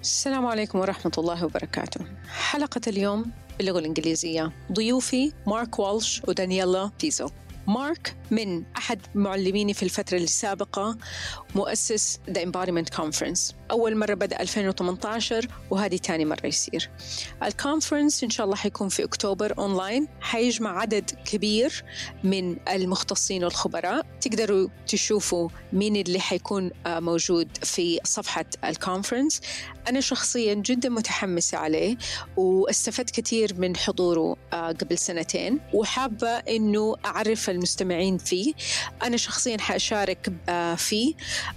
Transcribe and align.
السلام 0.00 0.46
عليكم 0.46 0.78
ورحمة 0.78 1.12
الله 1.18 1.44
وبركاته. 1.44 2.00
حلقة 2.28 2.80
اليوم 2.86 3.30
باللغة 3.58 3.78
الإنجليزية 3.78 4.52
ضيوفي 4.72 5.32
مارك 5.46 5.78
والش 5.78 6.22
ودانييلا 6.28 6.90
بيزو. 7.00 7.28
مارك 7.66 8.16
من 8.30 8.64
أحد 8.76 9.00
معلميني 9.14 9.74
في 9.74 9.82
الفترة 9.82 10.18
السابقة 10.18 10.96
مؤسس 11.54 12.18
The 12.30 12.40
Embodiment 12.40 12.96
Conference. 12.96 13.54
أول 13.70 13.96
مرة 13.96 14.14
بدأ 14.14 14.40
2018 14.40 15.48
وهذه 15.70 15.96
تاني 15.96 16.24
مرة 16.24 16.46
يصير. 16.46 16.90
الكونفرنس 17.42 18.24
إن 18.24 18.30
شاء 18.30 18.46
الله 18.46 18.56
حيكون 18.56 18.88
في 18.88 19.04
أكتوبر 19.04 19.58
أونلاين 19.58 20.08
حيجمع 20.20 20.80
عدد 20.80 21.10
كبير 21.10 21.84
من 22.24 22.56
المختصين 22.68 23.44
والخبراء. 23.44 24.06
تقدروا 24.20 24.68
تشوفوا 24.86 25.48
مين 25.72 25.96
اللي 25.96 26.20
حيكون 26.20 26.70
موجود 26.86 27.48
في 27.62 28.00
صفحة 28.04 28.44
الكونفرنس 28.64 29.40
أنا 29.88 30.00
شخصيا 30.00 30.54
جدا 30.54 30.88
متحمسة 30.88 31.58
عليه 31.58 31.96
واستفدت 32.36 33.20
كثير 33.20 33.54
من 33.60 33.76
حضوره 33.76 34.36
قبل 34.52 34.98
سنتين 34.98 35.60
وحابة 35.74 36.28
أنه 36.28 36.96
أعرف 37.04 37.50
المستمعين 37.50 38.18
فيه. 38.18 38.54
أنا 39.02 39.16
شخصيا 39.16 39.58
حأشارك 39.58 40.32
فيه. 40.76 41.14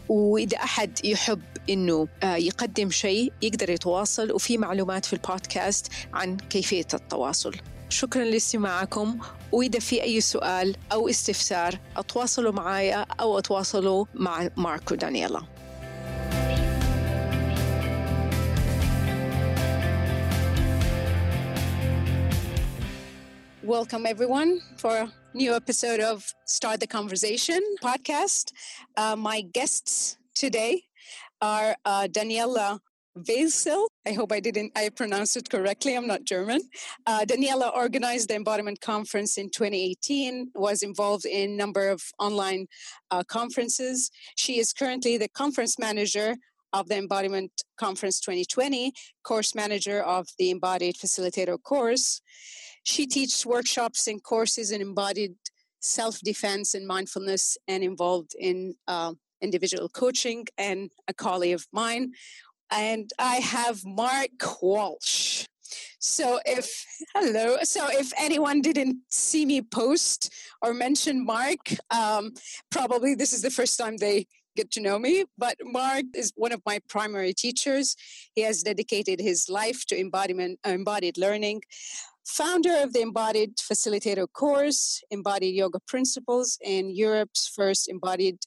وإذا 0.10 0.58
أحد 0.58 1.06
يحب 1.06 1.42
أنه 1.70 2.08
يقدم 2.24 2.90
شيء 2.90 3.34
يقدر 3.42 3.70
يتواصل 3.70 4.32
وفي 4.32 4.58
معلومات 4.58 5.06
في 5.06 5.14
البودكاست 5.14 5.88
عن 6.14 6.38
كيفية 6.38 6.88
التواصل. 6.94 7.56
شكرا 7.90 8.24
لاستماعكم. 8.24 9.20
وإذا 9.52 9.80
في 9.80 10.04
أي 10.04 10.22
سؤال 10.22 10.76
أو 10.92 11.10
استفسار 11.10 11.80
أتواصلوا 11.98 12.52
معايا 12.52 13.06
أو 13.20 13.38
أتواصلوا 13.40 14.06
مع 14.14 14.50
مارك 14.58 14.92
ودانييلا 14.92 15.42
Welcome, 23.64 24.06
everyone, 24.06 24.60
for 24.78 25.08
new 25.34 25.54
episode 25.56 26.00
of 26.00 26.32
Start 26.46 26.80
the 26.80 26.86
Conversation 26.86 27.60
podcast. 27.82 28.52
Uh, 28.96 29.16
my 29.16 29.42
guests 29.42 30.18
today 30.36 30.84
are 31.42 31.76
uh, 31.86 32.08
Daniela 32.08 32.80
Vesel. 33.18 33.88
I 34.06 34.12
hope 34.14 34.32
I 34.32 34.40
didn't, 34.40 34.72
I 34.76 34.90
pronounced 34.90 35.36
it 35.36 35.50
correctly. 35.50 35.96
I'm 35.96 36.06
not 36.06 36.24
German. 36.24 36.62
Uh, 37.08 37.26
Daniela 37.26 37.74
organized 37.74 38.30
the 38.30 38.36
Embodiment 38.36 38.80
Conference 38.82 39.38
in 39.38 39.50
2018, 39.50 40.52
was 40.54 40.84
involved 40.84 41.26
in 41.26 41.52
a 41.52 41.56
number 41.56 41.90
of 41.90 42.04
online 42.20 42.68
uh, 43.10 43.24
conferences. 43.24 44.12
She 44.36 44.60
is 44.60 44.72
currently 44.72 45.18
the 45.18 45.30
conference 45.30 45.80
manager 45.80 46.36
of 46.74 46.90
the 46.90 46.98
Embodiment 46.98 47.52
Conference 47.78 48.20
2020, 48.20 48.94
course 49.24 49.56
manager 49.56 50.02
of 50.02 50.28
the 50.38 50.52
Embodied 50.52 50.96
Facilitator 50.96 51.62
course. 51.62 52.22
She 52.84 53.08
teaches 53.08 53.46
workshops 53.46 54.08
and 54.08 54.22
courses 54.22 54.72
in 54.72 54.82
embodied 54.82 55.36
self 55.80 56.20
defense 56.22 56.74
and 56.74 56.88
mindfulness 56.88 57.58
and 57.68 57.84
involved 57.84 58.36
in 58.40 58.76
uh, 58.88 59.14
individual 59.42 59.90
coaching 59.90 60.46
and 60.58 60.90
a 61.08 61.14
colleague 61.14 61.56
of 61.56 61.68
mine. 61.72 62.14
And 62.72 63.12
I 63.20 63.36
have 63.36 63.82
Mark 63.86 64.62
Walsh. 64.62 65.46
So 66.00 66.40
if 66.46 66.86
hello, 67.16 67.58
so 67.64 67.88
if 67.90 68.12
anyone 68.18 68.62
didn't 68.62 68.98
see 69.10 69.46
me 69.46 69.62
post 69.62 70.34
or 70.62 70.74
mention 70.74 71.26
Mark, 71.26 71.60
um, 71.92 72.34
probably 72.72 73.16
this 73.16 73.34
is 73.34 73.42
the 73.42 73.50
first 73.50 73.80
time 73.80 73.98
they 73.98 74.28
get 74.56 74.70
to 74.72 74.82
know 74.82 75.00
me. 75.00 75.26
But 75.38 75.58
Mark 75.64 76.06
is 76.14 76.32
one 76.36 76.52
of 76.52 76.62
my 76.66 76.80
primary 76.90 77.34
teachers. 77.34 77.96
He 78.36 78.42
has 78.42 78.64
dedicated 78.64 79.20
his 79.20 79.50
life 79.50 79.86
to 79.88 80.00
embodiment, 80.00 80.60
uh, 80.66 80.72
embodied 80.72 81.18
learning 81.18 81.62
founder 82.26 82.76
of 82.82 82.94
the 82.94 83.02
Embodied 83.02 83.58
Facilitator 83.58 84.28
course, 84.32 85.02
Embodied 85.12 85.56
Yoga 85.56 85.80
Principles, 85.88 86.58
and 86.66 86.96
Europe's 86.96 87.48
first 87.48 87.88
embodied 87.90 88.40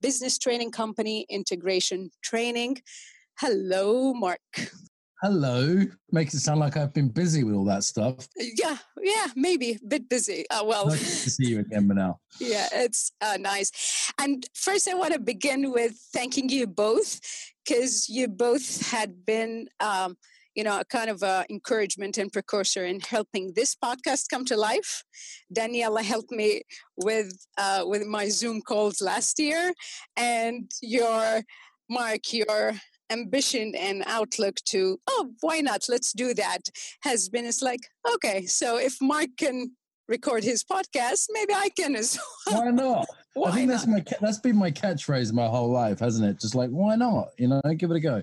business 0.00 0.38
training 0.38 0.70
company, 0.70 1.26
Integration 1.30 2.10
Training. 2.22 2.78
Hello, 3.38 4.12
Mark. 4.12 4.40
Hello. 5.22 5.84
Makes 6.10 6.34
it 6.34 6.40
sound 6.40 6.58
like 6.58 6.76
I've 6.76 6.92
been 6.92 7.08
busy 7.08 7.44
with 7.44 7.54
all 7.54 7.64
that 7.66 7.84
stuff. 7.84 8.26
Yeah, 8.36 8.76
yeah, 9.00 9.28
maybe 9.36 9.72
a 9.72 9.86
bit 9.86 10.08
busy. 10.08 10.44
Uh, 10.50 10.64
well, 10.64 10.88
nice 10.88 11.22
to 11.22 11.30
see 11.30 11.46
you 11.46 11.60
again, 11.60 11.88
Manal. 11.88 12.16
yeah, 12.40 12.68
it's 12.72 13.12
uh, 13.20 13.36
nice. 13.38 14.12
And 14.20 14.44
first, 14.54 14.88
I 14.88 14.94
want 14.94 15.12
to 15.12 15.20
begin 15.20 15.70
with 15.70 15.92
thanking 16.12 16.48
you 16.48 16.66
both 16.66 17.20
because 17.64 18.08
you 18.08 18.26
both 18.26 18.90
had 18.90 19.24
been. 19.24 19.68
Um, 19.78 20.16
you 20.54 20.64
know, 20.64 20.80
a 20.80 20.84
kind 20.84 21.10
of 21.10 21.22
uh, 21.22 21.44
encouragement 21.50 22.18
and 22.18 22.32
precursor 22.32 22.84
in 22.84 23.00
helping 23.00 23.52
this 23.54 23.74
podcast 23.74 24.28
come 24.30 24.44
to 24.46 24.56
life. 24.56 25.02
Daniela 25.54 26.02
helped 26.02 26.30
me 26.30 26.62
with 26.96 27.46
uh, 27.58 27.84
with 27.86 28.06
my 28.06 28.28
Zoom 28.28 28.60
calls 28.60 29.00
last 29.00 29.38
year, 29.38 29.72
and 30.16 30.70
your 30.82 31.42
Mark, 31.88 32.32
your 32.32 32.72
ambition 33.10 33.74
and 33.74 34.02
outlook 34.06 34.56
to 34.64 34.98
oh, 35.08 35.30
why 35.40 35.60
not? 35.60 35.86
Let's 35.88 36.12
do 36.12 36.34
that 36.34 36.62
has 37.02 37.28
been. 37.28 37.44
It's 37.44 37.62
like 37.62 37.80
okay, 38.14 38.46
so 38.46 38.78
if 38.78 38.96
Mark 39.00 39.28
can 39.38 39.72
record 40.08 40.44
his 40.44 40.64
podcast, 40.64 41.26
maybe 41.30 41.54
I 41.54 41.70
can 41.76 41.96
as 41.96 42.18
well. 42.46 42.64
Why 42.64 42.70
not? 42.70 43.06
Why 43.34 43.48
I 43.48 43.52
think 43.52 43.68
not? 43.68 43.74
that's 43.74 43.86
my 43.86 44.04
that's 44.20 44.38
been 44.38 44.56
my 44.56 44.70
catchphrase 44.70 45.32
my 45.32 45.46
whole 45.46 45.70
life, 45.70 46.00
hasn't 46.00 46.28
it? 46.28 46.40
Just 46.40 46.54
like 46.54 46.70
why 46.70 46.96
not? 46.96 47.28
You 47.38 47.48
know, 47.48 47.60
give 47.76 47.90
it 47.90 47.96
a 47.96 48.00
go. 48.00 48.22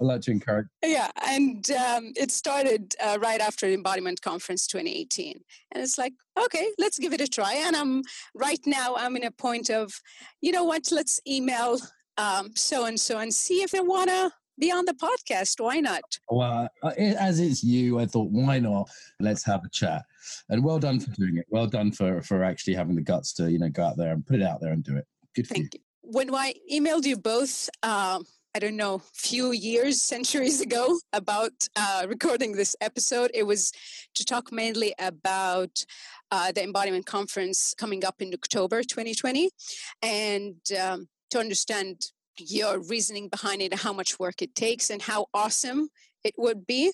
I 0.00 0.04
like 0.04 0.22
to 0.22 0.30
encourage. 0.30 0.66
Yeah, 0.84 1.10
and 1.26 1.68
um, 1.70 2.12
it 2.16 2.30
started 2.30 2.94
uh, 3.02 3.18
right 3.20 3.40
after 3.40 3.66
the 3.66 3.74
Embodiment 3.74 4.20
Conference 4.22 4.66
2018, 4.66 5.40
and 5.72 5.82
it's 5.82 5.98
like, 5.98 6.12
okay, 6.38 6.68
let's 6.78 6.98
give 6.98 7.12
it 7.12 7.20
a 7.20 7.28
try. 7.28 7.54
And 7.54 7.76
I'm 7.76 8.02
right 8.34 8.60
now, 8.66 8.96
I'm 8.96 9.16
in 9.16 9.24
a 9.24 9.30
point 9.30 9.70
of, 9.70 9.92
you 10.40 10.52
know 10.52 10.64
what? 10.64 10.90
Let's 10.90 11.20
email 11.28 11.78
so 12.54 12.84
and 12.84 12.98
so 12.98 13.18
and 13.18 13.32
see 13.32 13.62
if 13.62 13.70
they 13.70 13.80
want 13.80 14.10
to 14.10 14.30
be 14.58 14.70
on 14.70 14.84
the 14.84 14.94
podcast. 14.94 15.60
Why 15.60 15.80
not? 15.80 16.02
Well, 16.28 16.68
uh, 16.82 16.90
as 16.96 17.40
it's 17.40 17.64
you, 17.64 17.98
I 17.98 18.06
thought, 18.06 18.30
why 18.30 18.58
not? 18.58 18.88
Let's 19.20 19.44
have 19.44 19.64
a 19.64 19.70
chat. 19.70 20.02
And 20.48 20.64
well 20.64 20.78
done 20.78 21.00
for 21.00 21.10
doing 21.12 21.38
it. 21.38 21.46
Well 21.48 21.66
done 21.66 21.92
for 21.92 22.22
for 22.22 22.44
actually 22.44 22.74
having 22.74 22.94
the 22.94 23.02
guts 23.02 23.32
to 23.34 23.50
you 23.50 23.58
know 23.58 23.68
go 23.68 23.84
out 23.84 23.96
there 23.96 24.12
and 24.12 24.26
put 24.26 24.40
it 24.40 24.42
out 24.42 24.60
there 24.60 24.72
and 24.72 24.82
do 24.82 24.96
it. 24.96 25.06
Good 25.34 25.46
for 25.46 25.54
Thank 25.54 25.74
you. 25.74 25.80
When 26.02 26.34
I 26.34 26.54
emailed 26.72 27.04
you 27.04 27.16
both. 27.16 27.68
Um, 27.82 28.24
I 28.56 28.60
don't 28.60 28.76
know, 28.76 29.02
few 29.12 29.50
years, 29.50 30.00
centuries 30.00 30.60
ago 30.60 30.96
about 31.12 31.50
uh, 31.74 32.06
recording 32.08 32.52
this 32.52 32.76
episode. 32.80 33.32
It 33.34 33.42
was 33.42 33.72
to 34.14 34.24
talk 34.24 34.52
mainly 34.52 34.94
about 35.00 35.84
uh, 36.30 36.52
the 36.52 36.62
embodiment 36.62 37.04
conference 37.04 37.74
coming 37.76 38.04
up 38.04 38.22
in 38.22 38.32
October 38.32 38.84
2020 38.84 39.50
and 40.02 40.54
um, 40.80 41.08
to 41.30 41.40
understand 41.40 42.12
your 42.38 42.78
reasoning 42.78 43.28
behind 43.28 43.60
it, 43.60 43.74
how 43.74 43.92
much 43.92 44.20
work 44.20 44.40
it 44.40 44.54
takes, 44.54 44.88
and 44.88 45.02
how 45.02 45.26
awesome 45.34 45.88
it 46.22 46.34
would 46.38 46.64
be. 46.64 46.92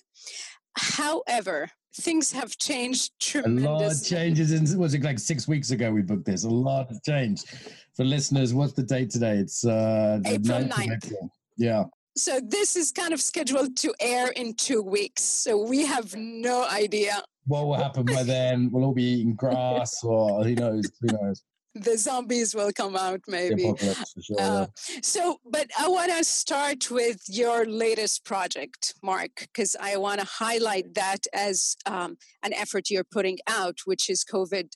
However, 0.75 1.69
things 1.93 2.31
have 2.31 2.57
changed 2.57 3.11
tremendously. 3.19 3.67
A 3.67 3.71
lot 3.71 3.91
of 3.91 4.03
changes 4.03 4.51
in 4.51 4.79
was 4.79 4.95
it 4.95 5.03
like 5.03 5.19
six 5.19 5.47
weeks 5.47 5.69
ago 5.69 5.91
we 5.91 6.01
booked 6.01 6.25
this. 6.25 6.43
A 6.43 6.49
lot 6.49 6.89
has 6.89 7.01
changed. 7.05 7.49
For 7.95 8.03
listeners, 8.03 8.51
what's 8.51 8.73
the 8.73 8.83
date 8.83 9.11
today? 9.11 9.35
It's 9.37 9.63
uh 9.63 10.19
the 10.23 10.33
April 10.33 10.59
9th 10.59 10.69
9th. 10.71 11.05
April. 11.05 11.31
Yeah. 11.61 11.85
So 12.17 12.39
this 12.43 12.75
is 12.75 12.91
kind 12.91 13.13
of 13.13 13.21
scheduled 13.21 13.77
to 13.77 13.93
air 14.01 14.29
in 14.31 14.55
two 14.55 14.81
weeks. 14.81 15.23
So 15.23 15.57
we 15.57 15.85
have 15.85 16.13
no 16.15 16.67
idea. 16.67 17.23
What 17.45 17.65
will 17.65 17.75
happen 17.75 18.05
by 18.05 18.23
then? 18.23 18.69
We'll 18.71 18.83
all 18.85 18.93
be 18.93 19.03
eating 19.03 19.35
grass, 19.35 20.03
or 20.03 20.43
who 20.43 20.55
knows? 20.55 20.91
Who 21.01 21.07
knows? 21.07 21.43
the 21.73 21.97
zombies 21.97 22.53
will 22.53 22.71
come 22.73 22.95
out 22.95 23.21
maybe. 23.27 23.73
Sure, 24.21 24.37
uh, 24.39 24.65
so, 25.01 25.39
but 25.49 25.69
I 25.79 25.87
want 25.87 26.11
to 26.11 26.23
start 26.23 26.91
with 26.91 27.21
your 27.27 27.65
latest 27.65 28.25
project, 28.25 28.93
Mark, 29.01 29.31
because 29.39 29.75
I 29.79 29.97
want 29.97 30.19
to 30.19 30.25
highlight 30.25 30.93
that 30.95 31.25
as 31.33 31.75
um, 31.85 32.17
an 32.43 32.53
effort 32.53 32.89
you're 32.89 33.05
putting 33.05 33.37
out, 33.47 33.79
which 33.85 34.09
is 34.09 34.25
COVID 34.25 34.71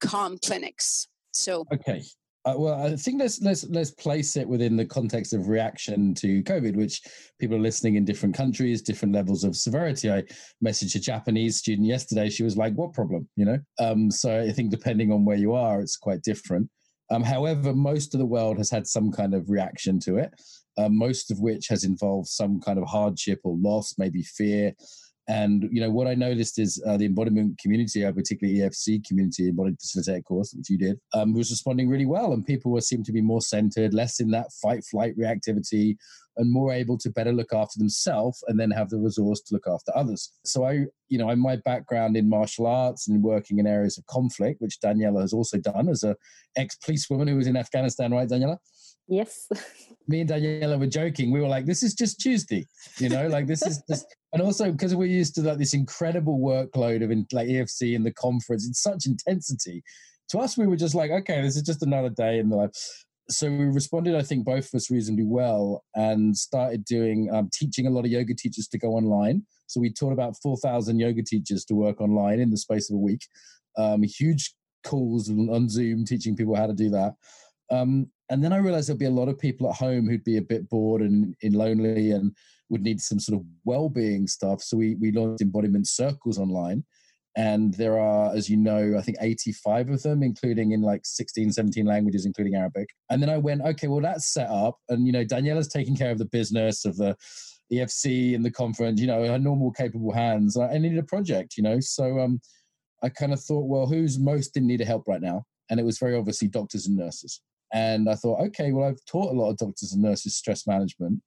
Calm 0.00 0.38
Clinics. 0.38 1.06
So, 1.32 1.66
okay, 1.72 2.02
uh, 2.44 2.54
well, 2.56 2.86
I 2.86 2.96
think 2.96 3.20
let's 3.20 3.40
let's 3.40 3.64
let's 3.68 3.92
place 3.92 4.36
it 4.36 4.48
within 4.48 4.76
the 4.76 4.84
context 4.84 5.32
of 5.32 5.48
reaction 5.48 6.12
to 6.14 6.42
COVID, 6.42 6.74
which 6.74 7.00
people 7.38 7.56
are 7.56 7.60
listening 7.60 7.94
in 7.94 8.04
different 8.04 8.34
countries, 8.34 8.82
different 8.82 9.14
levels 9.14 9.44
of 9.44 9.54
severity. 9.54 10.10
I 10.10 10.24
messaged 10.64 10.96
a 10.96 10.98
Japanese 10.98 11.58
student 11.58 11.86
yesterday. 11.86 12.28
She 12.28 12.42
was 12.42 12.56
like, 12.56 12.74
"What 12.74 12.94
problem?" 12.94 13.28
You 13.36 13.44
know. 13.44 13.58
Um, 13.78 14.10
so 14.10 14.40
I 14.40 14.50
think 14.50 14.70
depending 14.70 15.12
on 15.12 15.24
where 15.24 15.36
you 15.36 15.52
are, 15.52 15.80
it's 15.80 15.96
quite 15.96 16.22
different. 16.22 16.68
Um, 17.12 17.22
however, 17.22 17.74
most 17.74 18.14
of 18.14 18.18
the 18.18 18.26
world 18.26 18.58
has 18.58 18.70
had 18.70 18.86
some 18.86 19.12
kind 19.12 19.34
of 19.34 19.48
reaction 19.48 20.00
to 20.00 20.16
it, 20.16 20.32
uh, 20.78 20.88
most 20.88 21.30
of 21.30 21.38
which 21.40 21.68
has 21.68 21.84
involved 21.84 22.28
some 22.28 22.58
kind 22.60 22.78
of 22.78 22.88
hardship 22.88 23.40
or 23.44 23.56
loss, 23.58 23.94
maybe 23.98 24.22
fear, 24.22 24.72
and 25.28 25.68
you 25.70 25.80
know 25.80 25.90
what 25.90 26.08
I 26.08 26.14
noticed 26.14 26.58
is 26.58 26.82
uh, 26.86 26.96
the 26.96 27.06
embodiment 27.06 27.58
community, 27.58 28.04
uh, 28.04 28.12
particularly 28.12 28.60
EFC 28.60 29.06
community, 29.06 29.48
embodied 29.48 29.78
facilitator 29.78 30.24
course, 30.24 30.52
which 30.52 30.68
you 30.68 30.78
did, 30.78 30.98
um, 31.14 31.32
was 31.32 31.50
responding 31.50 31.88
really 31.88 32.06
well, 32.06 32.32
and 32.32 32.44
people 32.44 32.72
were 32.72 32.80
seemed 32.80 33.04
to 33.06 33.12
be 33.12 33.20
more 33.20 33.40
centered, 33.40 33.94
less 33.94 34.20
in 34.20 34.30
that 34.30 34.52
fight 34.60 34.84
flight 34.84 35.16
reactivity, 35.16 35.96
and 36.36 36.52
more 36.52 36.72
able 36.72 36.98
to 36.98 37.10
better 37.10 37.32
look 37.32 37.52
after 37.52 37.78
themselves, 37.78 38.42
and 38.48 38.58
then 38.58 38.70
have 38.70 38.90
the 38.90 38.98
resource 38.98 39.40
to 39.42 39.54
look 39.54 39.66
after 39.68 39.96
others. 39.96 40.32
So 40.44 40.64
I, 40.64 40.86
you 41.08 41.18
know, 41.18 41.34
my 41.36 41.56
background 41.56 42.16
in 42.16 42.28
martial 42.28 42.66
arts 42.66 43.06
and 43.06 43.22
working 43.22 43.58
in 43.58 43.66
areas 43.66 43.98
of 43.98 44.06
conflict, 44.06 44.60
which 44.60 44.80
Daniela 44.80 45.20
has 45.20 45.32
also 45.32 45.58
done 45.58 45.88
as 45.88 46.02
a 46.02 46.16
ex 46.56 46.76
policewoman 46.76 47.28
who 47.28 47.36
was 47.36 47.46
in 47.46 47.56
Afghanistan, 47.56 48.12
right, 48.12 48.28
Daniela? 48.28 48.58
Yes. 49.12 49.46
Me 50.08 50.22
and 50.22 50.30
Daniela 50.30 50.80
were 50.80 50.86
joking. 50.86 51.30
We 51.30 51.42
were 51.42 51.48
like, 51.48 51.66
"This 51.66 51.82
is 51.82 51.92
just 51.92 52.18
Tuesday," 52.18 52.66
you 52.96 53.10
know, 53.10 53.28
like 53.28 53.46
this 53.46 53.60
is 53.62 53.82
just 53.88 54.06
and 54.32 54.40
also 54.40 54.72
because 54.72 54.94
we're 54.94 55.04
used 55.04 55.34
to 55.34 55.42
like 55.42 55.58
this 55.58 55.74
incredible 55.74 56.40
workload 56.40 57.04
of 57.04 57.10
in, 57.10 57.26
like 57.30 57.46
EFC 57.46 57.94
and 57.94 58.06
the 58.06 58.12
conference, 58.12 58.66
it's 58.66 58.82
such 58.82 59.04
intensity. 59.04 59.82
To 60.30 60.38
us, 60.38 60.56
we 60.56 60.66
were 60.66 60.76
just 60.76 60.94
like, 60.94 61.10
okay, 61.10 61.42
this 61.42 61.56
is 61.56 61.62
just 61.62 61.82
another 61.82 62.08
day 62.08 62.38
in 62.38 62.48
the 62.48 62.56
life. 62.56 62.70
So 63.28 63.50
we 63.50 63.66
responded, 63.66 64.14
I 64.16 64.22
think, 64.22 64.46
both 64.46 64.72
of 64.72 64.74
us 64.74 64.90
reasonably 64.90 65.26
well, 65.26 65.84
and 65.94 66.34
started 66.34 66.82
doing 66.86 67.28
um, 67.30 67.50
teaching 67.52 67.86
a 67.86 67.90
lot 67.90 68.06
of 68.06 68.10
yoga 68.10 68.34
teachers 68.34 68.66
to 68.68 68.78
go 68.78 68.92
online. 68.92 69.44
So 69.66 69.78
we 69.78 69.92
taught 69.92 70.14
about 70.14 70.36
four 70.42 70.56
thousand 70.56 71.00
yoga 71.00 71.22
teachers 71.22 71.66
to 71.66 71.74
work 71.74 72.00
online 72.00 72.40
in 72.40 72.50
the 72.50 72.56
space 72.56 72.90
of 72.90 72.96
a 72.96 72.98
week. 72.98 73.26
Um, 73.76 74.02
huge 74.04 74.54
calls 74.84 75.28
on 75.28 75.68
Zoom 75.68 76.06
teaching 76.06 76.34
people 76.34 76.56
how 76.56 76.66
to 76.66 76.72
do 76.72 76.88
that. 76.90 77.12
Um, 77.72 78.10
and 78.30 78.44
then 78.44 78.52
I 78.52 78.58
realized 78.58 78.88
there'd 78.88 78.98
be 78.98 79.06
a 79.06 79.10
lot 79.10 79.28
of 79.28 79.38
people 79.38 79.68
at 79.68 79.76
home 79.76 80.08
who'd 80.08 80.24
be 80.24 80.36
a 80.36 80.42
bit 80.42 80.68
bored 80.68 81.02
and, 81.02 81.34
and 81.42 81.56
lonely 81.56 82.12
and 82.12 82.36
would 82.68 82.82
need 82.82 83.00
some 83.00 83.18
sort 83.18 83.40
of 83.40 83.46
well-being 83.64 84.26
stuff. 84.26 84.62
So 84.62 84.76
we 84.76 84.94
we 84.96 85.10
launched 85.10 85.42
embodiment 85.42 85.88
circles 85.88 86.38
online. 86.38 86.84
And 87.34 87.72
there 87.74 87.98
are, 87.98 88.34
as 88.34 88.50
you 88.50 88.58
know, 88.58 88.94
I 88.98 89.02
think 89.02 89.16
85 89.20 89.88
of 89.88 90.02
them, 90.02 90.22
including 90.22 90.72
in 90.72 90.82
like 90.82 91.00
16, 91.04 91.52
17 91.52 91.86
languages, 91.86 92.26
including 92.26 92.56
Arabic. 92.56 92.90
And 93.08 93.22
then 93.22 93.30
I 93.30 93.38
went, 93.38 93.62
okay, 93.62 93.88
well, 93.88 94.02
that's 94.02 94.34
set 94.34 94.50
up. 94.50 94.76
And, 94.90 95.06
you 95.06 95.12
know, 95.12 95.24
Daniela's 95.24 95.68
taking 95.68 95.96
care 95.96 96.10
of 96.10 96.18
the 96.18 96.26
business 96.26 96.84
of 96.84 96.98
the 96.98 97.16
EFC 97.72 98.34
and 98.34 98.44
the 98.44 98.50
conference, 98.50 99.00
you 99.00 99.06
know, 99.06 99.24
her 99.24 99.38
normal, 99.38 99.72
capable 99.72 100.12
hands. 100.12 100.58
I 100.58 100.76
needed 100.76 100.98
a 100.98 101.04
project, 101.04 101.56
you 101.56 101.62
know. 101.62 101.80
So 101.80 102.20
um, 102.20 102.38
I 103.02 103.08
kind 103.08 103.32
of 103.32 103.42
thought, 103.42 103.66
well, 103.66 103.86
who's 103.86 104.18
most 104.18 104.56
in 104.58 104.66
need 104.66 104.82
of 104.82 104.86
help 104.86 105.08
right 105.08 105.22
now? 105.22 105.44
And 105.70 105.80
it 105.80 105.84
was 105.86 105.98
very 105.98 106.14
obviously 106.14 106.48
doctors 106.48 106.86
and 106.86 106.98
nurses. 106.98 107.40
And 107.72 108.08
I 108.08 108.14
thought, 108.14 108.40
okay, 108.48 108.72
well, 108.72 108.88
I've 108.88 109.04
taught 109.06 109.32
a 109.32 109.38
lot 109.38 109.50
of 109.50 109.56
doctors 109.56 109.92
and 109.92 110.02
nurses 110.02 110.36
stress 110.36 110.66
management, 110.66 111.22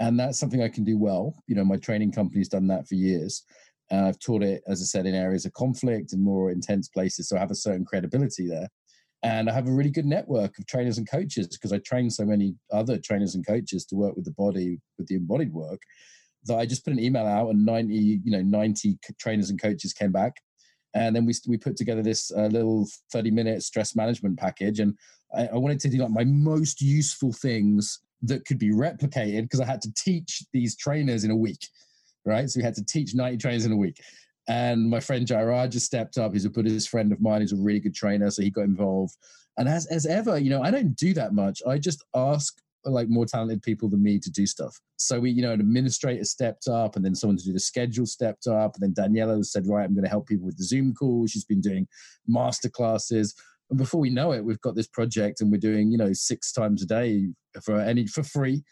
and 0.00 0.18
that's 0.18 0.38
something 0.38 0.62
I 0.62 0.68
can 0.68 0.84
do 0.84 0.96
well. 0.96 1.34
You 1.46 1.56
know, 1.56 1.64
my 1.64 1.76
training 1.76 2.12
company's 2.12 2.48
done 2.48 2.68
that 2.68 2.86
for 2.86 2.94
years. 2.94 3.42
And 3.90 4.06
I've 4.06 4.18
taught 4.18 4.42
it, 4.42 4.62
as 4.68 4.80
I 4.82 4.84
said, 4.84 5.06
in 5.06 5.14
areas 5.14 5.46
of 5.46 5.52
conflict 5.54 6.12
and 6.12 6.22
more 6.22 6.50
intense 6.50 6.88
places. 6.88 7.28
So 7.28 7.36
I 7.36 7.40
have 7.40 7.50
a 7.50 7.56
certain 7.56 7.84
credibility 7.84 8.46
there. 8.46 8.68
And 9.24 9.50
I 9.50 9.52
have 9.52 9.66
a 9.66 9.72
really 9.72 9.90
good 9.90 10.06
network 10.06 10.58
of 10.58 10.66
trainers 10.66 10.98
and 10.98 11.10
coaches 11.10 11.48
because 11.48 11.72
I 11.72 11.78
train 11.78 12.08
so 12.10 12.24
many 12.24 12.54
other 12.72 12.98
trainers 12.98 13.34
and 13.34 13.44
coaches 13.44 13.84
to 13.86 13.96
work 13.96 14.14
with 14.14 14.24
the 14.24 14.32
body, 14.32 14.78
with 14.96 15.08
the 15.08 15.16
embodied 15.16 15.52
work, 15.52 15.80
that 16.44 16.56
I 16.56 16.66
just 16.66 16.84
put 16.84 16.92
an 16.92 17.00
email 17.00 17.26
out 17.26 17.48
and 17.48 17.64
90, 17.64 17.94
you 17.94 18.30
know, 18.30 18.42
90 18.42 18.98
trainers 19.18 19.50
and 19.50 19.60
coaches 19.60 19.92
came 19.92 20.12
back. 20.12 20.34
And 20.94 21.14
then 21.14 21.26
we, 21.26 21.34
we 21.46 21.56
put 21.58 21.76
together 21.76 22.02
this 22.02 22.32
uh, 22.34 22.46
little 22.46 22.86
30 23.12 23.30
minute 23.30 23.62
stress 23.62 23.94
management 23.94 24.38
package. 24.38 24.80
And 24.80 24.96
I, 25.34 25.48
I 25.48 25.56
wanted 25.56 25.80
to 25.80 25.88
do 25.88 25.98
like 25.98 26.10
my 26.10 26.24
most 26.24 26.80
useful 26.80 27.32
things 27.32 28.00
that 28.22 28.44
could 28.46 28.58
be 28.58 28.70
replicated 28.70 29.42
because 29.42 29.60
I 29.60 29.66
had 29.66 29.82
to 29.82 29.92
teach 29.94 30.42
these 30.52 30.76
trainers 30.76 31.24
in 31.24 31.30
a 31.30 31.36
week, 31.36 31.68
right? 32.24 32.48
So 32.48 32.58
we 32.58 32.64
had 32.64 32.74
to 32.74 32.84
teach 32.84 33.14
90 33.14 33.36
trainers 33.38 33.64
in 33.64 33.72
a 33.72 33.76
week. 33.76 34.00
And 34.48 34.88
my 34.88 34.98
friend 34.98 35.26
Jairaj 35.26 35.70
just 35.70 35.86
stepped 35.86 36.16
up. 36.16 36.32
He's 36.32 36.46
a 36.46 36.50
Buddhist 36.50 36.88
friend 36.88 37.12
of 37.12 37.20
mine. 37.20 37.42
He's 37.42 37.52
a 37.52 37.56
really 37.56 37.80
good 37.80 37.94
trainer. 37.94 38.30
So 38.30 38.42
he 38.42 38.50
got 38.50 38.64
involved. 38.64 39.14
And 39.58 39.68
as, 39.68 39.86
as 39.86 40.06
ever, 40.06 40.38
you 40.38 40.50
know, 40.50 40.62
I 40.62 40.70
don't 40.70 40.96
do 40.96 41.12
that 41.14 41.34
much. 41.34 41.60
I 41.66 41.78
just 41.78 42.04
ask 42.14 42.56
like 42.90 43.08
more 43.08 43.26
talented 43.26 43.62
people 43.62 43.88
than 43.88 44.02
me 44.02 44.18
to 44.18 44.30
do 44.30 44.46
stuff. 44.46 44.78
So 44.96 45.20
we, 45.20 45.30
you 45.30 45.42
know, 45.42 45.52
an 45.52 45.60
administrator 45.60 46.24
stepped 46.24 46.68
up 46.68 46.96
and 46.96 47.04
then 47.04 47.14
someone 47.14 47.36
to 47.36 47.44
do 47.44 47.52
the 47.52 47.60
schedule 47.60 48.06
stepped 48.06 48.46
up. 48.46 48.76
And 48.76 48.94
then 48.94 49.12
Daniela 49.12 49.44
said, 49.44 49.66
right, 49.66 49.84
I'm 49.84 49.94
going 49.94 50.04
to 50.04 50.10
help 50.10 50.26
people 50.26 50.46
with 50.46 50.58
the 50.58 50.64
Zoom 50.64 50.94
call. 50.94 51.26
She's 51.26 51.44
been 51.44 51.60
doing 51.60 51.86
master 52.26 52.68
classes 52.68 53.34
and 53.70 53.78
before 53.78 54.00
we 54.00 54.10
know 54.10 54.32
it 54.32 54.44
we've 54.44 54.60
got 54.60 54.74
this 54.74 54.86
project 54.86 55.40
and 55.40 55.50
we're 55.50 55.58
doing 55.58 55.90
you 55.90 55.98
know 55.98 56.12
six 56.12 56.52
times 56.52 56.82
a 56.82 56.86
day 56.86 57.28
for 57.62 57.80
any 57.80 58.06
for 58.06 58.22
free 58.22 58.62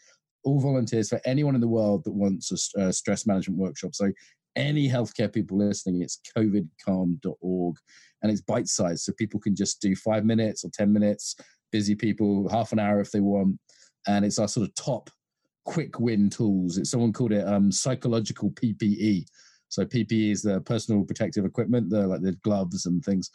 all 0.43 0.59
volunteers 0.59 1.09
for 1.09 1.19
anyone 1.25 1.55
in 1.55 1.61
the 1.61 1.67
world 1.67 2.03
that 2.03 2.13
wants 2.13 2.73
a, 2.75 2.81
a 2.81 2.93
stress 2.93 3.25
management 3.25 3.59
workshop 3.59 3.93
so 3.93 4.11
any 4.55 4.89
healthcare 4.89 5.31
people 5.31 5.57
listening 5.57 6.01
it's 6.01 6.19
covidcalm.org 6.35 7.75
and 8.23 8.31
it's 8.31 8.41
bite 8.41 8.67
sized 8.67 9.03
so 9.03 9.13
people 9.13 9.39
can 9.39 9.55
just 9.55 9.81
do 9.81 9.95
five 9.95 10.25
minutes 10.25 10.63
or 10.63 10.69
10 10.73 10.91
minutes 10.91 11.35
busy 11.71 11.95
people 11.95 12.47
half 12.49 12.71
an 12.71 12.79
hour 12.79 12.99
if 12.99 13.11
they 13.11 13.19
want 13.19 13.59
and 14.07 14.25
it's 14.25 14.39
our 14.39 14.47
sort 14.47 14.67
of 14.67 14.73
top 14.75 15.09
quick 15.65 15.99
win 15.99 16.29
tools 16.29 16.77
it's 16.77 16.91
someone 16.91 17.11
called 17.11 17.33
it 17.33 17.47
um, 17.47 17.71
psychological 17.71 18.49
ppe 18.51 19.25
so 19.69 19.83
ppe 19.85 20.31
is 20.31 20.41
the 20.41 20.61
personal 20.61 21.03
protective 21.03 21.45
equipment 21.45 21.89
the 21.89 22.07
like 22.07 22.21
the 22.21 22.31
gloves 22.43 22.85
and 22.85 23.03
things 23.03 23.29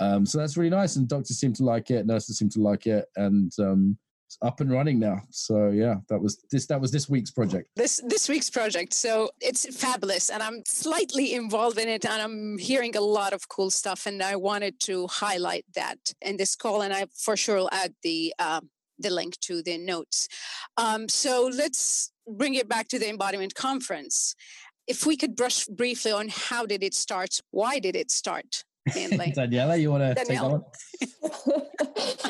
um, 0.00 0.26
so 0.26 0.38
that's 0.38 0.56
really 0.56 0.70
nice, 0.70 0.96
and 0.96 1.08
doctors 1.08 1.38
seem 1.38 1.52
to 1.54 1.64
like 1.64 1.90
it, 1.90 2.06
nurses 2.06 2.38
seem 2.38 2.48
to 2.50 2.60
like 2.60 2.86
it, 2.86 3.06
and 3.16 3.52
um, 3.60 3.96
it's 4.26 4.38
up 4.42 4.60
and 4.60 4.70
running 4.70 4.98
now. 4.98 5.20
So 5.30 5.68
yeah, 5.68 5.96
that 6.08 6.20
was 6.20 6.44
this 6.50 6.66
that 6.66 6.80
was 6.80 6.90
this 6.90 7.08
week's 7.08 7.30
project. 7.30 7.68
This 7.76 8.02
this 8.06 8.28
week's 8.28 8.50
project. 8.50 8.92
So 8.92 9.30
it's 9.40 9.76
fabulous, 9.76 10.30
and 10.30 10.42
I'm 10.42 10.62
slightly 10.66 11.34
involved 11.34 11.78
in 11.78 11.88
it, 11.88 12.04
and 12.04 12.20
I'm 12.20 12.58
hearing 12.58 12.96
a 12.96 13.00
lot 13.00 13.32
of 13.32 13.48
cool 13.48 13.70
stuff, 13.70 14.06
and 14.06 14.22
I 14.22 14.36
wanted 14.36 14.80
to 14.80 15.06
highlight 15.06 15.64
that 15.74 16.12
in 16.20 16.36
this 16.36 16.56
call, 16.56 16.82
and 16.82 16.92
I 16.92 17.06
for 17.16 17.36
sure 17.36 17.56
will 17.56 17.70
add 17.72 17.94
the. 18.02 18.34
Um, 18.38 18.70
the 18.98 19.10
link 19.10 19.38
to 19.40 19.62
the 19.62 19.78
notes. 19.78 20.28
Um, 20.76 21.08
so 21.08 21.50
let's 21.52 22.12
bring 22.26 22.54
it 22.54 22.68
back 22.68 22.88
to 22.88 22.98
the 22.98 23.08
embodiment 23.08 23.54
conference. 23.54 24.34
If 24.86 25.06
we 25.06 25.16
could 25.16 25.34
brush 25.34 25.64
briefly 25.66 26.12
on 26.12 26.28
how 26.28 26.66
did 26.66 26.82
it 26.82 26.94
start? 26.94 27.40
Why 27.50 27.78
did 27.78 27.96
it 27.96 28.10
start? 28.10 28.64
Daniela, 28.90 29.80
you 29.80 29.90
want 29.90 30.02
to 30.02 30.14
take 30.14 30.28
that 30.28 30.42
one? 30.42 30.62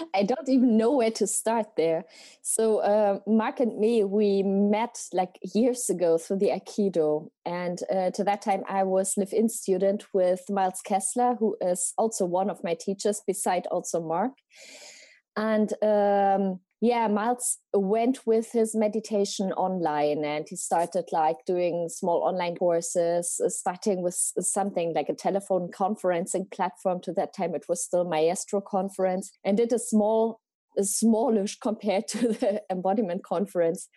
I 0.15 0.23
don't 0.23 0.49
even 0.49 0.77
know 0.77 0.93
where 0.93 1.11
to 1.11 1.27
start 1.27 1.67
there. 1.77 2.05
So, 2.43 2.79
uh, 2.79 3.19
Mark 3.27 3.59
and 3.59 3.77
me, 3.77 4.05
we 4.05 4.45
met 4.45 4.97
like 5.13 5.37
years 5.43 5.91
ago 5.91 6.17
through 6.17 6.39
the 6.39 6.51
Aikido. 6.51 7.31
And 7.45 7.81
uh, 7.93 8.13
to 8.13 8.23
that 8.23 8.41
time, 8.43 8.63
I 8.69 8.85
was 8.85 9.17
live 9.17 9.33
in 9.33 9.49
student 9.49 10.05
with 10.15 10.43
Miles 10.49 10.81
Kessler, 10.85 11.35
who 11.41 11.57
is 11.61 11.93
also 11.99 12.25
one 12.25 12.49
of 12.49 12.63
my 12.63 12.75
teachers, 12.75 13.21
beside 13.27 13.67
also 13.67 14.01
Mark. 14.01 14.33
And 15.37 15.73
um, 15.83 16.61
yeah, 16.81 17.09
Miles 17.09 17.59
went 17.73 18.27
with 18.27 18.53
his 18.53 18.75
meditation 18.75 19.53
online 19.53 20.25
and 20.25 20.47
he 20.49 20.55
started 20.55 21.07
like 21.13 21.39
doing 21.47 21.89
small 21.89 22.23
online 22.23 22.57
courses, 22.57 23.41
uh, 23.45 23.49
starting 23.49 24.03
with 24.03 24.15
something 24.15 24.93
like 24.95 25.09
a 25.09 25.15
telephone 25.15 25.71
conferencing 25.71 26.51
platform. 26.53 27.01
To 27.03 27.13
that 27.15 27.35
time, 27.35 27.55
it 27.55 27.65
was 27.69 27.83
still 27.83 28.05
Maestro 28.05 28.61
conference 28.61 29.31
and 29.45 29.57
did 29.57 29.73
a 29.73 29.79
small, 29.79 30.41
smallish 30.79 31.59
compared 31.59 32.07
to 32.09 32.29
the 32.29 32.63
embodiment 32.71 33.25
conference 33.25 33.89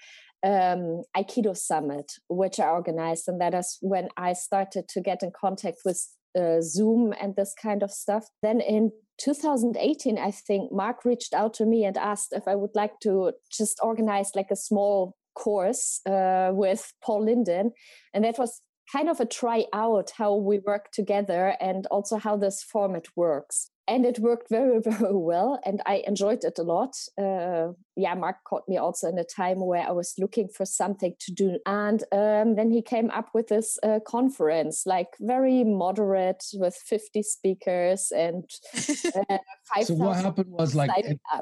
um, 0.46 1.02
Aikido 1.16 1.58
Summit, 1.58 2.14
which 2.30 2.60
I 2.60 2.70
organized. 2.70 3.28
And 3.28 3.42
that 3.42 3.54
is 3.54 3.78
when 3.82 4.10
I 4.18 4.34
started 4.34 4.88
to 4.90 5.02
get 5.02 5.24
in 5.24 5.32
contact 5.38 5.80
with 5.84 6.08
uh, 6.38 6.62
Zoom 6.62 7.14
and 7.20 7.36
this 7.36 7.54
kind 7.62 7.84
of 7.84 7.92
stuff. 7.92 8.26
Then 8.42 8.60
in 8.62 8.92
2018, 9.20 10.18
I 10.18 10.32
think 10.32 10.72
Mark 10.72 11.06
reached 11.06 11.34
out 11.34 11.54
to 11.56 11.66
me 11.66 11.86
and 11.86 11.98
asked 11.98 12.34
if 12.34 12.48
I 12.48 12.56
would 12.56 12.76
like 12.76 13.00
to 13.02 13.34
just 13.52 13.80
organize 13.82 14.32
like 14.36 14.52
a 14.52 14.56
small 14.56 15.16
course 15.36 16.02
uh, 16.06 16.52
with 16.54 16.94
Paul 17.04 17.26
Linden, 17.26 17.72
and 18.14 18.24
that 18.24 18.38
was 18.38 18.62
kind 18.92 19.10
of 19.10 19.20
a 19.20 19.26
try 19.26 19.66
out 19.74 20.12
how 20.18 20.36
we 20.36 20.60
work 20.60 20.92
together 20.92 21.56
and 21.60 21.86
also 21.88 22.18
how 22.18 22.38
this 22.38 22.64
format 22.64 23.06
works 23.16 23.70
and 23.88 24.06
it 24.06 24.20
worked 24.20 24.50
very 24.50 24.80
very 24.86 25.16
well 25.16 25.60
and 25.66 25.82
i 25.86 26.04
enjoyed 26.06 26.44
it 26.44 26.60
a 26.60 26.64
lot. 26.64 26.96
Uh, 27.18 27.70
yeah 27.96 28.14
mark 28.14 28.38
caught 28.44 28.68
me 28.68 28.78
also 28.78 29.08
in 29.08 29.18
a 29.18 29.24
time 29.24 29.66
where 29.66 29.88
i 29.88 29.92
was 29.92 30.14
looking 30.18 30.48
for 30.48 30.66
something 30.66 31.14
to 31.20 31.32
do 31.32 31.60
and 31.66 32.04
um, 32.12 32.56
then 32.56 32.72
he 32.72 32.82
came 32.82 33.10
up 33.12 33.30
with 33.34 33.48
this 33.48 33.78
uh, 33.84 34.00
conference 34.06 34.84
like 34.86 35.10
very 35.20 35.64
moderate 35.64 36.44
with 36.54 36.76
50 36.76 37.24
speakers 37.24 38.12
and 38.16 38.44
uh, 39.30 39.38
so 39.84 39.94
what 39.94 40.18
happened 40.18 40.52
was 40.52 40.76
like 40.76 40.92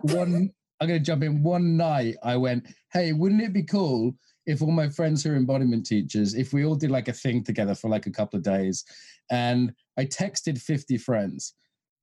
one 0.04 0.50
i'm 0.80 0.88
going 0.88 1.00
to 1.00 1.06
jump 1.06 1.24
in 1.24 1.44
one 1.44 1.78
night 1.78 2.16
i 2.24 2.38
went 2.38 2.68
hey 2.94 3.14
wouldn't 3.14 3.42
it 3.42 3.54
be 3.54 3.64
cool 3.64 4.16
if 4.46 4.62
all 4.62 4.72
my 4.72 4.88
friends 4.88 5.24
who 5.24 5.32
are 5.32 5.36
embodiment 5.36 5.86
teachers 5.86 6.36
if 6.36 6.54
we 6.54 6.66
all 6.66 6.76
did 6.76 6.92
like 6.92 7.08
a 7.08 7.14
thing 7.14 7.44
together 7.44 7.74
for 7.74 7.90
like 7.90 8.06
a 8.06 8.12
couple 8.12 8.38
of 8.38 8.44
days? 8.44 8.84
And 9.32 9.74
i 9.98 10.06
texted 10.06 10.62
50 10.62 10.98
friends 11.00 11.56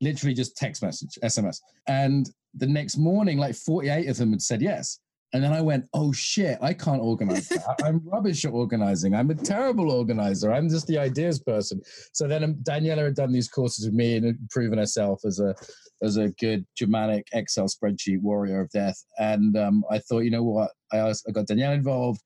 literally 0.02 0.35
just 0.35 0.56
text 0.56 0.82
message, 0.82 1.18
SMS. 1.23 1.59
And 1.87 2.28
the 2.54 2.66
next 2.66 2.99
morning, 2.99 3.38
like 3.38 3.54
48 3.54 4.09
of 4.09 4.16
them 4.18 4.32
had 4.32 4.42
said 4.42 4.61
yes. 4.61 4.99
And 5.35 5.42
then 5.42 5.52
I 5.54 5.62
went, 5.62 5.87
oh 5.94 6.12
shit, 6.12 6.59
I 6.61 6.75
can't 6.75 7.00
organize 7.00 7.49
that. 7.49 7.76
I'm 7.85 8.02
rubbish 8.04 8.44
at 8.44 8.52
organizing. 8.52 9.14
I'm 9.14 9.30
a 9.30 9.35
terrible 9.35 9.90
organizer. 9.90 10.52
I'm 10.52 10.68
just 10.68 10.87
the 10.87 10.99
ideas 10.99 11.38
person. 11.38 11.80
So 12.12 12.28
then 12.28 12.44
um, 12.44 12.54
Daniela 12.62 13.04
had 13.04 13.14
done 13.14 13.32
these 13.32 13.49
courses 13.49 13.87
with 13.87 13.94
me 13.94 14.16
and 14.16 14.38
proven 14.50 14.78
herself 14.78 15.23
as 15.25 15.40
a 15.40 15.54
as 16.02 16.16
a 16.16 16.28
good 16.30 16.66
Germanic 16.76 17.28
Excel 17.32 17.66
spreadsheet 17.66 18.21
warrior 18.21 18.61
of 18.61 18.71
death. 18.71 19.02
And 19.18 19.56
um, 19.56 19.85
I 19.90 20.00
thought, 20.00 20.21
you 20.21 20.30
know 20.30 20.42
what? 20.42 20.73
I, 20.92 20.99
I 20.99 21.30
got 21.32 21.47
Daniela 21.47 21.75
involved. 21.75 22.21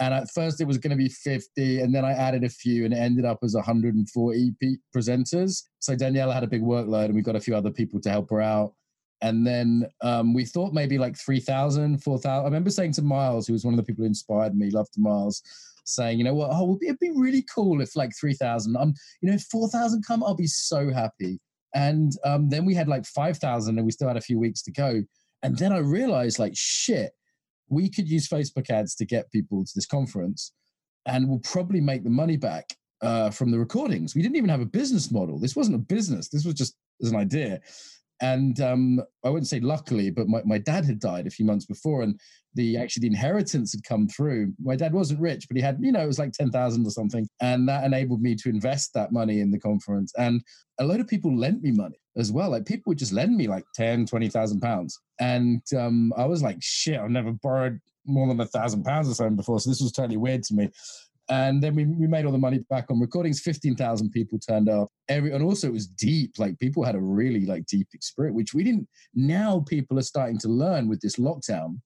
And 0.00 0.14
at 0.14 0.30
first 0.30 0.60
it 0.60 0.66
was 0.66 0.78
going 0.78 0.90
to 0.90 0.96
be 0.96 1.08
50, 1.08 1.80
and 1.80 1.94
then 1.94 2.04
I 2.04 2.12
added 2.12 2.44
a 2.44 2.48
few, 2.48 2.84
and 2.84 2.94
it 2.94 2.98
ended 2.98 3.24
up 3.24 3.38
as 3.42 3.54
140 3.54 4.52
presenters. 4.94 5.64
So 5.80 5.96
Daniela 5.96 6.32
had 6.32 6.44
a 6.44 6.48
big 6.48 6.62
workload, 6.62 7.06
and 7.06 7.14
we 7.14 7.22
got 7.22 7.36
a 7.36 7.40
few 7.40 7.56
other 7.56 7.70
people 7.70 8.00
to 8.00 8.10
help 8.10 8.30
her 8.30 8.40
out. 8.40 8.74
And 9.20 9.44
then 9.46 9.86
um, 10.00 10.32
we 10.32 10.44
thought 10.44 10.72
maybe 10.72 10.96
like 10.96 11.16
3,000, 11.16 12.02
4,000. 12.02 12.30
I 12.30 12.44
remember 12.44 12.70
saying 12.70 12.92
to 12.92 13.02
Miles, 13.02 13.46
who 13.46 13.52
was 13.52 13.64
one 13.64 13.74
of 13.74 13.78
the 13.78 13.82
people 13.82 14.04
who 14.04 14.08
inspired 14.08 14.56
me, 14.56 14.70
loved 14.70 14.94
Miles, 14.96 15.42
saying, 15.84 16.18
you 16.18 16.24
know 16.24 16.34
what, 16.34 16.50
oh, 16.52 16.78
it'd 16.82 17.00
be 17.00 17.10
really 17.10 17.44
cool 17.52 17.80
if 17.80 17.96
like 17.96 18.12
3,000, 18.18 18.76
um, 18.76 18.94
you 19.20 19.28
know, 19.28 19.34
if 19.34 19.42
4,000 19.50 20.04
come, 20.06 20.22
I'll 20.22 20.34
be 20.34 20.46
so 20.46 20.92
happy. 20.92 21.40
And 21.74 22.12
um, 22.24 22.48
then 22.48 22.64
we 22.64 22.74
had 22.74 22.88
like 22.88 23.04
5,000 23.06 23.76
and 23.76 23.84
we 23.84 23.92
still 23.92 24.08
had 24.08 24.16
a 24.16 24.22
few 24.22 24.38
weeks 24.38 24.62
to 24.62 24.72
go. 24.72 25.02
And 25.42 25.56
then 25.56 25.72
I 25.72 25.78
realized, 25.78 26.38
like, 26.38 26.54
shit, 26.56 27.12
we 27.68 27.88
could 27.88 28.08
use 28.08 28.28
Facebook 28.28 28.70
ads 28.70 28.94
to 28.96 29.04
get 29.04 29.30
people 29.30 29.64
to 29.64 29.72
this 29.74 29.86
conference 29.86 30.52
and 31.06 31.28
we'll 31.28 31.40
probably 31.40 31.80
make 31.80 32.04
the 32.04 32.10
money 32.10 32.36
back 32.36 32.76
uh, 33.02 33.30
from 33.30 33.50
the 33.50 33.58
recordings. 33.58 34.14
We 34.14 34.22
didn't 34.22 34.36
even 34.36 34.50
have 34.50 34.60
a 34.60 34.66
business 34.66 35.10
model. 35.10 35.38
This 35.38 35.56
wasn't 35.56 35.76
a 35.76 35.80
business. 35.80 36.28
This 36.28 36.44
was 36.44 36.54
just 36.54 36.76
as 37.02 37.10
an 37.10 37.16
idea. 37.16 37.60
And 38.20 38.60
um, 38.60 39.00
I 39.24 39.30
wouldn't 39.30 39.48
say 39.48 39.60
luckily, 39.60 40.10
but 40.10 40.28
my, 40.28 40.42
my 40.44 40.58
dad 40.58 40.84
had 40.84 40.98
died 40.98 41.26
a 41.26 41.30
few 41.30 41.46
months 41.46 41.66
before, 41.66 42.02
and 42.02 42.18
the 42.54 42.76
actually 42.76 43.02
the 43.02 43.14
inheritance 43.14 43.72
had 43.72 43.84
come 43.84 44.08
through. 44.08 44.52
My 44.60 44.74
dad 44.74 44.92
wasn't 44.92 45.20
rich, 45.20 45.46
but 45.48 45.56
he 45.56 45.62
had, 45.62 45.78
you 45.80 45.92
know, 45.92 46.02
it 46.02 46.06
was 46.06 46.18
like 46.18 46.32
ten 46.32 46.50
thousand 46.50 46.86
or 46.86 46.90
something, 46.90 47.28
and 47.40 47.68
that 47.68 47.84
enabled 47.84 48.20
me 48.20 48.34
to 48.36 48.48
invest 48.48 48.92
that 48.94 49.12
money 49.12 49.40
in 49.40 49.50
the 49.50 49.60
conference. 49.60 50.12
And 50.18 50.42
a 50.80 50.84
lot 50.84 51.00
of 51.00 51.08
people 51.08 51.36
lent 51.36 51.62
me 51.62 51.70
money 51.70 52.00
as 52.16 52.32
well. 52.32 52.50
Like 52.50 52.66
people 52.66 52.90
would 52.90 52.98
just 52.98 53.12
lend 53.12 53.36
me 53.36 53.48
like 53.48 53.64
10, 53.74 54.06
20,000 54.06 54.60
pounds. 54.60 54.98
And 55.20 55.62
um, 55.76 56.12
I 56.16 56.24
was 56.24 56.42
like, 56.42 56.58
shit, 56.60 56.98
I've 56.98 57.10
never 57.10 57.32
borrowed 57.32 57.80
more 58.06 58.26
than 58.26 58.40
a 58.40 58.46
thousand 58.46 58.84
pounds 58.84 59.08
or 59.08 59.14
something 59.14 59.36
before. 59.36 59.60
So 59.60 59.70
this 59.70 59.80
was 59.80 59.92
totally 59.92 60.16
weird 60.16 60.42
to 60.44 60.54
me. 60.54 60.68
And 61.30 61.62
then 61.62 61.74
we, 61.74 61.84
we 61.84 62.06
made 62.06 62.24
all 62.24 62.32
the 62.32 62.38
money 62.38 62.60
back 62.70 62.86
on 62.90 63.00
recordings. 63.00 63.40
15,000 63.40 64.10
people 64.10 64.38
turned 64.38 64.68
up. 64.68 64.88
Every, 65.08 65.32
and 65.32 65.44
also 65.44 65.66
it 65.66 65.72
was 65.72 65.86
deep. 65.86 66.32
Like 66.38 66.58
people 66.58 66.84
had 66.84 66.94
a 66.94 67.00
really 67.00 67.44
like 67.44 67.66
deep 67.66 67.88
experience, 67.92 68.34
which 68.36 68.54
we 68.54 68.64
didn't. 68.64 68.88
Now 69.14 69.64
people 69.68 69.98
are 69.98 70.02
starting 70.02 70.38
to 70.38 70.48
learn 70.48 70.88
with 70.88 71.00
this 71.00 71.16
lockdown. 71.16 71.80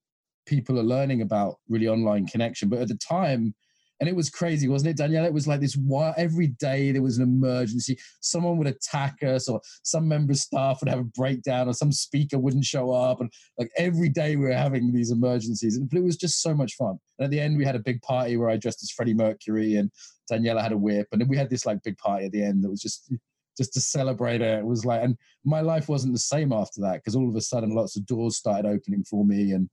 People 0.47 0.79
are 0.79 0.85
learning 0.85 1.23
about 1.23 1.57
really 1.69 1.89
online 1.89 2.27
connection. 2.27 2.69
But 2.69 2.81
at 2.81 2.89
the 2.89 2.97
time, 2.97 3.55
and 4.03 4.09
it 4.09 4.17
was 4.17 4.31
crazy, 4.31 4.67
wasn't 4.67 4.91
it, 4.91 4.97
Danielle? 4.97 5.25
It 5.25 5.33
was 5.33 5.47
like 5.47 5.61
this. 5.61 5.79
Every 6.17 6.49
day 6.49 6.91
there 6.91 7.03
was 7.03 7.19
an 7.19 7.23
emergency. 7.23 7.97
Someone 8.19 8.59
would 8.59 8.67
attack 8.67 9.23
us, 9.23 9.49
or 9.49 9.61
some 9.85 10.09
member 10.09 10.33
of 10.33 10.39
staff 10.39 10.81
would 10.81 10.89
have 10.89 10.99
a 10.99 11.05
breakdown, 11.05 11.69
or 11.69 11.73
some 11.73 11.93
speaker 11.93 12.37
wouldn't 12.37 12.65
show 12.65 12.91
up, 12.91 13.21
and 13.21 13.33
like 13.61 13.71
every 13.79 14.09
day 14.09 14.35
we 14.35 14.47
were 14.47 14.55
having 14.55 14.93
these 14.93 15.13
emergencies, 15.13 15.77
and 15.77 15.89
it 15.95 16.03
was 16.03 16.17
just 16.17 16.43
so 16.43 16.53
much 16.53 16.75
fun. 16.75 16.99
And 17.21 17.27
at 17.27 17.31
the 17.31 17.39
end, 17.39 17.57
we 17.57 17.65
had 17.65 17.77
a 17.77 17.79
big 17.79 18.03
party 18.03 18.37
where 18.37 18.51
I 18.51 18.57
dressed 18.57 18.83
as 18.83 18.91
Freddie 18.91 19.15
Mercury, 19.15 19.77
and 19.77 19.89
Daniela 20.29 20.63
had 20.63 20.73
a 20.73 20.77
whip, 20.77 21.07
and 21.13 21.21
then 21.21 21.29
we 21.29 21.37
had 21.37 21.49
this 21.49 21.65
like 21.65 21.85
big 21.85 21.97
party 21.99 22.27
at 22.27 22.33
the 22.33 22.43
end 22.43 22.65
that 22.65 22.71
was 22.71 22.83
just 22.83 23.09
just 23.57 23.73
to 23.75 23.81
celebrate 23.81 24.41
it. 24.41 24.59
It 24.59 24.67
was 24.67 24.85
like, 24.85 25.05
and 25.05 25.17
my 25.45 25.61
life 25.61 25.89
wasn't 25.89 26.15
the 26.15 26.19
same 26.19 26.53
after 26.53 26.81
that 26.81 26.95
because 26.95 27.15
all 27.15 27.29
of 27.29 27.37
a 27.37 27.41
sudden 27.41 27.71
lots 27.71 27.97
of 27.97 28.05
doors 28.07 28.37
started 28.37 28.69
opening 28.69 29.05
for 29.05 29.25
me, 29.25 29.53
and 29.53 29.71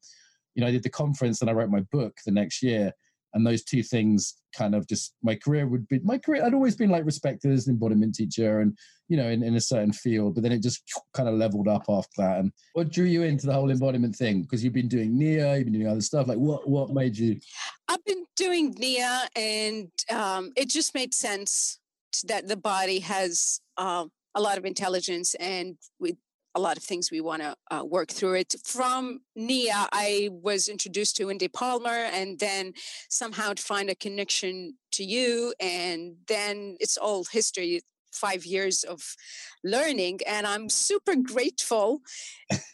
you 0.53 0.61
know, 0.61 0.67
I 0.67 0.71
did 0.71 0.83
the 0.83 0.89
conference, 0.91 1.41
and 1.41 1.49
I 1.49 1.53
wrote 1.53 1.71
my 1.71 1.81
book 1.91 2.15
the 2.27 2.31
next 2.31 2.61
year 2.61 2.93
and 3.33 3.45
those 3.45 3.63
two 3.63 3.83
things 3.83 4.35
kind 4.55 4.73
of 4.73 4.87
just 4.87 5.13
my 5.21 5.35
career 5.35 5.67
would 5.67 5.87
be 5.87 5.99
my 5.99 6.17
career 6.17 6.43
i'd 6.43 6.53
always 6.53 6.75
been 6.75 6.89
like 6.89 7.05
respected 7.05 7.51
as 7.51 7.67
an 7.67 7.73
embodiment 7.73 8.15
teacher 8.15 8.61
and 8.61 8.75
you 9.07 9.15
know 9.15 9.29
in, 9.29 9.43
in 9.43 9.55
a 9.55 9.61
certain 9.61 9.93
field 9.93 10.33
but 10.33 10.41
then 10.41 10.51
it 10.51 10.63
just 10.63 10.81
kind 11.13 11.29
of 11.29 11.35
leveled 11.35 11.67
up 11.67 11.83
after 11.89 12.09
that. 12.17 12.39
And 12.39 12.51
what 12.73 12.91
drew 12.91 13.05
you 13.05 13.23
into 13.23 13.45
the 13.45 13.53
whole 13.53 13.71
embodiment 13.71 14.15
thing? 14.15 14.41
Because 14.43 14.63
you've 14.63 14.73
been 14.73 14.87
doing 14.87 15.17
nia 15.17 15.55
you've 15.55 15.65
been 15.65 15.73
doing 15.73 15.87
other 15.87 16.01
stuff. 16.01 16.27
Like 16.27 16.37
what 16.37 16.67
what 16.67 16.89
made 16.89 17.17
you 17.17 17.39
i've 17.87 18.03
been 18.05 18.25
doing 18.35 18.73
nia 18.77 19.27
and 19.35 19.89
um, 20.11 20.51
it 20.55 20.69
just 20.69 20.93
made 20.93 21.13
sense 21.13 21.79
that 22.25 22.47
the 22.47 22.57
body 22.57 22.99
has 22.99 23.61
um, 23.77 24.11
a 24.35 24.41
lot 24.41 24.57
of 24.57 24.65
intelligence 24.65 25.35
and 25.35 25.77
we 25.99 26.15
a 26.59 26.61
lot 26.67 26.77
of 26.77 26.83
things 26.83 27.09
we 27.09 27.21
want 27.21 27.41
to 27.41 27.55
uh, 27.71 27.83
work 27.83 28.09
through 28.09 28.35
it. 28.35 28.53
From 28.65 29.21
NIA, 29.35 29.87
I 29.93 30.29
was 30.31 30.67
introduced 30.67 31.15
to 31.17 31.25
Wendy 31.25 31.47
Palmer 31.47 32.01
and 32.17 32.37
then 32.39 32.73
somehow 33.09 33.53
to 33.53 33.63
find 33.71 33.89
a 33.89 33.95
connection 33.95 34.75
to 34.91 35.03
you. 35.03 35.53
And 35.59 36.15
then 36.27 36.75
it's 36.79 36.97
all 36.97 37.23
history 37.23 37.81
five 38.11 38.43
years 38.43 38.83
of 38.83 39.15
learning 39.63 40.19
and 40.25 40.47
i'm 40.47 40.67
super 40.67 41.15
grateful 41.15 42.01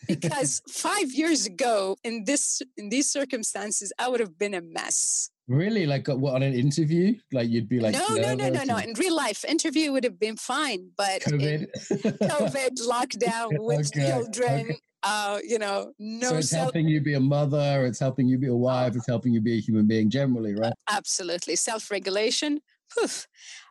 because 0.08 0.62
five 0.70 1.12
years 1.12 1.46
ago 1.46 1.98
in 2.06 2.24
this 2.24 2.62
in 2.77 2.88
these 2.88 3.12
circumstances 3.12 3.92
i 4.00 4.08
would 4.08 4.22
have 4.22 4.39
been 4.39 4.54
a 4.54 4.62
mess 4.62 5.30
Really? 5.48 5.86
Like 5.86 6.10
uh, 6.10 6.16
what 6.16 6.34
on 6.34 6.44
an 6.44 6.54
interview? 6.54 7.16
Like 7.32 7.50
you'd 7.50 7.70
be 7.70 7.80
like 7.80 7.94
No, 7.94 8.08
no, 8.16 8.34
no, 8.34 8.50
no, 8.50 8.64
no. 8.64 8.78
In 8.78 8.94
real 8.94 9.16
life, 9.16 9.46
interview 9.46 9.92
would 9.92 10.04
have 10.04 10.20
been 10.20 10.38
fine, 10.38 10.90
but 10.98 11.22
COVID, 11.22 11.68
COVID 11.92 12.72
lockdown 12.88 13.50
with 13.60 13.92
okay, 13.96 14.10
children. 14.10 14.62
Okay. 14.62 14.80
Uh, 15.04 15.40
you 15.48 15.60
know, 15.60 15.94
no. 16.00 16.30
So 16.30 16.38
it's 16.38 16.50
self- 16.50 16.64
helping 16.64 16.88
you 16.88 17.00
be 17.00 17.14
a 17.14 17.20
mother. 17.20 17.86
It's 17.86 18.00
helping 18.00 18.28
you 18.28 18.40
be 18.40 18.48
a 18.48 18.56
wife. 18.56 18.94
Oh. 18.96 18.98
It's 18.98 19.08
helping 19.08 19.34
you 19.34 19.42
be 19.42 19.58
a 19.58 19.62
human 19.62 19.88
being 19.88 20.10
generally, 20.10 20.56
right? 20.56 20.74
Absolutely, 20.90 21.56
self-regulation. 21.56 22.62
Poof. 22.98 23.28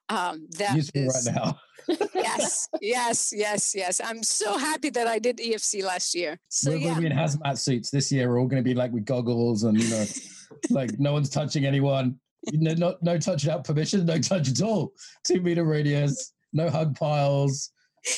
Um, 0.09 0.47
that 0.59 0.77
Useful 0.77 1.03
is, 1.03 1.27
right 1.27 1.35
now. 1.35 1.59
yes, 2.15 2.69
yes, 2.81 3.33
yes, 3.35 3.75
yes. 3.75 4.01
I'm 4.05 4.23
so 4.23 4.59
happy 4.59 4.91
that 4.91 5.09
I 5.09 5.19
did 5.19 5.39
EFC 5.39 5.83
last 5.83 6.15
year. 6.15 6.39
So 6.49 6.71
we're 6.71 6.77
yeah. 6.77 6.85
going 6.85 6.95
to 6.97 7.01
be 7.01 7.07
in 7.07 7.13
hazmat 7.13 7.59
suits 7.59 7.91
this 7.91 8.13
year. 8.13 8.29
We're 8.29 8.39
all 8.39 8.47
going 8.47 8.63
to 8.63 8.69
be 8.69 8.75
like 8.75 8.93
with 8.93 9.05
goggles 9.05 9.65
and 9.65 9.81
you 9.81 9.89
know 9.91 10.05
like 10.71 10.99
no 10.99 11.13
one's 11.13 11.31
touching 11.31 11.65
anyone. 11.65 12.19
No, 12.53 12.75
no, 12.75 12.97
no 13.01 13.19
touch 13.19 13.49
out 13.49 13.65
permission, 13.65 14.05
no 14.05 14.19
touch 14.19 14.51
at 14.51 14.61
all. 14.63 14.93
Two 15.25 15.41
meter 15.41 15.65
radius, 15.65 16.33
no 16.53 16.69
hug 16.69 16.95
piles, 16.97 17.71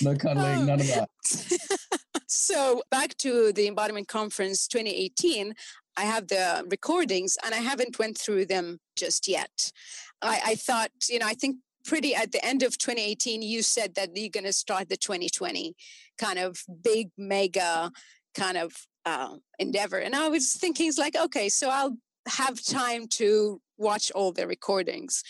no 0.03 0.15
cuddling, 0.17 0.67
none 0.67 0.81
of 0.81 0.87
that. 0.89 1.09
so 2.27 2.83
back 2.91 3.17
to 3.19 3.53
the 3.53 3.69
embodiment 3.69 4.09
conference 4.09 4.67
2018. 4.67 5.55
I 5.97 6.05
have 6.05 6.29
the 6.29 6.67
recordings 6.69 7.39
and 7.45 7.55
I 7.55 7.59
haven't 7.59 7.99
went 7.99 8.19
through 8.19 8.47
them 8.47 8.79
just 8.97 9.29
yet. 9.29 9.73
I, 10.21 10.41
I 10.45 10.55
thought, 10.57 10.91
you 11.09 11.19
know, 11.19 11.27
I 11.27 11.35
think 11.35 11.57
pretty 11.85 12.15
at 12.15 12.33
the 12.33 12.45
end 12.45 12.63
of 12.63 12.77
2018, 12.77 13.43
you 13.43 13.63
said 13.63 13.95
that 13.95 14.11
you're 14.15 14.29
going 14.29 14.45
to 14.45 14.53
start 14.53 14.89
the 14.89 14.97
2020 14.97 15.75
kind 16.19 16.39
of 16.39 16.59
big 16.83 17.11
mega 17.17 17.91
kind 18.35 18.59
of 18.59 18.73
uh, 19.07 19.37
endeavor. 19.59 19.99
And 19.99 20.15
I 20.15 20.29
was 20.29 20.53
thinking, 20.55 20.89
it's 20.89 20.99
like, 20.99 21.17
okay, 21.17 21.49
so 21.49 21.71
I'll 21.71 21.97
have 22.27 22.63
time 22.63 23.07
to 23.09 23.61
watch 23.79 24.11
all 24.13 24.33
the 24.33 24.47
recordings. 24.47 25.23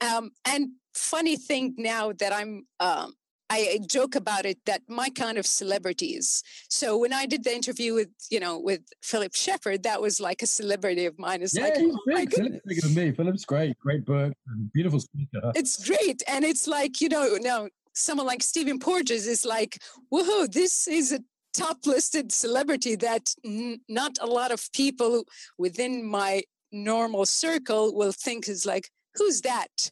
Um, 0.00 0.30
and 0.44 0.68
funny 0.94 1.36
thing 1.36 1.74
now 1.78 2.12
that 2.12 2.32
I'm, 2.32 2.66
um, 2.80 3.14
I 3.50 3.78
joke 3.88 4.14
about 4.14 4.46
it 4.46 4.58
that 4.66 4.82
my 4.88 5.10
kind 5.10 5.36
of 5.38 5.46
celebrities. 5.46 6.42
So 6.68 6.96
when 6.96 7.12
I 7.12 7.26
did 7.26 7.44
the 7.44 7.54
interview 7.54 7.94
with, 7.94 8.08
you 8.30 8.40
know, 8.40 8.58
with 8.58 8.80
Philip 9.02 9.34
Shepherd, 9.34 9.82
that 9.82 10.00
was 10.00 10.18
like 10.18 10.42
a 10.42 10.46
celebrity 10.46 11.04
of 11.06 11.18
mine. 11.18 11.42
It's 11.42 11.54
yeah, 11.54 11.64
like, 11.64 11.76
he's 11.76 11.94
oh. 11.94 12.26
Philip's 12.26 12.60
bigger 12.66 12.80
than 12.80 12.94
me. 12.94 13.12
Philip's 13.12 13.44
great, 13.44 13.78
great 13.78 14.04
book, 14.04 14.32
beautiful 14.72 14.98
speaker. 14.98 15.52
It's 15.54 15.86
great, 15.86 16.22
and 16.26 16.44
it's 16.44 16.66
like 16.66 17.00
you 17.00 17.08
know, 17.08 17.36
now 17.40 17.68
someone 17.92 18.26
like 18.26 18.42
Stephen 18.42 18.78
Porges 18.78 19.26
is 19.26 19.44
like, 19.44 19.78
woohoo! 20.12 20.50
This 20.50 20.88
is 20.88 21.12
a 21.12 21.20
top 21.54 21.86
listed 21.86 22.32
celebrity 22.32 22.96
that 22.96 23.30
n- 23.44 23.80
not 23.88 24.18
a 24.20 24.26
lot 24.26 24.52
of 24.52 24.70
people 24.72 25.24
within 25.58 26.04
my 26.04 26.42
normal 26.72 27.24
circle 27.24 27.94
will 27.94 28.12
think 28.12 28.48
is 28.48 28.66
like, 28.66 28.90
who's 29.14 29.40
that? 29.42 29.90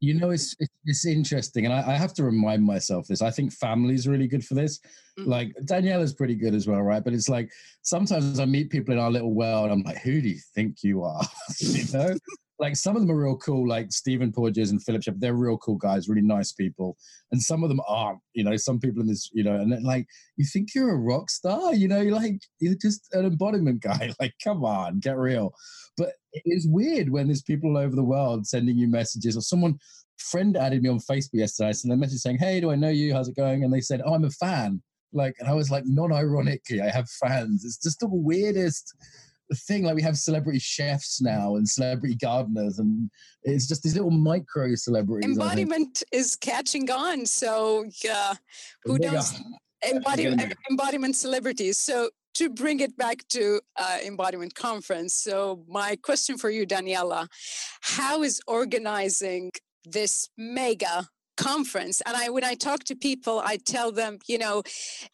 You 0.00 0.14
know, 0.14 0.30
it's 0.30 0.56
it's, 0.84 1.06
interesting, 1.06 1.64
and 1.64 1.72
I, 1.72 1.92
I, 1.92 1.96
have 1.96 2.12
to 2.14 2.24
remind 2.24 2.64
myself 2.64 3.06
this. 3.06 3.22
I 3.22 3.30
think 3.30 3.52
family 3.52 3.94
is 3.94 4.08
really 4.08 4.26
good 4.26 4.44
for 4.44 4.54
this. 4.54 4.80
Mm-hmm. 5.16 5.30
Like 5.30 5.54
Daniela's 5.62 6.12
pretty 6.12 6.34
good 6.34 6.54
as 6.54 6.66
well, 6.66 6.82
right? 6.82 7.04
But 7.04 7.12
it's 7.12 7.28
like 7.28 7.48
sometimes 7.82 8.40
I 8.40 8.44
meet 8.44 8.70
people 8.70 8.92
in 8.92 8.98
our 8.98 9.12
little 9.12 9.32
world. 9.32 9.70
I'm 9.70 9.82
like, 9.82 9.98
who 9.98 10.20
do 10.20 10.28
you 10.28 10.40
think 10.56 10.82
you 10.82 11.04
are? 11.04 11.22
you 11.60 11.84
know, 11.92 12.16
like 12.58 12.76
some 12.76 12.94
of 12.94 13.02
them 13.02 13.10
are 13.10 13.20
real 13.20 13.36
cool, 13.38 13.68
like 13.68 13.90
Stephen 13.92 14.32
Porges 14.32 14.70
and 14.70 14.82
Philip 14.82 15.02
Shepherd. 15.02 15.20
They're 15.20 15.34
real 15.34 15.58
cool 15.58 15.76
guys, 15.76 16.08
really 16.08 16.22
nice 16.22 16.52
people. 16.52 16.96
And 17.32 17.42
some 17.42 17.62
of 17.62 17.68
them 17.68 17.80
aren't, 17.88 18.20
you 18.34 18.44
know, 18.44 18.56
some 18.56 18.78
people 18.78 19.00
in 19.00 19.08
this, 19.08 19.30
you 19.32 19.42
know, 19.42 19.56
and 19.56 19.82
like, 19.82 20.06
you 20.36 20.44
think 20.44 20.68
you're 20.74 20.90
a 20.90 20.96
rock 20.96 21.30
star, 21.30 21.74
you 21.74 21.88
know, 21.88 22.00
you're 22.00 22.14
like, 22.14 22.40
you're 22.60 22.76
just 22.80 23.08
an 23.14 23.24
embodiment 23.24 23.80
guy. 23.82 24.12
Like, 24.20 24.34
come 24.42 24.64
on, 24.64 25.00
get 25.00 25.16
real. 25.16 25.52
But 25.96 26.12
it 26.32 26.42
is 26.44 26.68
weird 26.68 27.10
when 27.10 27.26
there's 27.26 27.42
people 27.42 27.70
all 27.70 27.78
over 27.78 27.96
the 27.96 28.04
world 28.04 28.46
sending 28.46 28.76
you 28.76 28.88
messages 28.88 29.36
or 29.36 29.42
someone, 29.42 29.78
friend 30.18 30.56
added 30.56 30.82
me 30.82 30.88
on 30.88 30.98
Facebook 30.98 31.30
yesterday. 31.34 31.70
I 31.70 31.72
sent 31.72 31.92
a 31.92 31.96
message 31.96 32.20
saying, 32.20 32.38
Hey, 32.38 32.60
do 32.60 32.70
I 32.70 32.76
know 32.76 32.90
you? 32.90 33.12
How's 33.12 33.28
it 33.28 33.36
going? 33.36 33.64
And 33.64 33.72
they 33.72 33.80
said, 33.80 34.02
Oh, 34.04 34.14
I'm 34.14 34.24
a 34.24 34.30
fan. 34.30 34.82
Like, 35.12 35.34
and 35.40 35.48
I 35.48 35.52
was 35.52 35.70
like, 35.70 35.84
non 35.86 36.12
ironically, 36.12 36.80
I 36.80 36.88
have 36.88 37.08
fans. 37.10 37.64
It's 37.64 37.76
just 37.76 38.00
the 38.00 38.08
weirdest 38.08 38.94
thing 39.54 39.84
like 39.84 39.94
we 39.94 40.02
have 40.02 40.16
celebrity 40.16 40.58
chefs 40.58 41.20
now 41.20 41.56
and 41.56 41.68
celebrity 41.68 42.14
gardeners 42.14 42.78
and 42.78 43.10
it's 43.42 43.66
just 43.66 43.82
these 43.82 43.94
little 43.94 44.10
micro 44.10 44.74
celebrities 44.74 45.28
embodiment 45.28 46.02
is 46.12 46.36
catching 46.36 46.90
on 46.90 47.26
so 47.26 47.84
yeah 48.04 48.34
who 48.84 48.98
knows 48.98 49.40
embodiment, 49.88 50.54
embodiment 50.70 51.16
celebrities? 51.16 51.78
So 51.78 52.10
to 52.34 52.48
bring 52.48 52.80
it 52.80 52.96
back 52.96 53.26
to 53.28 53.60
uh, 53.76 53.98
embodiment 54.04 54.54
conference 54.54 55.14
so 55.14 55.64
my 55.68 55.96
question 55.96 56.38
for 56.38 56.48
you 56.48 56.66
daniela 56.66 57.28
how 57.82 58.22
is 58.22 58.40
organizing 58.46 59.50
this 59.84 60.30
mega 60.38 61.06
conference. 61.36 62.00
And 62.06 62.16
i 62.16 62.28
when 62.28 62.44
i 62.44 62.54
talk 62.54 62.84
to 62.84 62.94
people 62.94 63.40
i 63.44 63.56
tell 63.56 63.90
them 63.92 64.18
you 64.26 64.38
know 64.38 64.62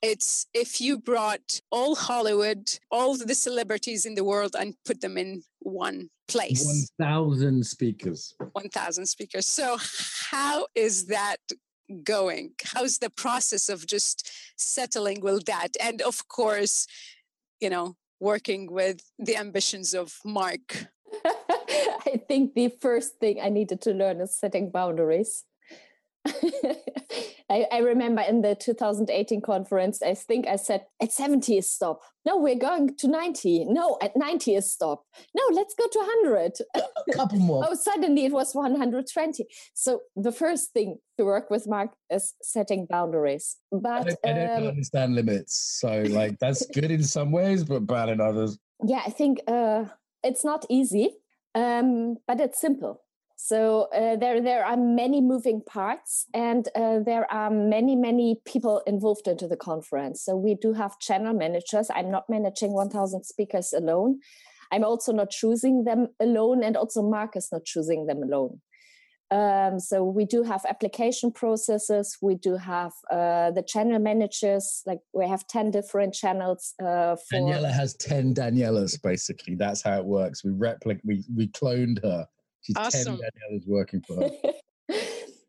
it's 0.02 0.46
if 0.52 0.80
you 0.80 0.98
brought 0.98 1.60
all 1.70 1.94
hollywood 1.94 2.68
all 2.90 3.16
the 3.16 3.34
celebrities 3.34 4.04
in 4.04 4.14
the 4.14 4.24
world 4.24 4.56
and 4.58 4.74
put 4.84 5.00
them 5.00 5.16
in 5.16 5.42
one 5.60 6.10
place. 6.28 6.90
1000 6.98 7.64
speakers. 7.64 8.34
1000 8.52 9.06
speakers. 9.06 9.46
So 9.46 9.78
how 10.30 10.66
is 10.74 11.06
that 11.06 11.38
going? 12.02 12.52
How's 12.62 12.98
the 12.98 13.10
process 13.10 13.68
of 13.68 13.86
just 13.86 14.30
settling 14.56 15.20
with 15.20 15.46
that? 15.46 15.70
And 15.80 16.02
of 16.02 16.28
course 16.28 16.86
you 17.60 17.70
know 17.70 17.96
working 18.20 18.72
with 18.72 19.00
the 19.18 19.36
ambitions 19.36 19.94
of 19.94 20.18
mark. 20.24 20.86
I 21.24 22.20
think 22.26 22.54
the 22.54 22.68
first 22.80 23.18
thing 23.18 23.40
I 23.40 23.48
needed 23.48 23.80
to 23.82 23.92
learn 23.92 24.20
is 24.20 24.36
setting 24.36 24.70
boundaries. 24.70 25.44
I, 27.50 27.66
I, 27.72 27.78
remember 27.78 28.20
in 28.22 28.42
the 28.42 28.54
2018 28.54 29.40
conference, 29.40 30.02
I 30.02 30.14
think 30.14 30.46
I 30.46 30.56
said 30.56 30.84
at 31.00 31.12
70 31.12 31.56
is 31.56 31.70
stop. 31.70 32.00
No, 32.26 32.36
we're 32.36 32.58
going 32.58 32.94
to 32.96 33.08
90. 33.08 33.66
No, 33.66 33.96
at 34.02 34.16
90 34.16 34.54
is 34.54 34.70
stop. 34.70 35.04
No, 35.34 35.42
let's 35.52 35.74
go 35.74 35.86
to 35.86 35.98
100. 35.98 36.52
A 36.74 37.12
couple 37.14 37.38
more. 37.38 37.64
oh, 37.68 37.74
suddenly 37.74 38.26
it 38.26 38.32
was 38.32 38.54
120. 38.54 39.46
So 39.72 40.00
the 40.14 40.32
first 40.32 40.72
thing 40.72 40.98
to 41.16 41.24
work 41.24 41.50
with 41.50 41.66
Mark 41.66 41.90
is 42.10 42.34
setting 42.42 42.86
boundaries. 42.88 43.56
But 43.72 43.90
I 43.90 44.04
don't, 44.04 44.18
I 44.24 44.32
don't 44.32 44.62
um, 44.62 44.68
understand 44.68 45.14
limits. 45.14 45.78
So 45.80 46.02
like 46.08 46.38
that's 46.38 46.66
good 46.74 46.90
in 46.90 47.02
some 47.02 47.32
ways, 47.32 47.64
but 47.64 47.86
bad 47.86 48.10
in 48.10 48.20
others. 48.20 48.58
Yeah, 48.84 49.02
I 49.06 49.10
think 49.10 49.40
uh, 49.48 49.86
it's 50.22 50.44
not 50.44 50.66
easy, 50.68 51.10
um, 51.54 52.16
but 52.26 52.40
it's 52.40 52.60
simple 52.60 53.02
so 53.40 53.86
uh, 53.94 54.16
there, 54.16 54.40
there 54.40 54.66
are 54.66 54.76
many 54.76 55.20
moving 55.20 55.62
parts, 55.62 56.26
and 56.34 56.66
uh, 56.74 56.98
there 56.98 57.30
are 57.32 57.50
many, 57.50 57.94
many 57.94 58.40
people 58.44 58.82
involved 58.84 59.28
into 59.28 59.46
the 59.46 59.56
conference. 59.56 60.24
So 60.24 60.36
we 60.36 60.56
do 60.56 60.72
have 60.72 60.98
channel 60.98 61.32
managers. 61.32 61.88
I'm 61.94 62.10
not 62.10 62.28
managing 62.28 62.72
1,000 62.72 63.22
speakers 63.22 63.72
alone. 63.72 64.18
I'm 64.72 64.82
also 64.82 65.12
not 65.12 65.30
choosing 65.30 65.84
them 65.84 66.08
alone, 66.18 66.64
and 66.64 66.76
also 66.76 67.00
Mark 67.00 67.36
is 67.36 67.48
not 67.52 67.64
choosing 67.64 68.06
them 68.06 68.24
alone. 68.24 68.60
Um, 69.30 69.78
so 69.78 70.02
we 70.02 70.24
do 70.24 70.42
have 70.42 70.64
application 70.68 71.30
processes. 71.30 72.18
We 72.20 72.34
do 72.34 72.56
have 72.56 72.92
uh, 73.08 73.52
the 73.52 73.62
channel 73.64 74.00
managers. 74.00 74.82
Like 74.84 74.98
we 75.12 75.28
have 75.28 75.46
ten 75.46 75.70
different 75.70 76.12
channels. 76.12 76.74
Uh, 76.82 77.14
for... 77.14 77.36
Daniela 77.36 77.70
has 77.70 77.94
ten 77.94 78.34
Danielas. 78.34 79.00
Basically, 79.00 79.54
that's 79.54 79.82
how 79.82 79.98
it 79.98 80.04
works. 80.04 80.42
We 80.44 80.50
replicate. 80.50 81.04
We 81.04 81.24
we 81.36 81.46
cloned 81.46 82.02
her. 82.02 82.26
She's 82.68 82.76
awesome. 82.76 83.16
10 83.16 83.30
Daniela's 83.50 83.66
working 83.66 84.02
for 84.06 84.16
her. 84.16 84.30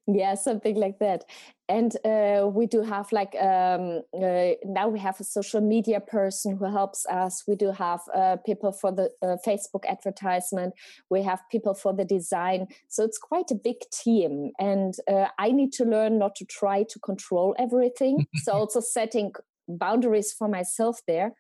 yeah 0.08 0.36
something 0.36 0.75
like 0.75 0.99
that. 0.99 1.25
And 1.67 1.95
uh, 2.05 2.47
we 2.47 2.65
do 2.65 2.82
have 2.82 3.12
like 3.12 3.36
um, 3.36 4.01
uh, 4.15 4.53
now 4.63 4.88
we 4.88 4.99
have 4.99 5.19
a 5.19 5.25
social 5.25 5.60
media 5.60 5.99
person 5.99 6.55
who 6.55 6.65
helps 6.71 7.05
us. 7.08 7.43
We 7.45 7.55
do 7.55 7.71
have 7.71 7.99
uh, 8.15 8.38
people 8.45 8.71
for 8.71 8.91
the 8.93 9.12
uh, 9.21 9.36
facebook 9.45 9.86
advertisement. 9.86 10.73
We 11.10 11.23
have 11.23 11.41
people 11.51 11.73
for 11.73 11.93
the 11.93 12.05
design. 12.05 12.67
So 12.88 13.03
it's 13.03 13.17
quite 13.17 13.51
a 13.51 13.55
big 13.55 13.77
team. 13.91 14.51
And 14.58 14.93
uh, 15.12 15.27
i 15.38 15.51
need 15.51 15.73
to 15.73 15.84
learn 15.84 16.17
not 16.17 16.36
to 16.38 16.45
try 16.45 16.84
to 16.84 16.99
control 16.99 17.53
everything. 17.60 18.27
So 18.43 18.51
also 18.62 18.79
setting 18.79 19.34
boundaries 19.67 20.34
for 20.34 20.47
myself 20.47 21.01
there 21.08 21.34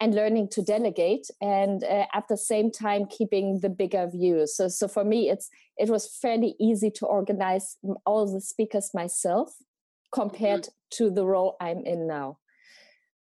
and 0.00 0.14
learning 0.14 0.48
to 0.48 0.62
delegate 0.62 1.30
and 1.40 1.82
uh, 1.84 2.06
at 2.12 2.28
the 2.28 2.36
same 2.36 2.70
time 2.70 3.06
keeping 3.06 3.60
the 3.60 3.68
bigger 3.68 4.06
view 4.06 4.46
so 4.46 4.68
so 4.68 4.86
for 4.86 5.04
me 5.04 5.30
it's 5.30 5.50
it 5.78 5.88
was 5.88 6.06
fairly 6.06 6.54
easy 6.58 6.90
to 6.90 7.06
organize 7.06 7.76
all 8.04 8.30
the 8.30 8.40
speakers 8.40 8.90
myself 8.94 9.54
compared 10.12 10.62
mm-hmm. 10.62 11.04
to 11.04 11.10
the 11.10 11.24
role 11.24 11.56
i'm 11.60 11.84
in 11.84 12.06
now. 12.06 12.38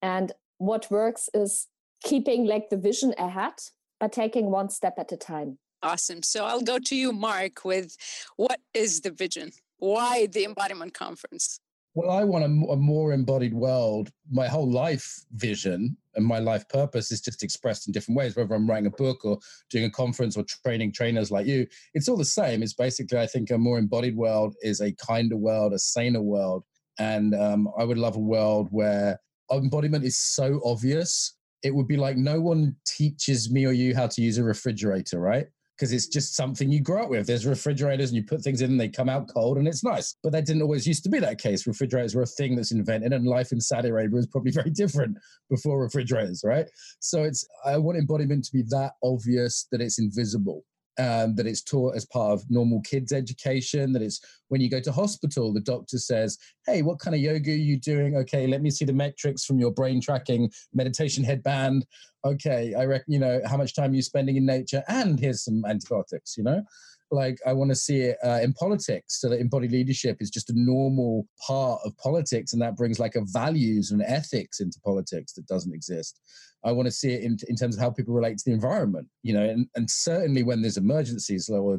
And 0.00 0.32
what 0.58 0.90
works 0.90 1.28
is 1.34 1.66
keeping 2.04 2.46
like 2.46 2.70
the 2.70 2.76
vision 2.76 3.14
ahead 3.18 3.54
but 3.98 4.12
taking 4.12 4.50
one 4.50 4.70
step 4.70 4.94
at 4.96 5.10
a 5.10 5.16
time. 5.16 5.58
Awesome. 5.82 6.22
So 6.22 6.44
i'll 6.44 6.60
go 6.60 6.78
to 6.78 6.94
you 6.94 7.12
mark 7.12 7.64
with 7.64 7.96
what 8.36 8.60
is 8.74 9.00
the 9.00 9.10
vision? 9.10 9.52
Why 9.78 10.26
the 10.26 10.44
embodiment 10.44 10.94
conference 10.94 11.60
well, 11.98 12.16
I 12.16 12.22
want 12.22 12.44
a, 12.44 12.70
a, 12.70 12.76
more 12.76 13.12
embodied 13.12 13.54
world. 13.54 14.12
My 14.30 14.46
whole 14.46 14.70
life 14.70 15.18
vision 15.32 15.96
and 16.14 16.24
my 16.24 16.38
life 16.38 16.68
purpose 16.68 17.10
is 17.10 17.20
just 17.20 17.42
expressed 17.42 17.88
in 17.88 17.92
different 17.92 18.16
ways, 18.16 18.36
whether 18.36 18.54
I'm 18.54 18.70
writing 18.70 18.86
a 18.86 18.90
book 18.90 19.24
or 19.24 19.40
doing 19.68 19.84
a 19.84 19.90
conference 19.90 20.36
or 20.36 20.44
training 20.44 20.92
trainers 20.92 21.32
like 21.32 21.48
you. 21.48 21.66
It's 21.94 22.08
all 22.08 22.16
the 22.16 22.24
same. 22.24 22.62
It's 22.62 22.72
basically, 22.72 23.18
I 23.18 23.26
think, 23.26 23.50
a 23.50 23.58
more 23.58 23.78
embodied 23.78 24.16
world 24.16 24.54
is 24.62 24.80
a 24.80 24.92
kinder 24.92 25.36
world, 25.36 25.72
a 25.72 25.78
saner 25.80 26.22
world. 26.22 26.62
And 27.00 27.34
um, 27.34 27.68
I 27.76 27.82
would 27.82 27.98
love 27.98 28.14
a 28.14 28.20
world 28.20 28.68
where 28.70 29.18
embodiment 29.50 30.04
is 30.04 30.20
so 30.20 30.60
obvious. 30.64 31.34
It 31.64 31.74
would 31.74 31.88
be 31.88 31.96
like 31.96 32.16
no 32.16 32.40
one 32.40 32.76
teaches 32.86 33.50
me 33.50 33.66
or 33.66 33.72
you 33.72 33.96
how 33.96 34.06
to 34.06 34.22
use 34.22 34.38
a 34.38 34.44
refrigerator, 34.44 35.18
right? 35.18 35.48
Because 35.78 35.92
it's 35.92 36.08
just 36.08 36.34
something 36.34 36.70
you 36.70 36.80
grow 36.80 37.04
up 37.04 37.10
with. 37.10 37.26
There's 37.26 37.46
refrigerators 37.46 38.10
and 38.10 38.16
you 38.16 38.24
put 38.24 38.42
things 38.42 38.62
in 38.62 38.72
and 38.72 38.80
they 38.80 38.88
come 38.88 39.08
out 39.08 39.28
cold 39.28 39.58
and 39.58 39.68
it's 39.68 39.84
nice. 39.84 40.16
But 40.24 40.32
that 40.32 40.44
didn't 40.44 40.62
always 40.62 40.86
used 40.88 41.04
to 41.04 41.08
be 41.08 41.20
that 41.20 41.38
case. 41.40 41.68
Refrigerators 41.68 42.16
were 42.16 42.22
a 42.22 42.26
thing 42.26 42.56
that's 42.56 42.72
invented 42.72 43.12
and 43.12 43.26
life 43.26 43.52
in 43.52 43.60
Saudi 43.60 43.88
Arabia 43.88 44.16
was 44.16 44.26
probably 44.26 44.50
very 44.58 44.70
different 44.70 45.16
before 45.48 45.80
refrigerators, 45.80 46.42
right? 46.44 46.66
So 46.98 47.22
it's 47.22 47.46
I 47.64 47.76
want 47.78 47.96
embodiment 47.96 48.44
to 48.46 48.52
be 48.52 48.64
that 48.70 48.94
obvious 49.04 49.68
that 49.70 49.80
it's 49.80 50.00
invisible 50.00 50.64
um, 50.98 51.34
that 51.36 51.46
it's 51.46 51.62
taught 51.62 51.96
as 51.96 52.04
part 52.04 52.32
of 52.32 52.44
normal 52.50 52.80
kids 52.82 53.12
education 53.12 53.92
that 53.92 54.02
it's 54.02 54.20
when 54.48 54.60
you 54.60 54.68
go 54.68 54.80
to 54.80 54.92
hospital 54.92 55.52
the 55.52 55.60
doctor 55.60 55.98
says 55.98 56.38
hey 56.66 56.82
what 56.82 56.98
kind 56.98 57.14
of 57.14 57.20
yoga 57.20 57.50
are 57.50 57.54
you 57.54 57.78
doing? 57.78 58.16
Okay 58.16 58.46
let 58.46 58.62
me 58.62 58.70
see 58.70 58.84
the 58.84 58.92
metrics 58.92 59.44
from 59.44 59.58
your 59.58 59.72
brain 59.72 60.00
tracking 60.00 60.50
meditation 60.74 61.24
headband. 61.24 61.86
Okay 62.24 62.74
i 62.74 62.84
reckon 62.84 63.12
you 63.12 63.18
know 63.18 63.40
how 63.46 63.56
much 63.56 63.74
time 63.74 63.94
you're 63.94 64.02
spending 64.02 64.36
in 64.36 64.46
nature? 64.46 64.82
And 64.88 65.18
here's 65.18 65.44
some 65.44 65.64
antibiotics 65.64 66.36
you 66.36 66.44
know 66.44 66.62
like 67.10 67.38
I 67.46 67.52
want 67.52 67.70
to 67.70 67.76
see 67.76 68.00
it 68.00 68.18
uh, 68.24 68.40
in 68.42 68.52
politics, 68.54 69.20
so 69.20 69.28
that 69.28 69.40
embodied 69.40 69.72
leadership 69.72 70.18
is 70.20 70.30
just 70.30 70.50
a 70.50 70.54
normal 70.56 71.26
part 71.46 71.80
of 71.84 71.96
politics, 71.98 72.52
and 72.52 72.62
that 72.62 72.76
brings 72.76 72.98
like 72.98 73.14
a 73.14 73.24
values 73.24 73.90
and 73.90 74.02
ethics 74.02 74.60
into 74.60 74.80
politics 74.84 75.32
that 75.34 75.46
doesn't 75.46 75.74
exist. 75.74 76.20
I 76.64 76.72
want 76.72 76.86
to 76.86 76.92
see 76.92 77.12
it 77.12 77.22
in, 77.22 77.36
in 77.48 77.56
terms 77.56 77.76
of 77.76 77.80
how 77.80 77.90
people 77.90 78.14
relate 78.14 78.38
to 78.38 78.44
the 78.44 78.52
environment, 78.52 79.06
you 79.22 79.32
know, 79.32 79.44
and, 79.44 79.66
and 79.76 79.88
certainly 79.88 80.42
when 80.42 80.60
there's 80.60 80.76
emergencies, 80.76 81.48
or 81.48 81.78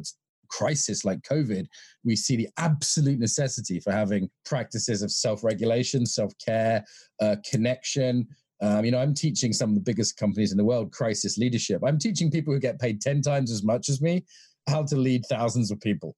crisis 0.50 1.04
like 1.04 1.22
COVID, 1.22 1.66
we 2.04 2.16
see 2.16 2.36
the 2.36 2.48
absolute 2.58 3.18
necessity 3.18 3.80
for 3.80 3.92
having 3.92 4.28
practices 4.44 5.02
of 5.02 5.10
self-regulation, 5.10 6.04
self-care, 6.04 6.84
uh, 7.20 7.36
connection. 7.48 8.26
Um, 8.60 8.84
you 8.84 8.90
know, 8.90 8.98
I'm 8.98 9.14
teaching 9.14 9.52
some 9.52 9.70
of 9.70 9.74
the 9.76 9.80
biggest 9.80 10.16
companies 10.16 10.52
in 10.52 10.58
the 10.58 10.64
world 10.64 10.92
crisis 10.92 11.38
leadership. 11.38 11.82
I'm 11.86 11.98
teaching 11.98 12.30
people 12.30 12.52
who 12.52 12.60
get 12.60 12.80
paid 12.80 13.00
10 13.00 13.22
times 13.22 13.50
as 13.50 13.62
much 13.62 13.88
as 13.88 14.02
me 14.02 14.24
how 14.68 14.82
to 14.82 14.96
lead 14.96 15.24
thousands 15.28 15.70
of 15.70 15.80
people 15.80 16.14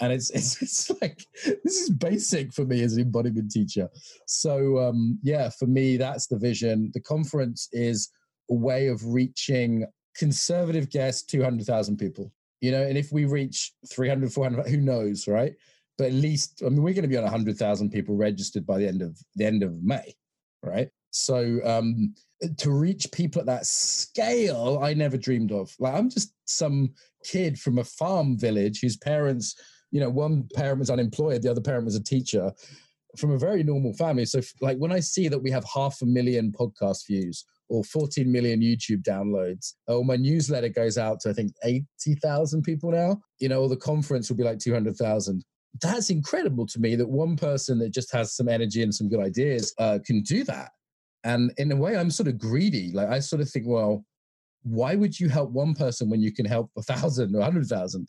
and 0.00 0.12
it's, 0.12 0.30
it's 0.38 0.60
it's 0.62 0.90
like 1.00 1.24
this 1.64 1.80
is 1.80 1.90
basic 1.90 2.52
for 2.52 2.64
me 2.64 2.82
as 2.82 2.94
an 2.94 3.02
embodiment 3.02 3.50
teacher 3.50 3.88
so 4.26 4.78
um 4.78 5.18
yeah 5.22 5.48
for 5.48 5.66
me 5.66 5.96
that's 5.96 6.26
the 6.26 6.38
vision 6.38 6.90
the 6.94 7.00
conference 7.00 7.68
is 7.72 8.10
a 8.50 8.54
way 8.54 8.88
of 8.88 9.04
reaching 9.06 9.86
conservative 10.16 10.90
guess 10.90 11.22
200,000 11.22 11.96
people. 11.96 12.32
You 12.60 12.70
know, 12.70 12.82
and 12.82 12.96
if 12.96 13.12
we 13.12 13.26
reach 13.26 13.72
300, 13.92 14.32
400, 14.32 14.66
who 14.68 14.78
knows, 14.78 15.28
right? 15.28 15.54
But 15.98 16.08
at 16.08 16.12
least, 16.14 16.62
I 16.64 16.70
mean, 16.70 16.82
we're 16.82 16.94
going 16.94 17.02
to 17.02 17.08
be 17.08 17.16
on 17.16 17.24
100,000 17.24 17.90
people 17.90 18.16
registered 18.16 18.66
by 18.66 18.78
the 18.78 18.88
end 18.88 19.02
of 19.02 19.18
the 19.36 19.44
end 19.44 19.62
of 19.62 19.82
May, 19.82 20.14
right? 20.62 20.88
So 21.10 21.60
um, 21.64 22.14
to 22.58 22.70
reach 22.70 23.10
people 23.12 23.40
at 23.40 23.46
that 23.46 23.66
scale, 23.66 24.80
I 24.82 24.94
never 24.94 25.16
dreamed 25.16 25.52
of. 25.52 25.74
Like 25.78 25.94
I'm 25.94 26.10
just 26.10 26.34
some 26.44 26.92
kid 27.24 27.58
from 27.58 27.78
a 27.78 27.84
farm 27.84 28.38
village 28.38 28.80
whose 28.80 28.96
parents, 28.96 29.54
you 29.90 30.00
know, 30.00 30.10
one 30.10 30.48
parent 30.54 30.78
was 30.78 30.90
unemployed, 30.90 31.42
the 31.42 31.50
other 31.50 31.60
parent 31.60 31.84
was 31.84 31.96
a 31.96 32.02
teacher, 32.02 32.52
from 33.16 33.30
a 33.30 33.38
very 33.38 33.62
normal 33.62 33.92
family. 33.94 34.24
So, 34.24 34.40
like 34.60 34.78
when 34.78 34.92
I 34.92 35.00
see 35.00 35.28
that 35.28 35.42
we 35.42 35.50
have 35.50 35.64
half 35.72 36.00
a 36.02 36.06
million 36.06 36.52
podcast 36.52 37.06
views 37.06 37.44
or 37.68 37.82
14 37.84 38.30
million 38.30 38.60
YouTube 38.60 39.02
downloads, 39.02 39.74
or 39.86 40.04
my 40.04 40.16
newsletter 40.16 40.68
goes 40.68 40.98
out 40.98 41.20
to 41.20 41.30
I 41.30 41.32
think 41.32 41.52
80,000 41.64 42.62
people 42.62 42.90
now, 42.90 43.20
you 43.38 43.48
know, 43.48 43.62
or 43.62 43.68
the 43.68 43.76
conference 43.76 44.28
will 44.28 44.36
be 44.36 44.44
like 44.44 44.58
200,000. 44.58 45.42
That's 45.80 46.10
incredible 46.10 46.66
to 46.66 46.78
me 46.78 46.94
that 46.96 47.08
one 47.08 47.36
person 47.36 47.78
that 47.80 47.90
just 47.90 48.12
has 48.12 48.36
some 48.36 48.48
energy 48.48 48.82
and 48.82 48.94
some 48.94 49.08
good 49.08 49.20
ideas 49.20 49.74
uh, 49.78 49.98
can 50.04 50.22
do 50.22 50.44
that. 50.44 50.70
And 51.24 51.52
in 51.56 51.72
a 51.72 51.76
way, 51.76 51.96
I'm 51.96 52.10
sort 52.10 52.28
of 52.28 52.38
greedy. 52.38 52.92
Like 52.92 53.08
I 53.08 53.18
sort 53.18 53.40
of 53.40 53.48
think, 53.48 53.66
well, 53.66 54.04
why 54.62 54.94
would 54.94 55.18
you 55.18 55.28
help 55.28 55.50
one 55.50 55.74
person 55.74 56.08
when 56.10 56.20
you 56.20 56.32
can 56.32 56.46
help 56.46 56.70
a 56.76 56.82
thousand 56.82 57.34
or 57.34 57.40
a 57.40 57.44
hundred 57.44 57.66
thousand? 57.66 58.08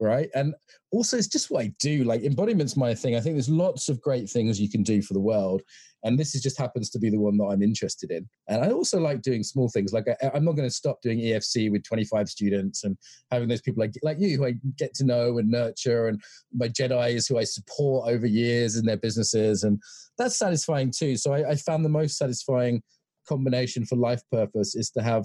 Right? 0.00 0.28
And 0.34 0.54
also, 0.92 1.16
it's 1.16 1.28
just 1.28 1.50
what 1.50 1.62
I 1.62 1.72
do. 1.78 2.04
Like 2.04 2.22
embodiment's 2.22 2.76
my 2.76 2.94
thing. 2.94 3.14
I 3.14 3.20
think 3.20 3.34
there's 3.36 3.48
lots 3.48 3.88
of 3.88 4.00
great 4.00 4.28
things 4.28 4.60
you 4.60 4.70
can 4.70 4.82
do 4.82 5.02
for 5.02 5.14
the 5.14 5.20
world, 5.20 5.62
and 6.02 6.18
this 6.18 6.34
is 6.34 6.42
just 6.42 6.58
happens 6.58 6.90
to 6.90 6.98
be 6.98 7.10
the 7.10 7.18
one 7.18 7.36
that 7.36 7.44
I'm 7.44 7.62
interested 7.62 8.10
in. 8.10 8.28
And 8.48 8.64
I 8.64 8.70
also 8.70 8.98
like 8.98 9.22
doing 9.22 9.42
small 9.42 9.68
things. 9.68 9.92
Like 9.92 10.06
I, 10.08 10.36
am 10.36 10.44
not 10.44 10.56
going 10.56 10.68
to 10.68 10.74
stop 10.74 11.00
doing 11.02 11.18
EFC 11.18 11.70
with 11.70 11.84
25 11.84 12.28
students 12.28 12.84
and 12.84 12.96
having 13.30 13.48
those 13.48 13.60
people 13.60 13.80
like 13.80 13.92
like 14.02 14.18
you 14.18 14.36
who 14.38 14.46
I 14.46 14.54
get 14.78 14.94
to 14.94 15.04
know 15.04 15.38
and 15.38 15.50
nurture, 15.50 16.08
and 16.08 16.20
my 16.52 16.68
Jedi's 16.68 17.26
who 17.26 17.38
I 17.38 17.44
support 17.44 18.08
over 18.08 18.26
years 18.26 18.76
in 18.76 18.86
their 18.86 18.96
businesses, 18.96 19.64
and 19.64 19.80
that's 20.18 20.38
satisfying 20.38 20.92
too. 20.96 21.16
So 21.16 21.32
I, 21.32 21.50
I 21.50 21.54
found 21.56 21.84
the 21.84 21.90
most 21.90 22.16
satisfying 22.16 22.82
combination 23.28 23.84
for 23.84 23.96
life 23.96 24.22
purpose 24.32 24.74
is 24.74 24.90
to 24.90 25.02
have 25.02 25.24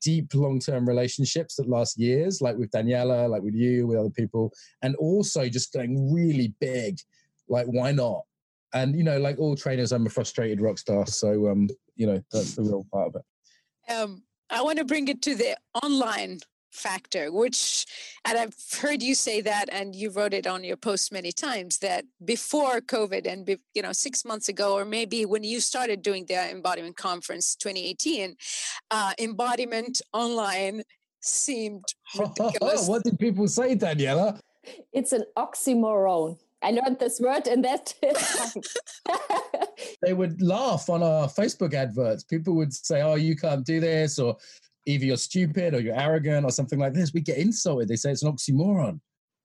deep 0.00 0.32
long-term 0.34 0.88
relationships 0.88 1.56
that 1.56 1.68
last 1.68 1.98
years 1.98 2.40
like 2.40 2.56
with 2.56 2.70
daniela 2.70 3.28
like 3.28 3.42
with 3.42 3.54
you 3.54 3.86
with 3.86 3.98
other 3.98 4.10
people 4.10 4.50
and 4.82 4.96
also 4.96 5.48
just 5.48 5.72
going 5.72 6.12
really 6.12 6.54
big 6.58 6.98
like 7.48 7.66
why 7.66 7.92
not? 7.92 8.22
And 8.72 8.96
you 8.96 9.04
know 9.04 9.18
like 9.18 9.38
all 9.38 9.54
trainers 9.54 9.92
i'm 9.92 10.06
a 10.06 10.10
frustrated 10.10 10.60
rock 10.60 10.78
star 10.78 11.06
so 11.06 11.48
um 11.48 11.68
you 11.96 12.06
know 12.06 12.20
that's 12.32 12.54
the 12.54 12.62
real 12.62 12.86
part 12.92 13.08
of 13.08 13.16
it. 13.16 13.92
Um 13.92 14.22
i 14.50 14.62
want 14.62 14.78
to 14.78 14.84
bring 14.84 15.08
it 15.08 15.22
to 15.22 15.34
the 15.34 15.56
online 15.82 16.40
factor 16.74 17.30
which 17.30 17.86
and 18.24 18.36
i've 18.36 18.54
heard 18.80 19.02
you 19.02 19.14
say 19.14 19.40
that 19.40 19.68
and 19.70 19.94
you 19.94 20.10
wrote 20.10 20.34
it 20.34 20.46
on 20.46 20.64
your 20.64 20.76
post 20.76 21.12
many 21.12 21.30
times 21.30 21.78
that 21.78 22.04
before 22.24 22.80
covid 22.80 23.26
and 23.26 23.46
be, 23.46 23.56
you 23.74 23.82
know 23.82 23.92
six 23.92 24.24
months 24.24 24.48
ago 24.48 24.74
or 24.74 24.84
maybe 24.84 25.24
when 25.24 25.44
you 25.44 25.60
started 25.60 26.02
doing 26.02 26.26
the 26.26 26.50
embodiment 26.50 26.96
conference 26.96 27.54
2018 27.56 28.36
uh, 28.90 29.12
embodiment 29.18 30.02
online 30.12 30.82
seemed 31.20 31.84
ridiculous. 32.18 32.88
what 32.88 33.02
did 33.04 33.18
people 33.18 33.46
say 33.46 33.76
daniela 33.76 34.38
it's 34.92 35.12
an 35.12 35.24
oxymoron 35.36 36.36
I 36.64 36.70
learned 36.70 36.98
this 36.98 37.20
word 37.20 37.46
in 37.46 37.60
that 37.60 37.92
they 40.02 40.14
would 40.14 40.40
laugh 40.40 40.88
on 40.88 41.02
our 41.02 41.28
Facebook 41.28 41.74
adverts. 41.74 42.24
People 42.24 42.54
would 42.54 42.72
say, 42.72 43.02
"Oh, 43.02 43.16
you 43.16 43.36
can't 43.36 43.66
do 43.66 43.80
this," 43.80 44.18
or 44.18 44.38
either 44.86 45.04
you're 45.04 45.16
stupid 45.16 45.74
or 45.74 45.80
you're 45.80 45.98
arrogant 45.98 46.44
or 46.44 46.50
something 46.50 46.78
like 46.78 46.94
this. 46.94 47.12
We 47.12 47.20
get 47.20 47.38
insulted. 47.38 47.88
They 47.88 47.96
say 47.96 48.12
it's 48.12 48.22
an 48.22 48.32
oxymoron. 48.32 49.00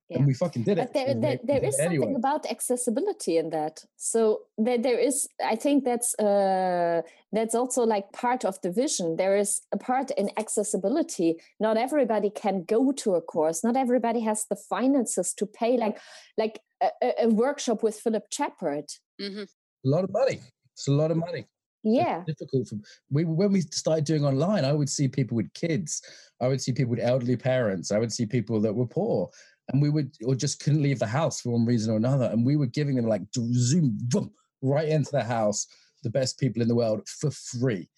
Yeah. 0.10 0.18
And 0.18 0.26
we 0.26 0.34
fucking 0.34 0.64
did 0.64 0.80
it. 0.80 0.82
But 0.82 0.94
there, 0.94 1.14
there, 1.14 1.40
there 1.44 1.64
is 1.64 1.78
something 1.78 2.16
about 2.16 2.50
accessibility 2.50 3.38
in 3.38 3.52
that. 3.52 3.86
So 3.96 4.42
there, 4.58 4.80
there 4.80 4.98
is, 4.98 5.28
I 5.46 5.56
think 5.56 5.86
that's 5.86 6.18
uh, 6.18 7.04
that's 7.32 7.54
also 7.54 7.84
like 7.84 8.12
part 8.12 8.44
of 8.44 8.60
the 8.62 8.72
vision. 8.72 9.18
There 9.18 9.38
is 9.38 9.62
a 9.72 9.78
part 9.78 10.10
in 10.18 10.32
accessibility. 10.36 11.36
Not 11.60 11.78
everybody 11.78 12.32
can 12.32 12.64
go 12.64 12.92
to 12.92 13.14
a 13.14 13.22
course. 13.22 13.64
Not 13.64 13.78
everybody 13.78 14.22
has 14.22 14.48
the 14.50 14.56
finances 14.56 15.32
to 15.36 15.46
pay 15.46 15.78
like 15.78 16.00
like 16.40 16.60
a, 16.82 17.26
a 17.26 17.28
workshop 17.28 17.84
with 17.84 18.00
Philip 18.00 18.26
Shepherd. 18.32 18.86
Mm-hmm. 19.22 19.44
A 19.44 19.90
lot 19.90 20.06
of 20.06 20.12
money. 20.12 20.40
It's 20.74 20.88
a 20.88 20.92
lot 20.92 21.12
of 21.12 21.18
money 21.18 21.46
yeah. 21.84 22.24
difficult 22.28 22.68
for 22.68 22.78
we 23.10 23.24
when 23.24 23.52
we 23.52 23.62
started 23.62 24.04
doing 24.04 24.26
online 24.26 24.66
i 24.66 24.74
would 24.74 24.90
see 24.90 25.08
people 25.08 25.38
with 25.38 25.54
kids. 25.54 26.02
I 26.42 26.48
would 26.48 26.62
see 26.62 26.72
people 26.72 26.92
with 26.92 27.00
elderly 27.00 27.36
parents. 27.36 27.92
I 27.92 28.00
would 28.00 28.12
see 28.12 28.26
people 28.26 28.62
that 28.62 28.74
were 28.74 28.88
poor. 28.88 29.30
And 29.72 29.82
we 29.82 29.90
would 29.90 30.12
or 30.26 30.36
just 30.36 30.64
couldn't 30.64 30.82
leave 30.82 31.00
the 31.00 31.08
house 31.08 31.42
for 31.42 31.52
one 31.52 31.66
reason 31.66 31.94
or 31.94 31.98
another. 31.98 32.26
And 32.26 32.46
we 32.46 32.56
were 32.56 32.66
giving 32.66 32.96
them 32.96 33.08
like 33.08 33.22
zoom 33.34 33.98
boom, 34.04 34.32
right 34.62 34.88
into 34.88 35.12
the 35.12 35.24
house 35.24 35.68
the 36.04 36.10
best 36.10 36.40
people 36.40 36.62
in 36.62 36.68
the 36.68 36.76
world 36.76 37.08
for 37.08 37.30
free. 37.30 37.90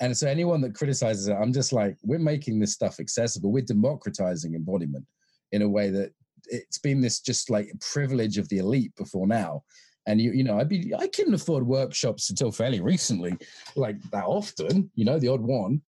And 0.00 0.16
so 0.16 0.28
anyone 0.28 0.60
that 0.60 0.76
criticizes 0.76 1.26
it 1.26 1.34
i'm 1.34 1.52
just 1.52 1.72
like 1.72 1.96
we're 2.02 2.20
making 2.20 2.60
this 2.60 2.72
stuff 2.72 3.00
accessible. 3.00 3.52
We're 3.52 3.64
democratizing 3.64 4.54
embodiment 4.54 5.04
in 5.52 5.62
a 5.62 5.68
way 5.68 5.90
that 5.90 6.12
it's 6.44 6.78
been 6.78 7.00
this 7.00 7.20
just 7.20 7.50
like 7.50 7.68
privilege 7.80 8.38
of 8.38 8.48
the 8.48 8.58
elite 8.58 8.94
before 8.96 9.26
now 9.26 9.62
and 10.08 10.20
you 10.20 10.32
you 10.32 10.42
know 10.42 10.58
I'd 10.58 10.68
be 10.68 10.92
I 10.94 11.06
couldn't 11.06 11.34
afford 11.34 11.66
workshops 11.66 12.30
until 12.30 12.50
fairly 12.50 12.80
recently, 12.80 13.36
like 13.76 14.02
that 14.10 14.24
often, 14.24 14.90
you 14.94 15.04
know, 15.04 15.18
the 15.18 15.28
odd 15.28 15.42
one. 15.42 15.82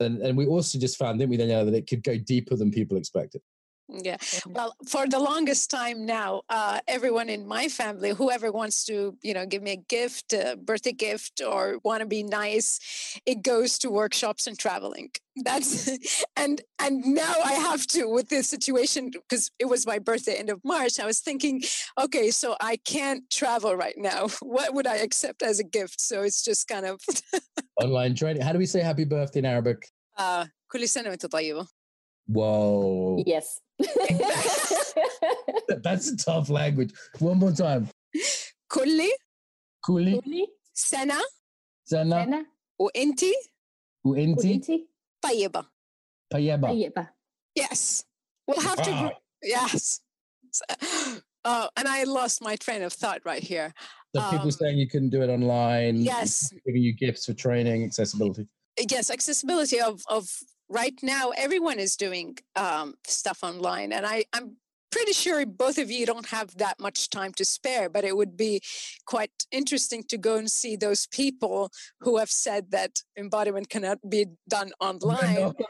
And 0.00 0.22
and 0.22 0.36
we 0.36 0.46
also 0.46 0.78
just 0.78 0.96
found, 0.96 1.18
didn't 1.18 1.30
we, 1.30 1.38
Daniela, 1.38 1.66
that 1.66 1.74
it 1.74 1.88
could 1.88 2.02
go 2.02 2.16
deeper 2.16 2.56
than 2.56 2.70
people 2.70 2.96
expected. 2.96 3.42
Yeah. 3.91 4.17
Well, 4.47 4.75
for 4.87 5.07
the 5.07 5.17
longest 5.17 5.71
time 5.71 6.05
now, 6.05 6.43
uh, 6.47 6.79
everyone 6.87 7.27
in 7.27 7.47
my 7.47 7.67
family, 7.67 8.11
whoever 8.11 8.51
wants 8.51 8.83
to, 8.85 9.17
you 9.23 9.33
know, 9.33 9.47
give 9.47 9.63
me 9.63 9.71
a 9.71 9.77
gift, 9.77 10.31
a 10.31 10.57
birthday 10.57 10.91
gift, 10.91 11.41
or 11.45 11.79
want 11.83 12.01
to 12.01 12.05
be 12.05 12.21
nice, 12.21 12.79
it 13.25 13.41
goes 13.41 13.79
to 13.79 13.89
workshops 13.89 14.45
and 14.45 14.59
traveling. 14.59 15.09
That's 15.37 15.89
and 16.35 16.61
and 16.79 17.03
now 17.03 17.33
I 17.43 17.53
have 17.53 17.87
to 17.87 18.07
with 18.07 18.29
this 18.29 18.47
situation 18.47 19.09
because 19.09 19.49
it 19.57 19.65
was 19.65 19.87
my 19.87 19.97
birthday 19.97 20.35
end 20.35 20.51
of 20.51 20.61
March. 20.63 20.99
I 20.99 21.07
was 21.07 21.19
thinking, 21.19 21.63
okay, 21.99 22.29
so 22.29 22.55
I 22.61 22.77
can't 22.85 23.27
travel 23.31 23.75
right 23.75 23.97
now. 23.97 24.27
What 24.41 24.75
would 24.75 24.85
I 24.85 24.97
accept 24.97 25.41
as 25.41 25.59
a 25.59 25.63
gift? 25.63 25.99
So 25.99 26.21
it's 26.21 26.43
just 26.43 26.67
kind 26.67 26.85
of 26.85 26.99
online 27.81 28.13
training. 28.13 28.43
How 28.43 28.53
do 28.53 28.59
we 28.59 28.67
say 28.67 28.81
happy 28.81 29.05
birthday 29.05 29.39
in 29.39 29.45
Arabic? 29.45 29.89
Uh, 30.15 30.45
كل 30.71 30.89
سنة 30.89 31.09
وأنت 31.09 31.25
طيبة. 31.25 31.67
Whoa. 32.27 33.23
Yes. 33.25 33.61
That's 35.83 36.07
a 36.11 36.17
tough 36.17 36.49
language. 36.49 36.91
One 37.19 37.37
more 37.37 37.51
time. 37.51 37.87
كلي 38.71 39.09
كلي 39.85 40.21
سنة 40.73 41.21
سنة 41.85 42.25
سنة 42.25 42.45
وأنتي 42.79 43.33
وانتي 44.05 44.47
وانتي 44.49 44.89
طيبة. 45.21 45.65
طيبة. 46.31 46.67
طيبة. 46.67 47.07
Yes. 47.59 48.05
We'll 48.47 48.61
have 48.61 48.81
to. 48.83 48.91
Wow. 48.91 49.11
Yes. 49.43 50.01
Uh, 51.45 51.67
and 51.77 51.87
I 51.87 52.03
lost 52.03 52.41
my 52.41 52.55
train 52.55 52.81
of 52.81 52.93
thought 52.93 53.21
right 53.25 53.41
here. 53.43 53.73
So 54.15 54.21
people 54.31 54.45
Um, 54.45 54.51
saying 54.51 54.77
you 54.77 54.87
can 54.89 55.09
do 55.09 55.21
it 55.21 55.29
online. 55.29 55.95
Yes. 56.01 56.51
Giving 56.65 56.81
you 56.81 56.93
gifts 56.93 57.25
for 57.27 57.33
training, 57.33 57.83
accessibility. 57.85 58.47
yes 58.95 59.09
accessibility 59.17 59.79
of 59.89 59.95
of 60.17 60.23
right 60.74 60.98
now 61.02 61.30
everyone 61.36 61.78
is 61.78 61.96
doing 61.96 62.36
um, 62.56 62.94
stuff 63.06 63.38
online 63.42 63.92
and 63.92 64.04
i 64.04 64.24
i'm 64.32 64.56
pretty 64.90 65.12
sure 65.12 65.44
both 65.44 65.78
of 65.78 65.90
you 65.90 66.06
don't 66.06 66.26
have 66.26 66.56
that 66.56 66.78
much 66.78 67.10
time 67.10 67.32
to 67.32 67.44
spare 67.44 67.88
but 67.88 68.04
it 68.04 68.16
would 68.16 68.36
be 68.36 68.60
quite 69.06 69.32
interesting 69.50 70.04
to 70.04 70.16
go 70.16 70.36
and 70.36 70.48
see 70.48 70.76
those 70.76 71.08
people 71.08 71.70
who 71.98 72.16
have 72.16 72.30
said 72.30 72.70
that 72.70 72.92
embodiment 73.18 73.68
cannot 73.68 73.98
be 74.08 74.26
done 74.48 74.70
online. 74.80 75.52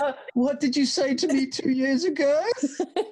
Uh, 0.00 0.12
what 0.34 0.58
did 0.60 0.74
you 0.76 0.86
say 0.86 1.14
to 1.14 1.26
me 1.28 1.46
two 1.46 1.70
years 1.70 2.04
ago? 2.04 2.42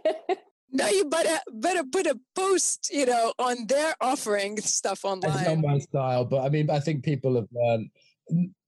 no 0.73 0.87
you 0.89 1.05
better 1.05 1.39
better 1.53 1.83
put 1.85 2.07
a 2.07 2.19
post 2.35 2.89
you 2.93 3.07
know 3.07 3.33
on 3.39 3.67
their 3.67 3.95
offering 4.01 4.57
stuff 4.61 5.05
online. 5.05 5.33
It's 5.39 5.49
not 5.49 5.59
my 5.59 5.79
style, 5.79 6.25
but 6.25 6.41
I 6.47 6.49
mean, 6.49 6.71
I 6.71 6.81
think 6.81 7.05
people 7.05 7.35
have 7.37 7.49
learned 7.53 7.91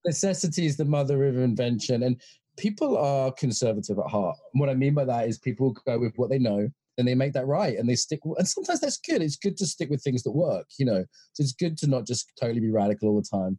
necessity 0.04 0.66
is 0.66 0.76
the 0.76 0.84
mother 0.84 1.24
of 1.24 1.38
invention, 1.38 2.02
and 2.02 2.20
people 2.56 2.96
are 2.96 3.32
conservative 3.32 3.98
at 3.98 4.10
heart. 4.10 4.36
What 4.52 4.68
I 4.68 4.74
mean 4.74 4.94
by 4.94 5.04
that 5.06 5.28
is 5.28 5.38
people 5.38 5.74
go 5.86 5.98
with 5.98 6.14
what 6.16 6.30
they 6.30 6.38
know 6.38 6.68
and 6.98 7.08
they 7.08 7.14
make 7.14 7.32
that 7.32 7.46
right 7.46 7.78
and 7.78 7.88
they 7.88 7.94
stick. 7.94 8.20
And 8.24 8.46
sometimes 8.46 8.80
that's 8.80 8.98
good. 8.98 9.22
It's 9.22 9.36
good 9.36 9.56
to 9.58 9.66
stick 9.66 9.88
with 9.88 10.02
things 10.02 10.22
that 10.24 10.32
work, 10.32 10.66
you 10.78 10.84
know. 10.84 11.04
So 11.32 11.42
it's 11.42 11.52
good 11.52 11.78
to 11.78 11.86
not 11.86 12.06
just 12.06 12.30
totally 12.38 12.60
be 12.60 12.70
radical 12.70 13.08
all 13.08 13.20
the 13.20 13.38
time. 13.38 13.58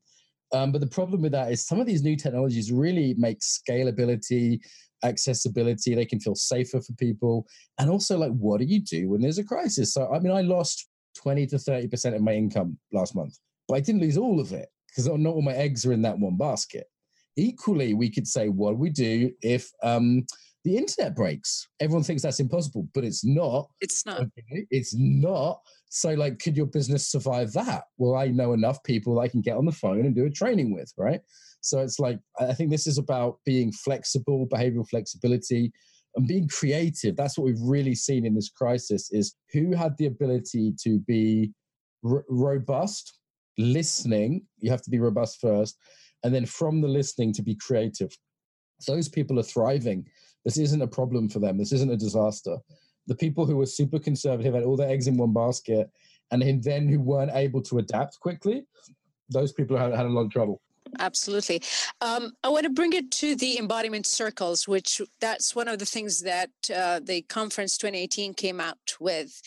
Um, 0.53 0.71
but 0.71 0.81
the 0.81 0.87
problem 0.87 1.21
with 1.21 1.31
that 1.31 1.51
is 1.51 1.65
some 1.65 1.79
of 1.79 1.87
these 1.87 2.03
new 2.03 2.15
technologies 2.15 2.71
really 2.71 3.15
make 3.17 3.39
scalability, 3.39 4.59
accessibility. 5.03 5.95
They 5.95 6.05
can 6.05 6.19
feel 6.19 6.35
safer 6.35 6.81
for 6.81 6.93
people. 6.93 7.47
And 7.79 7.89
also, 7.89 8.17
like, 8.17 8.33
what 8.33 8.59
do 8.59 8.65
you 8.65 8.81
do 8.81 9.09
when 9.09 9.21
there's 9.21 9.37
a 9.37 9.45
crisis? 9.45 9.93
So, 9.93 10.11
I 10.13 10.19
mean, 10.19 10.33
I 10.33 10.41
lost 10.41 10.89
20 11.15 11.47
to 11.47 11.55
30% 11.55 12.15
of 12.15 12.21
my 12.21 12.33
income 12.33 12.77
last 12.91 13.15
month, 13.15 13.37
but 13.67 13.75
I 13.75 13.79
didn't 13.79 14.01
lose 14.01 14.17
all 14.17 14.41
of 14.41 14.51
it 14.51 14.67
because 14.91 15.07
not 15.07 15.33
all 15.33 15.41
my 15.41 15.53
eggs 15.53 15.85
are 15.85 15.93
in 15.93 16.01
that 16.03 16.19
one 16.19 16.37
basket. 16.37 16.87
Equally, 17.37 17.93
we 17.93 18.09
could 18.09 18.27
say, 18.27 18.49
what 18.49 18.71
do 18.71 18.77
we 18.77 18.89
do 18.89 19.31
if 19.41 19.71
um, 19.83 20.25
the 20.65 20.77
internet 20.77 21.15
breaks? 21.15 21.67
Everyone 21.79 22.03
thinks 22.03 22.21
that's 22.21 22.41
impossible, 22.41 22.87
but 22.93 23.03
it's 23.05 23.23
not. 23.23 23.69
It's 23.79 24.05
not. 24.05 24.21
Okay? 24.21 24.65
It's 24.69 24.93
not. 24.93 25.61
So, 25.89 26.13
like, 26.13 26.39
could 26.39 26.57
your 26.57 26.65
business 26.65 27.07
survive 27.09 27.53
that? 27.53 27.85
Well, 27.97 28.15
I 28.15 28.27
know 28.27 28.53
enough 28.53 28.83
people 28.83 29.19
I 29.19 29.27
can 29.27 29.41
get 29.41 29.57
on 29.57 29.65
the 29.65 29.71
phone 29.71 30.05
and 30.05 30.15
do 30.15 30.25
a 30.25 30.29
training 30.29 30.73
with, 30.73 30.91
right? 30.97 31.21
So 31.61 31.79
it's 31.79 31.99
like 31.99 32.19
I 32.39 32.53
think 32.53 32.71
this 32.71 32.87
is 32.87 32.97
about 32.97 33.37
being 33.45 33.71
flexible, 33.71 34.47
behavioral 34.47 34.87
flexibility, 34.89 35.71
and 36.15 36.27
being 36.27 36.47
creative. 36.47 37.15
That's 37.15 37.37
what 37.37 37.45
we've 37.45 37.61
really 37.61 37.95
seen 37.95 38.25
in 38.25 38.35
this 38.35 38.49
crisis: 38.49 39.11
is 39.11 39.35
who 39.53 39.73
had 39.75 39.95
the 39.97 40.07
ability 40.07 40.73
to 40.83 40.99
be 40.99 41.51
r- 42.03 42.25
robust, 42.29 43.19
listening. 43.61 44.45
You 44.59 44.71
have 44.71 44.81
to 44.83 44.89
be 44.89 44.99
robust 44.99 45.39
first, 45.39 45.77
and 46.23 46.33
then 46.33 46.45
from 46.45 46.81
the 46.81 46.87
listening 46.87 47.33
to 47.33 47.41
be 47.41 47.55
creative. 47.55 48.15
Those 48.87 49.07
people 49.07 49.39
are 49.39 49.43
thriving. 49.43 50.07
This 50.43 50.57
isn't 50.57 50.81
a 50.81 50.87
problem 50.87 51.29
for 51.29 51.39
them. 51.39 51.57
This 51.57 51.71
isn't 51.71 51.91
a 51.91 51.97
disaster. 51.97 52.57
The 53.07 53.15
people 53.15 53.45
who 53.45 53.57
were 53.57 53.65
super 53.65 53.99
conservative 53.99 54.53
had 54.53 54.63
all 54.63 54.75
their 54.75 54.89
eggs 54.89 55.07
in 55.07 55.17
one 55.17 55.33
basket, 55.33 55.89
and 56.31 56.63
then 56.63 56.87
who 56.87 56.99
weren't 56.99 57.31
able 57.33 57.61
to 57.63 57.79
adapt 57.79 58.19
quickly, 58.19 58.63
those 59.29 59.51
people 59.51 59.77
had, 59.77 59.93
had 59.93 60.05
a 60.05 60.09
lot 60.09 60.25
of 60.25 60.31
trouble. 60.31 60.61
Absolutely. 60.99 61.61
Um, 62.01 62.33
I 62.43 62.49
want 62.49 62.63
to 62.63 62.69
bring 62.69 62.93
it 62.93 63.11
to 63.11 63.35
the 63.35 63.57
embodiment 63.57 64.05
circles, 64.05 64.67
which 64.67 65.01
that's 65.19 65.55
one 65.55 65.67
of 65.67 65.79
the 65.79 65.85
things 65.85 66.21
that 66.21 66.49
uh, 66.75 66.99
the 67.03 67.21
conference 67.23 67.77
2018 67.77 68.33
came 68.33 68.59
out 68.59 68.77
with. 68.99 69.41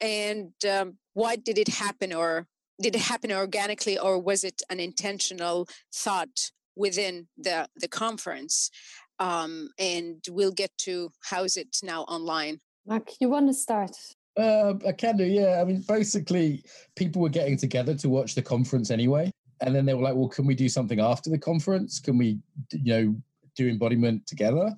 And 0.00 0.52
um, 0.70 0.96
why 1.14 1.36
did 1.36 1.58
it 1.58 1.68
happen, 1.68 2.12
or 2.12 2.46
did 2.80 2.94
it 2.94 3.02
happen 3.02 3.32
organically, 3.32 3.98
or 3.98 4.18
was 4.18 4.44
it 4.44 4.62
an 4.70 4.80
intentional 4.80 5.68
thought 5.94 6.50
within 6.74 7.28
the 7.36 7.68
the 7.76 7.88
conference? 7.88 8.70
Um, 9.18 9.70
and 9.78 10.22
we'll 10.30 10.52
get 10.52 10.76
to 10.78 11.10
how's 11.30 11.56
it 11.56 11.78
now 11.82 12.02
online. 12.02 12.60
Mark, 12.86 13.08
you 13.20 13.30
want 13.30 13.48
to 13.48 13.54
start? 13.54 13.96
Uh, 14.38 14.74
I 14.86 14.92
can 14.92 15.16
do, 15.16 15.24
yeah. 15.24 15.62
I 15.62 15.64
mean, 15.64 15.82
basically, 15.88 16.62
people 16.94 17.22
were 17.22 17.30
getting 17.30 17.56
together 17.56 17.94
to 17.94 18.10
watch 18.10 18.34
the 18.34 18.42
conference 18.42 18.90
anyway 18.90 19.32
and 19.60 19.74
then 19.74 19.86
they 19.86 19.94
were 19.94 20.02
like, 20.02 20.14
well, 20.14 20.28
can 20.28 20.46
we 20.46 20.54
do 20.54 20.68
something 20.68 21.00
after 21.00 21.30
the 21.30 21.38
conference? 21.38 22.00
Can 22.00 22.18
we, 22.18 22.38
you 22.72 22.92
know, 22.92 23.16
do 23.56 23.68
embodiment 23.68 24.26
together? 24.26 24.74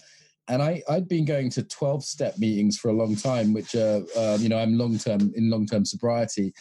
And 0.49 0.63
I, 0.63 0.83
I'd 0.89 1.09
been 1.09 1.25
going 1.25 1.51
to 1.51 1.63
12 1.63 2.05
step 2.05 2.39
meetings 2.39 2.79
for 2.79 2.89
a 2.89 2.93
long 2.93 3.17
time, 3.17 3.53
which, 3.53 3.75
uh, 3.75 4.01
uh, 4.17 4.39
you 4.41 4.49
know, 4.49 4.59
I'm 4.59 4.79
long 4.79 4.97
term 4.99 5.33
in 5.35 5.51
long 5.51 5.67
term 5.67 5.85
sobriety. 5.85 6.55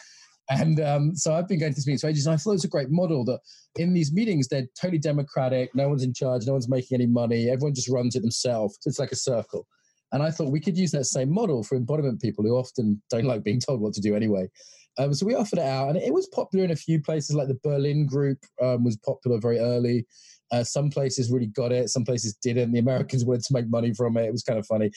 And 0.50 0.80
um, 0.80 1.14
so 1.14 1.34
I've 1.34 1.46
been 1.46 1.58
going 1.58 1.72
to 1.72 1.76
these 1.76 1.86
meetings 1.86 2.00
for 2.00 2.08
ages. 2.08 2.26
And 2.26 2.34
I 2.34 2.36
thought 2.36 2.52
it 2.52 2.54
was 2.54 2.64
a 2.64 2.68
great 2.68 2.90
model 2.90 3.24
that 3.26 3.40
in 3.76 3.92
these 3.92 4.12
meetings, 4.12 4.48
they're 4.48 4.66
totally 4.80 4.98
democratic. 4.98 5.74
No 5.74 5.88
one's 5.88 6.02
in 6.02 6.14
charge. 6.14 6.46
No 6.46 6.52
one's 6.52 6.68
making 6.68 6.94
any 6.94 7.06
money. 7.06 7.50
Everyone 7.50 7.74
just 7.74 7.90
runs 7.90 8.16
it 8.16 8.22
themselves. 8.22 8.78
It's 8.86 8.98
like 8.98 9.12
a 9.12 9.16
circle. 9.16 9.66
And 10.12 10.22
I 10.22 10.30
thought 10.30 10.50
we 10.50 10.60
could 10.60 10.78
use 10.78 10.90
that 10.92 11.04
same 11.04 11.30
model 11.30 11.62
for 11.62 11.76
embodiment 11.76 12.22
people 12.22 12.44
who 12.44 12.56
often 12.56 13.02
don't 13.10 13.26
like 13.26 13.44
being 13.44 13.60
told 13.60 13.80
what 13.80 13.92
to 13.94 14.00
do 14.00 14.16
anyway. 14.16 14.48
Um, 14.98 15.14
so 15.14 15.26
we 15.26 15.34
offered 15.34 15.60
it 15.60 15.64
out, 15.64 15.90
and 15.90 15.96
it 15.96 16.12
was 16.12 16.26
popular 16.28 16.64
in 16.64 16.72
a 16.72 16.76
few 16.76 17.00
places. 17.00 17.36
Like 17.36 17.48
the 17.48 17.60
Berlin 17.62 18.06
group 18.06 18.38
um, 18.60 18.84
was 18.84 18.96
popular 18.96 19.38
very 19.38 19.58
early. 19.58 20.06
Uh, 20.50 20.64
some 20.64 20.90
places 20.90 21.30
really 21.30 21.46
got 21.46 21.72
it, 21.72 21.90
some 21.90 22.04
places 22.04 22.34
didn't. 22.42 22.72
The 22.72 22.80
Americans 22.80 23.24
wanted 23.26 23.44
to 23.44 23.54
make 23.54 23.68
money 23.68 23.92
from 23.94 24.16
it. 24.16 24.24
It 24.24 24.32
was 24.32 24.42
kind 24.42 24.58
of 24.58 24.66
funny, 24.66 24.90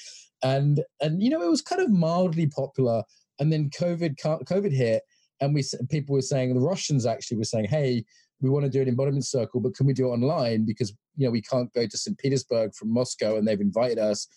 and 0.44 0.82
and 1.02 1.22
you 1.22 1.30
know 1.30 1.42
it 1.42 1.50
was 1.50 1.62
kind 1.62 1.82
of 1.82 1.92
mildly 1.92 2.48
popular. 2.48 3.04
And 3.40 3.52
then 3.52 3.70
COVID 3.70 4.16
COVID 4.22 4.72
hit, 4.72 5.04
and 5.42 5.54
we 5.54 5.64
people 5.90 6.14
were 6.14 6.22
saying 6.22 6.54
the 6.54 6.60
Russians 6.60 7.06
actually 7.06 7.38
were 7.38 7.44
saying, 7.44 7.66
"Hey, 7.66 8.06
we 8.40 8.50
want 8.50 8.64
to 8.66 8.72
do 8.72 8.82
an 8.82 8.88
embodiment 8.88 9.26
circle, 9.26 9.60
but 9.60 9.76
can 9.76 9.86
we 9.86 9.94
do 9.94 10.08
it 10.08 10.12
online 10.12 10.66
because 10.66 10.94
you 11.18 11.26
know 11.26 11.32
we 11.32 11.42
can't 11.42 11.72
go 11.74 11.86
to 11.86 11.98
St. 11.98 12.18
Petersburg 12.18 12.74
from 12.76 12.94
Moscow, 12.94 13.38
and 13.38 13.48
they've 13.48 13.60
invited 13.60 14.00
us." 14.00 14.28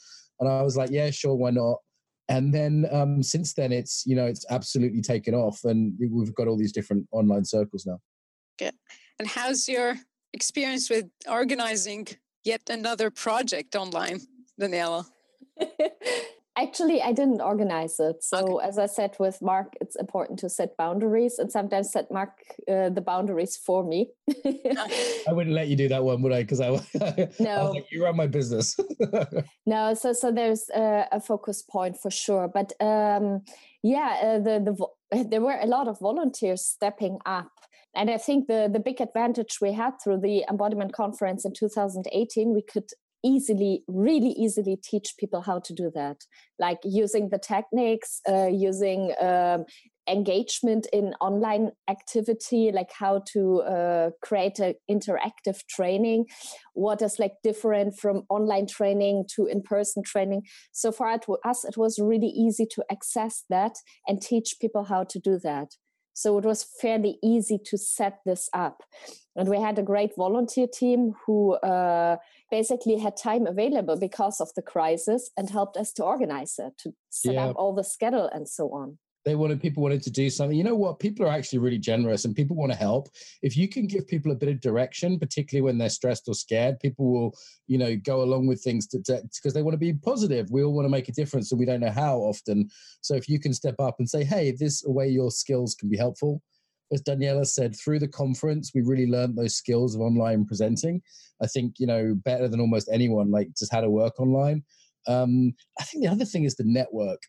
And 0.40 0.48
I 0.48 0.62
was 0.62 0.76
like, 0.76 0.90
"Yeah, 0.90 1.10
sure, 1.10 1.34
why 1.34 1.50
not?" 1.50 1.78
and 2.28 2.54
then 2.54 2.86
um, 2.90 3.22
since 3.22 3.54
then 3.54 3.72
it's 3.72 4.04
you 4.06 4.16
know 4.16 4.26
it's 4.26 4.44
absolutely 4.50 5.02
taken 5.02 5.34
off 5.34 5.60
and 5.64 5.94
we've 5.98 6.34
got 6.34 6.48
all 6.48 6.56
these 6.56 6.72
different 6.72 7.06
online 7.12 7.44
circles 7.44 7.86
now 7.86 7.98
Good. 8.58 8.74
and 9.18 9.28
how's 9.28 9.68
your 9.68 9.96
experience 10.32 10.88
with 10.88 11.06
organizing 11.28 12.06
yet 12.44 12.62
another 12.70 13.10
project 13.10 13.74
online 13.74 14.20
daniela 14.60 15.06
Actually, 16.56 17.02
I 17.02 17.10
didn't 17.10 17.40
organize 17.40 17.98
it. 17.98 18.22
So, 18.22 18.58
okay. 18.58 18.68
as 18.68 18.78
I 18.78 18.86
said 18.86 19.16
with 19.18 19.42
Mark, 19.42 19.74
it's 19.80 19.96
important 19.96 20.38
to 20.38 20.48
set 20.48 20.76
boundaries 20.76 21.40
and 21.40 21.50
sometimes 21.50 21.90
set 21.90 22.12
Mark 22.12 22.30
uh, 22.70 22.90
the 22.90 23.00
boundaries 23.00 23.56
for 23.56 23.82
me. 23.82 24.10
I 24.46 25.32
wouldn't 25.32 25.54
let 25.54 25.66
you 25.66 25.74
do 25.74 25.88
that 25.88 26.04
one, 26.04 26.22
would 26.22 26.32
I? 26.32 26.42
Because 26.42 26.60
I, 26.60 26.68
no. 26.68 26.76
I 27.50 27.62
was 27.64 27.74
like, 27.74 27.90
you 27.90 28.04
run 28.04 28.16
my 28.16 28.28
business. 28.28 28.78
no, 29.66 29.94
so 29.94 30.12
so 30.12 30.30
there's 30.30 30.68
a, 30.70 31.08
a, 31.10 31.20
focus 31.20 31.62
point 31.62 31.96
for 32.00 32.10
sure. 32.10 32.46
But 32.46 32.72
um, 32.80 33.42
yeah, 33.82 34.20
uh, 34.22 34.38
the 34.38 34.60
the 35.10 35.24
there 35.24 35.40
were 35.40 35.58
a 35.60 35.66
lot 35.66 35.88
of 35.88 35.98
volunteers 35.98 36.62
stepping 36.62 37.18
up. 37.26 37.50
And 37.96 38.10
I 38.10 38.18
think 38.18 38.48
the, 38.48 38.68
the 38.72 38.80
big 38.80 39.00
advantage 39.00 39.58
we 39.60 39.72
had 39.72 39.92
through 40.02 40.20
the 40.20 40.44
embodiment 40.50 40.92
conference 40.92 41.44
in 41.44 41.52
2018, 41.52 42.52
we 42.52 42.62
could 42.62 42.90
easily 43.24 43.82
really 43.88 44.30
easily 44.30 44.76
teach 44.76 45.14
people 45.18 45.40
how 45.40 45.58
to 45.58 45.72
do 45.72 45.90
that. 45.94 46.18
Like 46.58 46.78
using 46.84 47.30
the 47.30 47.38
techniques 47.38 48.20
uh, 48.28 48.46
using 48.46 49.14
um, 49.20 49.64
engagement 50.08 50.86
in 50.92 51.14
online 51.20 51.70
activity 51.88 52.70
like 52.70 52.90
how 52.92 53.22
to 53.32 53.62
uh, 53.62 54.10
create 54.22 54.58
an 54.58 54.74
interactive 54.90 55.66
training. 55.68 56.26
What 56.74 57.00
is 57.00 57.18
like 57.18 57.32
different 57.42 57.98
from 57.98 58.24
online 58.28 58.66
training 58.66 59.24
to 59.34 59.46
in-person 59.46 60.02
training? 60.04 60.42
So 60.72 60.92
for 60.92 61.08
us 61.44 61.64
it 61.64 61.76
was 61.76 61.98
really 61.98 62.28
easy 62.28 62.66
to 62.74 62.84
access 62.90 63.44
that 63.48 63.76
and 64.06 64.20
teach 64.20 64.56
people 64.60 64.84
how 64.84 65.04
to 65.04 65.18
do 65.18 65.38
that. 65.42 65.68
So 66.14 66.38
it 66.38 66.44
was 66.44 66.64
fairly 66.80 67.18
easy 67.22 67.58
to 67.64 67.76
set 67.76 68.20
this 68.24 68.48
up. 68.54 68.82
And 69.34 69.48
we 69.48 69.60
had 69.60 69.78
a 69.78 69.82
great 69.82 70.12
volunteer 70.16 70.68
team 70.72 71.14
who 71.26 71.54
uh, 71.54 72.18
basically 72.58 72.98
had 72.98 73.16
time 73.16 73.46
available 73.48 73.96
because 73.96 74.40
of 74.40 74.48
the 74.54 74.62
crisis 74.62 75.28
and 75.36 75.50
helped 75.50 75.76
us 75.76 75.92
to 75.92 76.04
organize 76.04 76.54
it, 76.58 76.72
to 76.78 76.92
set 77.10 77.34
yeah. 77.34 77.46
up 77.46 77.56
all 77.56 77.74
the 77.74 77.82
schedule 77.82 78.30
and 78.32 78.48
so 78.48 78.68
on. 78.68 78.96
They 79.24 79.34
wanted 79.34 79.60
people 79.60 79.82
wanted 79.82 80.02
to 80.02 80.10
do 80.10 80.30
something. 80.30 80.56
You 80.56 80.62
know 80.62 80.76
what? 80.76 81.00
People 81.00 81.26
are 81.26 81.32
actually 81.32 81.58
really 81.58 81.78
generous 81.78 82.24
and 82.24 82.36
people 82.36 82.54
want 82.54 82.70
to 82.70 82.78
help. 82.78 83.08
If 83.42 83.56
you 83.56 83.66
can 83.66 83.88
give 83.88 84.06
people 84.06 84.30
a 84.30 84.36
bit 84.36 84.50
of 84.50 84.60
direction 84.60 85.18
particularly 85.18 85.64
when 85.64 85.78
they're 85.78 85.98
stressed 85.98 86.28
or 86.28 86.34
scared 86.34 86.78
people 86.78 87.06
will 87.14 87.30
you 87.66 87.78
know 87.78 87.96
go 87.96 88.22
along 88.22 88.46
with 88.46 88.62
things 88.62 88.86
because 88.86 89.54
they 89.54 89.62
want 89.62 89.74
to 89.74 89.86
be 89.86 89.94
positive. 89.94 90.48
We 90.52 90.62
all 90.62 90.74
want 90.74 90.84
to 90.84 90.96
make 90.96 91.08
a 91.08 91.18
difference 91.20 91.50
and 91.50 91.58
we 91.58 91.66
don't 91.66 91.80
know 91.80 91.98
how 92.04 92.18
often. 92.18 92.68
So 93.00 93.14
if 93.14 93.28
you 93.28 93.40
can 93.40 93.52
step 93.52 93.76
up 93.80 93.96
and 93.98 94.08
say 94.08 94.22
hey 94.22 94.52
this 94.52 94.84
way 94.86 95.08
your 95.08 95.32
skills 95.32 95.74
can 95.74 95.88
be 95.88 95.96
helpful 95.96 96.40
as 96.92 97.02
daniela 97.02 97.46
said 97.46 97.74
through 97.76 97.98
the 97.98 98.08
conference 98.08 98.72
we 98.74 98.82
really 98.82 99.06
learned 99.06 99.36
those 99.36 99.56
skills 99.56 99.94
of 99.94 100.00
online 100.00 100.44
presenting 100.44 101.00
i 101.42 101.46
think 101.46 101.74
you 101.78 101.86
know 101.86 102.14
better 102.24 102.48
than 102.48 102.60
almost 102.60 102.88
anyone 102.92 103.30
like 103.30 103.48
just 103.58 103.72
how 103.72 103.80
to 103.80 103.90
work 103.90 104.18
online 104.20 104.62
um, 105.06 105.52
i 105.80 105.84
think 105.84 106.02
the 106.02 106.10
other 106.10 106.24
thing 106.24 106.44
is 106.44 106.56
the 106.56 106.64
network 106.64 107.20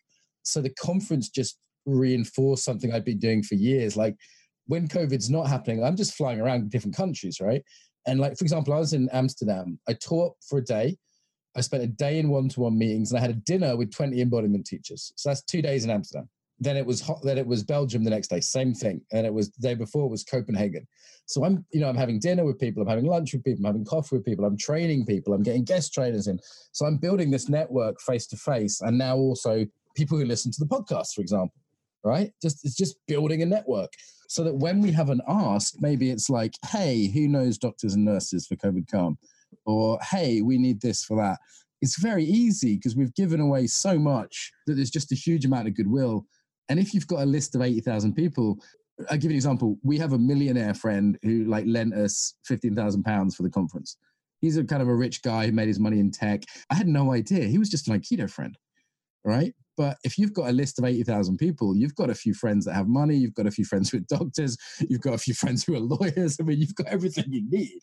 so 0.42 0.60
the 0.62 0.70
conference 0.70 1.28
just 1.28 1.58
reinforced 1.86 2.64
something 2.64 2.92
I've 2.92 3.04
been 3.04 3.18
doing 3.18 3.42
for 3.42 3.54
years. 3.54 3.96
Like 3.96 4.16
when 4.66 4.88
COVID's 4.88 5.30
not 5.30 5.48
happening, 5.48 5.82
I'm 5.82 5.96
just 5.96 6.14
flying 6.14 6.40
around 6.40 6.70
different 6.70 6.96
countries, 6.96 7.40
right? 7.40 7.62
And 8.06 8.20
like, 8.20 8.36
for 8.36 8.44
example, 8.44 8.74
I 8.74 8.78
was 8.78 8.92
in 8.92 9.08
Amsterdam. 9.12 9.78
I 9.88 9.94
taught 9.94 10.34
for 10.48 10.58
a 10.58 10.64
day. 10.64 10.96
I 11.56 11.60
spent 11.62 11.82
a 11.82 11.88
day 11.88 12.18
in 12.18 12.28
one-to-one 12.28 12.76
meetings, 12.76 13.10
and 13.10 13.18
I 13.18 13.22
had 13.22 13.30
a 13.30 13.40
dinner 13.40 13.76
with 13.76 13.90
20 13.90 14.20
embodiment 14.20 14.66
teachers. 14.66 15.12
So 15.16 15.30
that's 15.30 15.42
two 15.42 15.62
days 15.62 15.84
in 15.84 15.90
Amsterdam. 15.90 16.28
Then 16.58 16.76
it 16.76 16.86
was 16.86 17.08
then 17.22 17.38
it 17.38 17.46
was 17.46 17.62
Belgium 17.62 18.02
the 18.02 18.10
next 18.10 18.28
day, 18.28 18.40
same 18.40 18.72
thing. 18.72 19.00
And 19.12 19.26
it 19.26 19.32
was 19.32 19.50
the 19.50 19.60
day 19.60 19.74
before 19.74 20.06
it 20.06 20.10
was 20.10 20.24
Copenhagen. 20.24 20.86
So 21.26 21.44
I'm, 21.44 21.64
you 21.72 21.80
know, 21.80 21.88
I'm 21.88 21.96
having 21.96 22.18
dinner 22.18 22.44
with 22.44 22.58
people, 22.58 22.82
I'm 22.82 22.88
having 22.88 23.06
lunch 23.06 23.32
with 23.32 23.44
people, 23.44 23.66
I'm 23.66 23.72
having 23.72 23.84
coffee 23.84 24.16
with 24.16 24.24
people, 24.24 24.44
I'm 24.44 24.56
training 24.56 25.06
people, 25.06 25.34
I'm 25.34 25.42
getting 25.42 25.64
guest 25.64 25.92
trainers 25.92 26.28
in. 26.28 26.38
So 26.72 26.86
I'm 26.86 26.96
building 26.98 27.30
this 27.30 27.48
network 27.48 28.00
face 28.00 28.26
to 28.28 28.36
face, 28.36 28.80
and 28.80 28.96
now 28.96 29.16
also 29.16 29.66
people 29.94 30.18
who 30.18 30.24
listen 30.24 30.52
to 30.52 30.60
the 30.60 30.66
podcast, 30.66 31.14
for 31.14 31.20
example 31.20 31.54
right? 32.06 32.32
Just 32.40 32.64
it's 32.64 32.76
just 32.76 32.96
building 33.06 33.42
a 33.42 33.46
network 33.46 33.92
so 34.28 34.44
that 34.44 34.54
when 34.54 34.80
we 34.80 34.92
have 34.92 35.10
an 35.10 35.20
ask, 35.28 35.74
maybe 35.80 36.10
it's 36.10 36.30
like, 36.30 36.54
hey, 36.70 37.08
who 37.08 37.28
knows 37.28 37.58
doctors 37.58 37.94
and 37.94 38.04
nurses 38.04 38.46
for 38.46 38.56
COVID 38.56 38.88
calm? 38.90 39.18
Or 39.66 39.98
hey, 40.10 40.40
we 40.40 40.56
need 40.56 40.80
this 40.80 41.04
for 41.04 41.16
that. 41.16 41.38
It's 41.82 42.00
very 42.00 42.24
easy 42.24 42.76
because 42.76 42.96
we've 42.96 43.14
given 43.14 43.40
away 43.40 43.66
so 43.66 43.98
much 43.98 44.52
that 44.66 44.74
there's 44.74 44.90
just 44.90 45.12
a 45.12 45.16
huge 45.16 45.44
amount 45.44 45.68
of 45.68 45.74
goodwill. 45.74 46.24
And 46.68 46.78
if 46.78 46.94
you've 46.94 47.06
got 47.06 47.22
a 47.22 47.26
list 47.26 47.54
of 47.54 47.62
80,000 47.62 48.14
people, 48.14 48.58
I'll 49.10 49.16
give 49.16 49.24
you 49.24 49.30
an 49.30 49.36
example. 49.36 49.78
We 49.82 49.98
have 49.98 50.12
a 50.12 50.18
millionaire 50.18 50.74
friend 50.74 51.18
who 51.22 51.44
like 51.44 51.64
lent 51.66 51.94
us 51.94 52.34
15,000 52.46 53.02
pounds 53.02 53.36
for 53.36 53.42
the 53.42 53.50
conference. 53.50 53.96
He's 54.40 54.56
a 54.56 54.64
kind 54.64 54.82
of 54.82 54.88
a 54.88 54.94
rich 54.94 55.22
guy 55.22 55.46
who 55.46 55.52
made 55.52 55.68
his 55.68 55.80
money 55.80 55.98
in 55.98 56.10
tech. 56.10 56.42
I 56.70 56.74
had 56.74 56.88
no 56.88 57.12
idea. 57.12 57.44
He 57.44 57.58
was 57.58 57.70
just 57.70 57.88
an 57.88 57.98
Aikido 57.98 58.30
friend, 58.30 58.56
right? 59.24 59.54
But 59.76 59.98
if 60.04 60.18
you've 60.18 60.32
got 60.32 60.48
a 60.48 60.52
list 60.52 60.78
of 60.78 60.84
80,000 60.84 61.36
people, 61.36 61.76
you've 61.76 61.94
got 61.94 62.10
a 62.10 62.14
few 62.14 62.32
friends 62.32 62.64
that 62.64 62.74
have 62.74 62.88
money, 62.88 63.16
you've 63.16 63.34
got 63.34 63.46
a 63.46 63.50
few 63.50 63.64
friends 63.64 63.92
with 63.92 64.06
doctors, 64.06 64.56
you've 64.88 65.02
got 65.02 65.14
a 65.14 65.18
few 65.18 65.34
friends 65.34 65.64
who 65.64 65.74
are 65.74 65.80
lawyers. 65.80 66.38
I 66.40 66.44
mean, 66.44 66.58
you've 66.58 66.74
got 66.74 66.88
everything 66.88 67.26
you 67.28 67.42
need. 67.48 67.80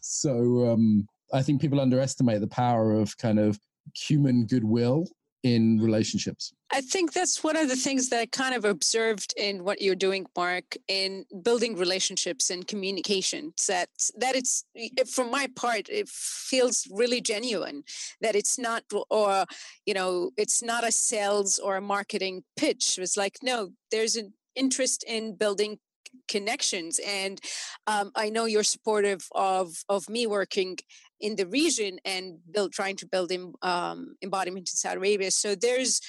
So 0.00 0.70
um, 0.70 1.06
I 1.32 1.42
think 1.42 1.60
people 1.60 1.80
underestimate 1.80 2.40
the 2.40 2.48
power 2.48 2.92
of 2.92 3.16
kind 3.18 3.38
of 3.38 3.58
human 3.94 4.46
goodwill 4.46 5.06
in 5.42 5.78
relationships. 5.80 6.52
I 6.70 6.80
think 6.80 7.12
that's 7.12 7.42
one 7.42 7.56
of 7.56 7.68
the 7.68 7.76
things 7.76 8.10
that 8.10 8.20
I 8.20 8.26
kind 8.26 8.54
of 8.54 8.64
observed 8.64 9.32
in 9.36 9.64
what 9.64 9.80
you're 9.80 9.94
doing, 9.94 10.26
Mark, 10.36 10.76
in 10.86 11.24
building 11.42 11.76
relationships 11.76 12.50
and 12.50 12.66
communication. 12.66 13.54
That 13.68 13.88
that 14.18 14.36
it's 14.36 14.64
from 15.10 15.30
my 15.30 15.48
part, 15.56 15.88
it 15.88 16.08
feels 16.08 16.86
really 16.90 17.20
genuine. 17.20 17.84
That 18.20 18.34
it's 18.34 18.58
not, 18.58 18.82
or 19.10 19.46
you 19.86 19.94
know, 19.94 20.30
it's 20.36 20.62
not 20.62 20.86
a 20.86 20.92
sales 20.92 21.58
or 21.58 21.76
a 21.76 21.80
marketing 21.80 22.44
pitch. 22.56 22.98
It's 22.98 23.16
like 23.16 23.38
no, 23.42 23.70
there's 23.90 24.16
an 24.16 24.34
interest 24.54 25.04
in 25.06 25.36
building 25.36 25.78
connections 26.28 27.00
and 27.06 27.40
um, 27.86 28.10
i 28.14 28.28
know 28.28 28.44
you're 28.44 28.62
supportive 28.62 29.26
of 29.34 29.84
of 29.88 30.08
me 30.08 30.26
working 30.26 30.76
in 31.20 31.36
the 31.36 31.46
region 31.46 31.98
and 32.04 32.38
build 32.52 32.72
trying 32.72 32.96
to 32.96 33.06
build 33.06 33.32
in, 33.32 33.52
um, 33.62 34.14
embodiment 34.22 34.68
in 34.70 34.76
saudi 34.76 34.96
arabia. 34.98 35.30
So 35.30 35.54
there's 35.54 36.00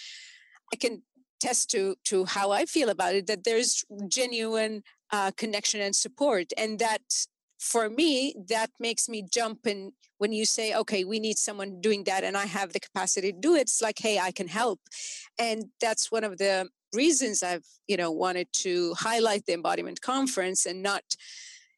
i 0.73 0.75
can 0.75 1.01
test 1.39 1.69
to 1.71 1.95
to 2.05 2.25
how 2.25 2.51
i 2.51 2.65
feel 2.65 2.89
about 2.89 3.15
it 3.15 3.27
that 3.27 3.43
there's 3.43 3.83
genuine 4.07 4.83
uh, 5.11 5.31
connection 5.37 5.81
and 5.81 5.95
support 5.95 6.47
and 6.57 6.79
that 6.79 7.01
for 7.59 7.89
me 7.89 8.35
that 8.47 8.69
makes 8.79 9.09
me 9.09 9.25
jump 9.31 9.65
and 9.65 9.91
when 10.17 10.31
you 10.31 10.45
say 10.45 10.73
okay 10.73 11.03
we 11.03 11.19
need 11.19 11.37
someone 11.37 11.81
doing 11.81 12.03
that 12.03 12.23
and 12.23 12.37
i 12.37 12.45
have 12.45 12.71
the 12.73 12.79
capacity 12.79 13.31
to 13.31 13.39
do 13.39 13.55
it 13.55 13.61
it's 13.61 13.81
like 13.81 13.99
hey 13.99 14.19
i 14.19 14.31
can 14.31 14.47
help 14.47 14.79
and 15.37 15.65
that's 15.81 16.11
one 16.11 16.23
of 16.23 16.37
the 16.37 16.69
reasons 16.93 17.43
I've, 17.43 17.65
you 17.87 17.97
know, 17.97 18.11
wanted 18.11 18.47
to 18.53 18.93
highlight 18.95 19.45
the 19.45 19.53
embodiment 19.53 20.01
conference 20.01 20.65
and 20.65 20.81
not 20.81 21.03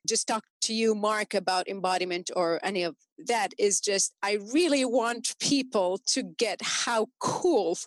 just 0.07 0.27
talk 0.27 0.43
to 0.61 0.73
you, 0.73 0.95
Mark, 0.95 1.33
about 1.33 1.67
embodiment 1.67 2.31
or 2.35 2.59
any 2.63 2.83
of 2.83 2.95
that 3.27 3.53
is 3.57 3.79
just 3.79 4.13
I 4.23 4.39
really 4.51 4.85
want 4.85 5.35
people 5.39 5.99
to 6.07 6.23
get 6.23 6.59
how 6.61 7.07
cool 7.19 7.77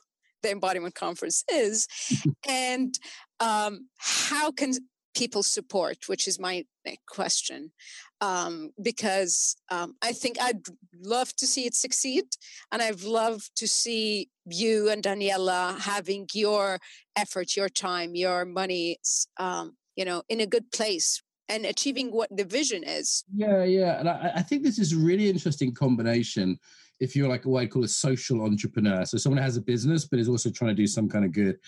the 0.42 0.50
embodiment 0.50 0.94
conference 0.94 1.42
is 1.52 1.88
and 2.48 2.94
um, 3.40 3.88
how 3.96 4.52
can 4.52 4.74
people 5.14 5.42
support, 5.42 6.09
which 6.09 6.27
is 6.29 6.38
my 6.38 6.64
question. 7.07 7.72
Um, 8.20 8.70
because 8.81 9.57
um, 9.70 9.96
I 10.03 10.12
think 10.12 10.37
I'd 10.40 10.62
love 11.00 11.35
to 11.37 11.46
see 11.46 11.66
it 11.66 11.74
succeed. 11.74 12.24
And 12.72 12.81
I've 12.81 13.05
loved 13.05 13.50
to 13.57 13.68
see 13.68 14.31
you 14.46 14.88
and 14.90 15.03
Daniela 15.03 15.79
having 15.79 16.27
your 16.33 16.79
effort, 17.16 17.57
your 17.57 17.68
time, 17.68 18.14
your 18.14 18.44
money, 18.44 18.98
um, 19.38 19.77
you 19.96 20.05
know, 20.05 20.22
in 20.29 20.40
a 20.40 20.46
good 20.46 20.70
place 20.72 21.22
and 21.48 21.66
achieving 21.66 22.11
what 22.11 22.35
the 22.35 22.44
vision 22.44 22.83
is. 22.85 23.24
Yeah, 23.35 23.64
yeah. 23.64 24.00
And 24.00 24.09
I, 24.09 24.33
I 24.37 24.42
think 24.42 24.62
this 24.62 24.79
is 24.79 24.92
a 24.92 24.96
really 24.96 25.29
interesting 25.29 25.74
combination 25.74 26.59
if 27.00 27.14
you're 27.14 27.29
like 27.29 27.44
what 27.44 27.62
I 27.62 27.66
call 27.66 27.85
a 27.85 27.88
social 27.88 28.42
entrepreneur. 28.42 29.05
So 29.05 29.18
someone 29.18 29.42
has 29.42 29.57
a 29.57 29.61
business 29.61 30.07
but 30.07 30.18
is 30.18 30.29
also 30.29 30.50
trying 30.50 30.70
to 30.70 30.83
do 30.83 30.87
some 30.87 31.09
kind 31.09 31.24
of 31.24 31.33
good 31.33 31.59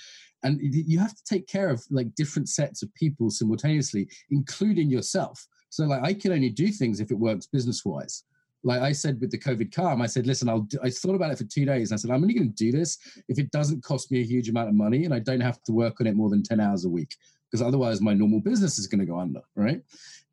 and 0.42 0.59
you 0.61 0.99
have 0.99 1.14
to 1.14 1.25
take 1.25 1.46
care 1.46 1.68
of 1.68 1.83
like 1.90 2.14
different 2.14 2.49
sets 2.49 2.83
of 2.83 2.94
people 2.94 3.31
simultaneously 3.31 4.09
including 4.31 4.90
yourself. 4.90 5.46
So 5.70 5.85
like 5.85 6.03
i 6.03 6.14
can 6.14 6.33
only 6.33 6.51
do 6.51 6.68
things 6.68 7.01
if 7.01 7.11
it 7.11 7.18
works 7.18 7.46
business 7.46 7.85
wise 7.85 8.25
like 8.64 8.81
i 8.81 8.92
said 8.92 9.20
with 9.20 9.31
the 9.31 9.38
covid 9.38 9.75
calm 9.75 10.01
i 10.01 10.07
said 10.07 10.27
listen 10.27 10.49
i'll 10.49 10.61
do, 10.61 10.79
i 10.83 10.88
thought 10.88 11.14
about 11.14 11.31
it 11.31 11.38
for 11.38 11.44
two 11.44 11.64
days 11.64 11.92
i 11.92 11.96
said 11.96 12.11
i'm 12.11 12.22
only 12.22 12.35
going 12.35 12.49
to 12.49 12.64
do 12.64 12.72
this 12.72 12.99
if 13.29 13.38
it 13.38 13.51
doesn't 13.51 13.83
cost 13.83 14.11
me 14.11 14.20
a 14.20 14.25
huge 14.25 14.49
amount 14.49 14.68
of 14.68 14.75
money 14.75 15.05
and 15.05 15.12
i 15.12 15.18
don't 15.18 15.40
have 15.40 15.62
to 15.64 15.72
work 15.72 16.01
on 16.01 16.07
it 16.07 16.16
more 16.16 16.31
than 16.31 16.42
10 16.42 16.61
hours 16.61 16.87
a 16.87 16.88
week 16.88 17.14
because 17.51 17.66
otherwise 17.66 18.01
my 18.01 18.12
normal 18.12 18.40
business 18.40 18.79
is 18.79 18.87
going 18.87 18.99
to 18.99 19.07
go 19.07 19.18
under 19.18 19.40
right? 19.55 19.81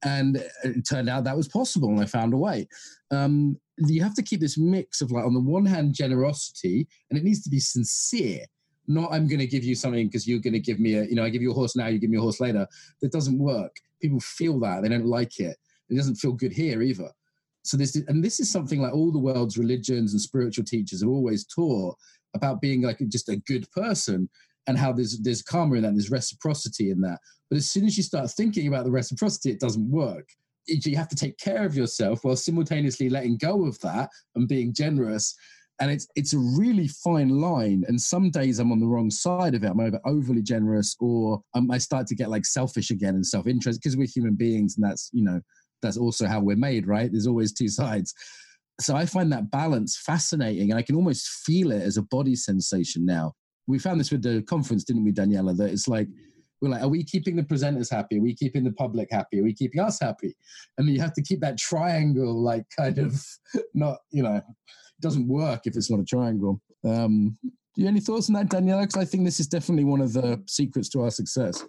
And 0.05 0.43
it 0.63 0.87
turned 0.89 1.09
out 1.09 1.23
that 1.23 1.37
was 1.37 1.47
possible 1.47 1.89
and 1.89 2.01
i 2.01 2.05
found 2.05 2.33
a 2.33 2.37
way. 2.37 2.67
Um, 3.11 3.57
you 3.77 4.03
have 4.03 4.15
to 4.15 4.23
keep 4.23 4.39
this 4.39 4.57
mix 4.57 5.01
of 5.01 5.11
like 5.11 5.25
on 5.25 5.33
the 5.33 5.39
one 5.39 5.65
hand 5.65 5.93
generosity 5.93 6.87
and 7.09 7.17
it 7.17 7.23
needs 7.23 7.41
to 7.43 7.49
be 7.49 7.59
sincere 7.59 8.45
not 8.87 9.13
I'm 9.13 9.27
going 9.27 9.39
to 9.39 9.47
give 9.47 9.63
you 9.63 9.75
something 9.75 10.07
because 10.07 10.27
you're 10.27 10.39
going 10.39 10.53
to 10.53 10.59
give 10.59 10.79
me 10.79 10.95
a, 10.95 11.03
you 11.05 11.15
know, 11.15 11.23
I 11.23 11.29
give 11.29 11.41
you 11.41 11.51
a 11.51 11.55
horse 11.55 11.75
now, 11.75 11.87
you 11.87 11.99
give 11.99 12.09
me 12.09 12.17
a 12.17 12.21
horse 12.21 12.39
later. 12.39 12.67
That 13.01 13.11
doesn't 13.11 13.39
work. 13.39 13.75
People 14.01 14.19
feel 14.19 14.59
that 14.61 14.83
they 14.83 14.89
don't 14.89 15.05
like 15.05 15.39
it. 15.39 15.57
It 15.89 15.95
doesn't 15.95 16.15
feel 16.15 16.33
good 16.33 16.51
here 16.51 16.81
either. 16.81 17.09
So 17.63 17.77
this, 17.77 17.95
and 17.95 18.23
this 18.23 18.39
is 18.39 18.51
something 18.51 18.81
like 18.81 18.93
all 18.93 19.11
the 19.11 19.19
world's 19.19 19.57
religions 19.57 20.11
and 20.11 20.21
spiritual 20.21 20.65
teachers 20.65 21.01
have 21.01 21.09
always 21.09 21.45
taught 21.45 21.95
about 22.35 22.61
being 22.61 22.81
like 22.81 22.99
just 23.07 23.29
a 23.29 23.37
good 23.37 23.69
person 23.71 24.29
and 24.67 24.77
how 24.77 24.91
there's 24.91 25.19
there's 25.19 25.41
karma 25.41 25.75
in 25.75 25.83
that, 25.83 25.91
there's 25.91 26.11
reciprocity 26.11 26.89
in 26.91 27.01
that. 27.01 27.19
But 27.49 27.57
as 27.57 27.69
soon 27.69 27.85
as 27.85 27.95
you 27.97 28.03
start 28.03 28.29
thinking 28.31 28.67
about 28.67 28.85
the 28.85 28.91
reciprocity, 28.91 29.51
it 29.51 29.59
doesn't 29.59 29.89
work. 29.89 30.27
You 30.67 30.95
have 30.95 31.09
to 31.09 31.15
take 31.15 31.37
care 31.37 31.65
of 31.65 31.75
yourself 31.75 32.23
while 32.23 32.37
simultaneously 32.37 33.09
letting 33.09 33.37
go 33.37 33.65
of 33.65 33.79
that 33.81 34.09
and 34.35 34.47
being 34.47 34.73
generous 34.73 35.35
and 35.79 35.91
it's 35.91 36.07
it's 36.15 36.33
a 36.33 36.39
really 36.39 36.87
fine 36.87 37.29
line. 37.29 37.83
And 37.87 37.99
some 37.99 38.29
days 38.29 38.59
I'm 38.59 38.71
on 38.71 38.79
the 38.79 38.87
wrong 38.87 39.09
side 39.09 39.55
of 39.55 39.63
it. 39.63 39.67
I'm 39.69 39.79
either 39.79 39.99
overly 40.05 40.41
generous 40.41 40.95
or 40.99 41.41
um, 41.55 41.71
I 41.71 41.77
start 41.77 42.07
to 42.07 42.15
get 42.15 42.29
like 42.29 42.45
selfish 42.45 42.91
again 42.91 43.15
and 43.15 43.25
self 43.25 43.47
interest 43.47 43.81
because 43.81 43.97
we're 43.97 44.07
human 44.07 44.35
beings, 44.35 44.75
and 44.77 44.85
that's 44.85 45.09
you 45.13 45.23
know 45.23 45.41
that's 45.81 45.97
also 45.97 46.27
how 46.27 46.39
we're 46.39 46.55
made, 46.55 46.87
right? 46.87 47.11
There's 47.11 47.27
always 47.27 47.53
two 47.53 47.67
sides. 47.67 48.13
So 48.81 48.95
I 48.95 49.05
find 49.05 49.31
that 49.31 49.51
balance 49.51 49.97
fascinating, 49.97 50.71
and 50.71 50.79
I 50.79 50.83
can 50.83 50.95
almost 50.95 51.27
feel 51.45 51.71
it 51.71 51.81
as 51.81 51.97
a 51.97 52.03
body 52.03 52.35
sensation 52.35 53.05
now. 53.05 53.33
We 53.67 53.79
found 53.79 53.99
this 53.99 54.11
with 54.11 54.23
the 54.23 54.41
conference, 54.43 54.83
didn't 54.83 55.05
we, 55.05 55.11
Daniela? 55.11 55.55
That 55.57 55.71
it's 55.71 55.87
like 55.87 56.07
we're 56.63 56.69
like, 56.69 56.81
are 56.81 56.87
we 56.87 57.03
keeping 57.03 57.35
the 57.35 57.43
presenters 57.43 57.91
happy? 57.91 58.19
Are 58.19 58.21
we 58.21 58.33
keeping 58.33 58.63
the 58.63 58.71
public 58.71 59.09
happy? 59.11 59.41
Are 59.41 59.43
we 59.43 59.53
keeping 59.53 59.81
us 59.81 59.99
happy? 59.99 60.33
And 60.77 60.87
you 60.87 61.01
have 61.01 61.13
to 61.13 61.21
keep 61.21 61.41
that 61.41 61.57
triangle, 61.57 62.41
like 62.41 62.63
kind 62.77 62.99
of 62.99 63.21
not, 63.73 63.97
you 64.11 64.23
know, 64.23 64.41
doesn't 65.01 65.27
work 65.27 65.65
if 65.65 65.75
it's 65.75 65.91
not 65.91 65.99
a 65.99 66.05
triangle. 66.05 66.61
Um, 66.83 67.37
do 67.43 67.81
you 67.81 67.85
have 67.85 67.93
any 67.93 68.01
thoughts 68.01 68.29
on 68.29 68.35
that, 68.35 68.49
Daniela? 68.49 68.81
Because 68.81 69.01
I 69.01 69.05
think 69.05 69.25
this 69.25 69.39
is 69.39 69.47
definitely 69.47 69.83
one 69.83 70.01
of 70.01 70.13
the 70.13 70.41
secrets 70.47 70.89
to 70.89 71.01
our 71.01 71.11
success. 71.11 71.65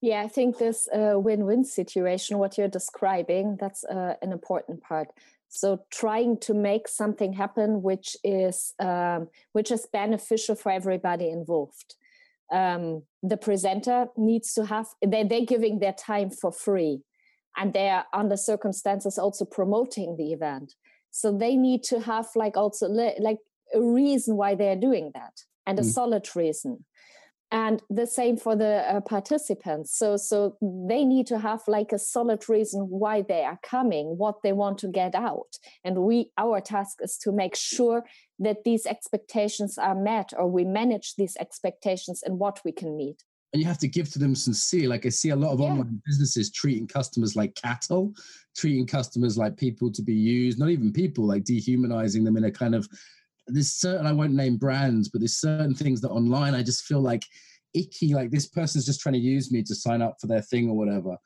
Yeah, 0.00 0.22
I 0.22 0.28
think 0.28 0.58
this 0.58 0.88
uh, 0.94 1.18
win-win 1.18 1.64
situation, 1.64 2.38
what 2.38 2.56
you're 2.56 2.68
describing, 2.68 3.58
that's 3.60 3.84
uh, 3.84 4.14
an 4.22 4.32
important 4.32 4.82
part. 4.82 5.08
So 5.48 5.80
trying 5.90 6.38
to 6.38 6.54
make 6.54 6.86
something 6.86 7.32
happen 7.32 7.82
which 7.82 8.16
is 8.22 8.72
um, 8.78 9.28
which 9.52 9.72
is 9.72 9.86
beneficial 9.92 10.54
for 10.54 10.70
everybody 10.70 11.28
involved. 11.28 11.96
Um, 12.52 13.02
the 13.22 13.36
presenter 13.36 14.06
needs 14.16 14.54
to 14.54 14.64
have 14.66 14.86
they 15.04 15.24
they're 15.24 15.44
giving 15.44 15.80
their 15.80 15.92
time 15.92 16.30
for 16.30 16.52
free, 16.52 17.02
and 17.56 17.72
they 17.72 17.88
are 17.90 18.06
under 18.12 18.36
circumstances 18.36 19.18
also 19.18 19.44
promoting 19.44 20.16
the 20.16 20.32
event 20.32 20.76
so 21.10 21.36
they 21.36 21.56
need 21.56 21.82
to 21.84 22.00
have 22.00 22.28
like 22.34 22.56
also 22.56 22.88
like 22.88 23.38
a 23.74 23.80
reason 23.80 24.36
why 24.36 24.54
they're 24.54 24.76
doing 24.76 25.10
that 25.14 25.42
and 25.66 25.78
a 25.78 25.82
mm. 25.82 25.92
solid 25.92 26.28
reason. 26.34 26.84
And 27.52 27.82
the 27.90 28.06
same 28.06 28.36
for 28.36 28.54
the 28.54 28.84
uh, 28.88 29.00
participants. 29.00 29.98
So 29.98 30.16
so 30.16 30.56
they 30.60 31.04
need 31.04 31.26
to 31.28 31.38
have 31.40 31.62
like 31.66 31.90
a 31.90 31.98
solid 31.98 32.48
reason 32.48 32.82
why 32.88 33.22
they 33.22 33.42
are 33.42 33.58
coming 33.64 34.16
what 34.16 34.42
they 34.44 34.52
want 34.52 34.78
to 34.78 34.88
get 34.88 35.16
out. 35.16 35.56
And 35.82 36.04
we 36.04 36.30
our 36.38 36.60
task 36.60 36.98
is 37.02 37.18
to 37.18 37.32
make 37.32 37.56
sure 37.56 38.04
that 38.38 38.62
these 38.64 38.86
expectations 38.86 39.78
are 39.78 39.96
met 39.96 40.32
or 40.36 40.46
we 40.48 40.64
manage 40.64 41.16
these 41.16 41.36
expectations 41.40 42.22
and 42.22 42.38
what 42.38 42.60
we 42.64 42.70
can 42.70 42.96
meet 42.96 43.24
and 43.52 43.60
you 43.60 43.66
have 43.66 43.78
to 43.78 43.88
give 43.88 44.10
to 44.12 44.18
them 44.18 44.34
sincere. 44.34 44.88
Like 44.88 45.06
I 45.06 45.08
see 45.08 45.30
a 45.30 45.36
lot 45.36 45.52
of 45.52 45.60
yeah. 45.60 45.66
online 45.66 46.00
businesses 46.06 46.50
treating 46.50 46.86
customers 46.86 47.34
like 47.34 47.54
cattle, 47.54 48.12
treating 48.56 48.86
customers 48.86 49.36
like 49.36 49.56
people 49.56 49.90
to 49.92 50.02
be 50.02 50.14
used, 50.14 50.58
not 50.58 50.70
even 50.70 50.92
people, 50.92 51.24
like 51.24 51.44
dehumanizing 51.44 52.24
them 52.24 52.36
in 52.36 52.44
a 52.44 52.50
kind 52.50 52.74
of 52.74 52.88
there's 53.48 53.72
certain 53.72 54.06
I 54.06 54.12
won't 54.12 54.34
name 54.34 54.56
brands, 54.56 55.08
but 55.08 55.20
there's 55.20 55.40
certain 55.40 55.74
things 55.74 56.00
that 56.02 56.10
online 56.10 56.54
I 56.54 56.62
just 56.62 56.84
feel 56.84 57.00
like 57.00 57.24
icky, 57.74 58.14
like 58.14 58.30
this 58.30 58.46
person's 58.46 58.86
just 58.86 59.00
trying 59.00 59.14
to 59.14 59.18
use 59.18 59.50
me 59.50 59.62
to 59.64 59.74
sign 59.74 60.02
up 60.02 60.16
for 60.20 60.28
their 60.28 60.42
thing 60.42 60.68
or 60.68 60.76
whatever. 60.76 61.16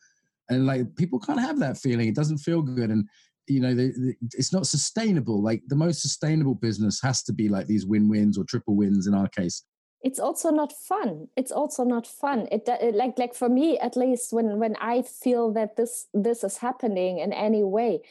And 0.48 0.66
like 0.66 0.94
people 0.96 1.18
can't 1.18 1.40
have 1.40 1.58
that 1.60 1.76
feeling. 1.76 2.08
It 2.08 2.14
doesn't 2.14 2.38
feel 2.38 2.62
good. 2.62 2.90
And 2.90 3.06
you 3.46 3.60
know, 3.60 3.74
they, 3.74 3.88
they, 3.88 4.16
it's 4.32 4.54
not 4.54 4.66
sustainable. 4.66 5.42
Like 5.42 5.60
the 5.66 5.76
most 5.76 6.00
sustainable 6.00 6.54
business 6.54 7.02
has 7.02 7.22
to 7.24 7.34
be 7.34 7.50
like 7.50 7.66
these 7.66 7.84
win-wins 7.84 8.38
or 8.38 8.44
triple 8.44 8.74
wins 8.74 9.06
in 9.06 9.14
our 9.14 9.28
case 9.28 9.62
it's 10.04 10.20
also 10.20 10.50
not 10.50 10.72
fun. 10.72 11.28
It's 11.34 11.50
also 11.50 11.82
not 11.82 12.06
fun. 12.06 12.46
It, 12.52 12.68
it, 12.68 12.94
like 12.94 13.18
like 13.18 13.34
for 13.34 13.48
me 13.48 13.78
at 13.78 13.96
least 13.96 14.32
when 14.32 14.58
when 14.58 14.76
i 14.80 15.02
feel 15.02 15.52
that 15.52 15.76
this 15.76 16.06
this 16.12 16.44
is 16.44 16.58
happening 16.58 17.18
in 17.18 17.32
any 17.32 17.64
way 17.64 18.02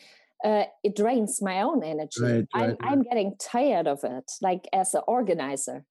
uh, 0.43 0.65
it 0.83 0.95
drains 0.95 1.41
my 1.41 1.61
own 1.61 1.83
energy. 1.83 2.21
Right, 2.21 2.47
I'm, 2.53 2.69
right. 2.69 2.77
I'm 2.81 3.03
getting 3.03 3.35
tired 3.39 3.87
of 3.87 4.03
it 4.03 4.29
like 4.41 4.67
as 4.73 4.93
an 4.93 5.01
organizer. 5.07 5.85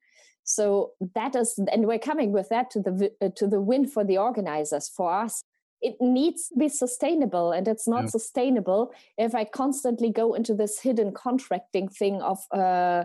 So 0.45 0.91
that 1.15 1.35
is 1.37 1.59
and 1.73 1.87
we're 1.87 1.99
coming 1.99 2.33
with 2.33 2.49
that 2.51 2.71
to 2.73 2.81
the 2.81 3.13
uh, 3.23 3.31
to 3.37 3.47
the 3.47 3.61
win 3.61 3.87
for 3.87 4.05
the 4.05 4.19
organizers 4.19 4.89
for 4.89 5.13
us. 5.13 5.43
It 5.81 5.97
needs 6.01 6.49
to 6.49 6.57
be 6.57 6.69
sustainable 6.69 7.51
and 7.53 7.67
it's 7.67 7.89
not 7.89 8.05
yeah. 8.05 8.11
sustainable 8.11 8.93
if 9.19 9.35
i 9.35 9.45
constantly 9.45 10.11
go 10.13 10.35
into 10.35 10.55
this 10.55 10.81
hidden 10.81 11.13
contracting 11.13 11.89
thing 11.89 12.23
of 12.23 12.39
uh, 12.53 13.03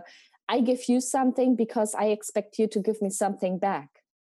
I 0.48 0.60
give 0.60 0.88
you 0.88 1.00
something 1.00 1.56
because 1.56 1.94
I 1.94 2.06
expect 2.06 2.58
you 2.58 2.66
to 2.68 2.80
give 2.80 3.02
me 3.02 3.10
something 3.10 3.58
back. 3.58 3.88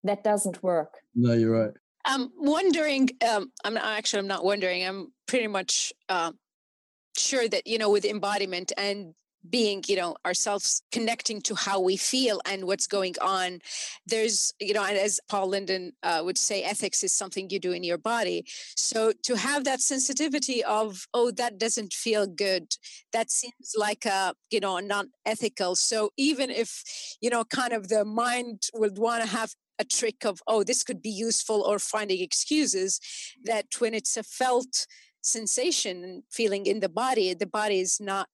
That 0.04 0.22
doesn't 0.22 0.62
work. 0.62 0.98
No, 1.14 1.32
you're 1.32 1.50
right. 1.50 1.72
I'm 2.04 2.30
wondering. 2.36 3.10
Um, 3.28 3.50
I'm 3.64 3.74
not, 3.74 3.84
actually. 3.84 4.20
I'm 4.20 4.26
not 4.26 4.44
wondering. 4.44 4.84
I'm 4.86 5.12
pretty 5.26 5.46
much 5.46 5.92
uh, 6.08 6.32
sure 7.16 7.48
that 7.48 7.66
you 7.66 7.78
know 7.78 7.90
with 7.90 8.04
embodiment 8.04 8.72
and 8.76 9.14
being 9.48 9.82
you 9.86 9.96
know 9.96 10.16
ourselves 10.24 10.82
connecting 10.92 11.40
to 11.42 11.54
how 11.54 11.80
we 11.80 11.96
feel 11.96 12.40
and 12.46 12.64
what's 12.64 12.86
going 12.86 13.14
on. 13.20 13.60
There's 14.06 14.52
you 14.60 14.74
know 14.74 14.84
and 14.84 14.96
as 14.96 15.20
paul 15.28 15.48
linden 15.48 15.92
uh, 16.02 16.22
would 16.24 16.38
say 16.38 16.62
ethics 16.62 17.02
is 17.02 17.12
something 17.12 17.50
you 17.50 17.58
do 17.58 17.72
in 17.72 17.84
your 17.84 17.98
body. 17.98 18.44
So 18.76 19.12
to 19.24 19.36
have 19.36 19.64
that 19.64 19.80
sensitivity 19.80 20.64
of 20.64 21.06
oh 21.14 21.30
that 21.32 21.58
doesn't 21.58 21.92
feel 21.92 22.26
good. 22.26 22.74
That 23.12 23.30
seems 23.30 23.74
like 23.76 24.04
a 24.04 24.34
you 24.50 24.60
know 24.60 24.78
not 24.78 25.06
ethical 25.26 25.76
so 25.76 26.10
even 26.16 26.50
if 26.50 26.82
you 27.20 27.30
know 27.30 27.44
kind 27.44 27.72
of 27.72 27.88
the 27.88 28.04
mind 28.04 28.62
would 28.74 28.98
want 28.98 29.22
to 29.22 29.28
have 29.28 29.54
a 29.78 29.84
trick 29.84 30.24
of 30.24 30.40
oh 30.46 30.62
this 30.62 30.84
could 30.84 31.02
be 31.02 31.10
useful 31.10 31.60
or 31.62 31.78
finding 31.78 32.20
excuses 32.20 33.00
that 33.42 33.66
when 33.78 33.94
it's 33.94 34.16
a 34.16 34.22
felt 34.22 34.86
sensation 35.20 36.04
and 36.04 36.22
feeling 36.30 36.66
in 36.66 36.80
the 36.80 36.88
body 36.88 37.34
the 37.34 37.46
body 37.46 37.80
is 37.80 38.00
not 38.00 38.28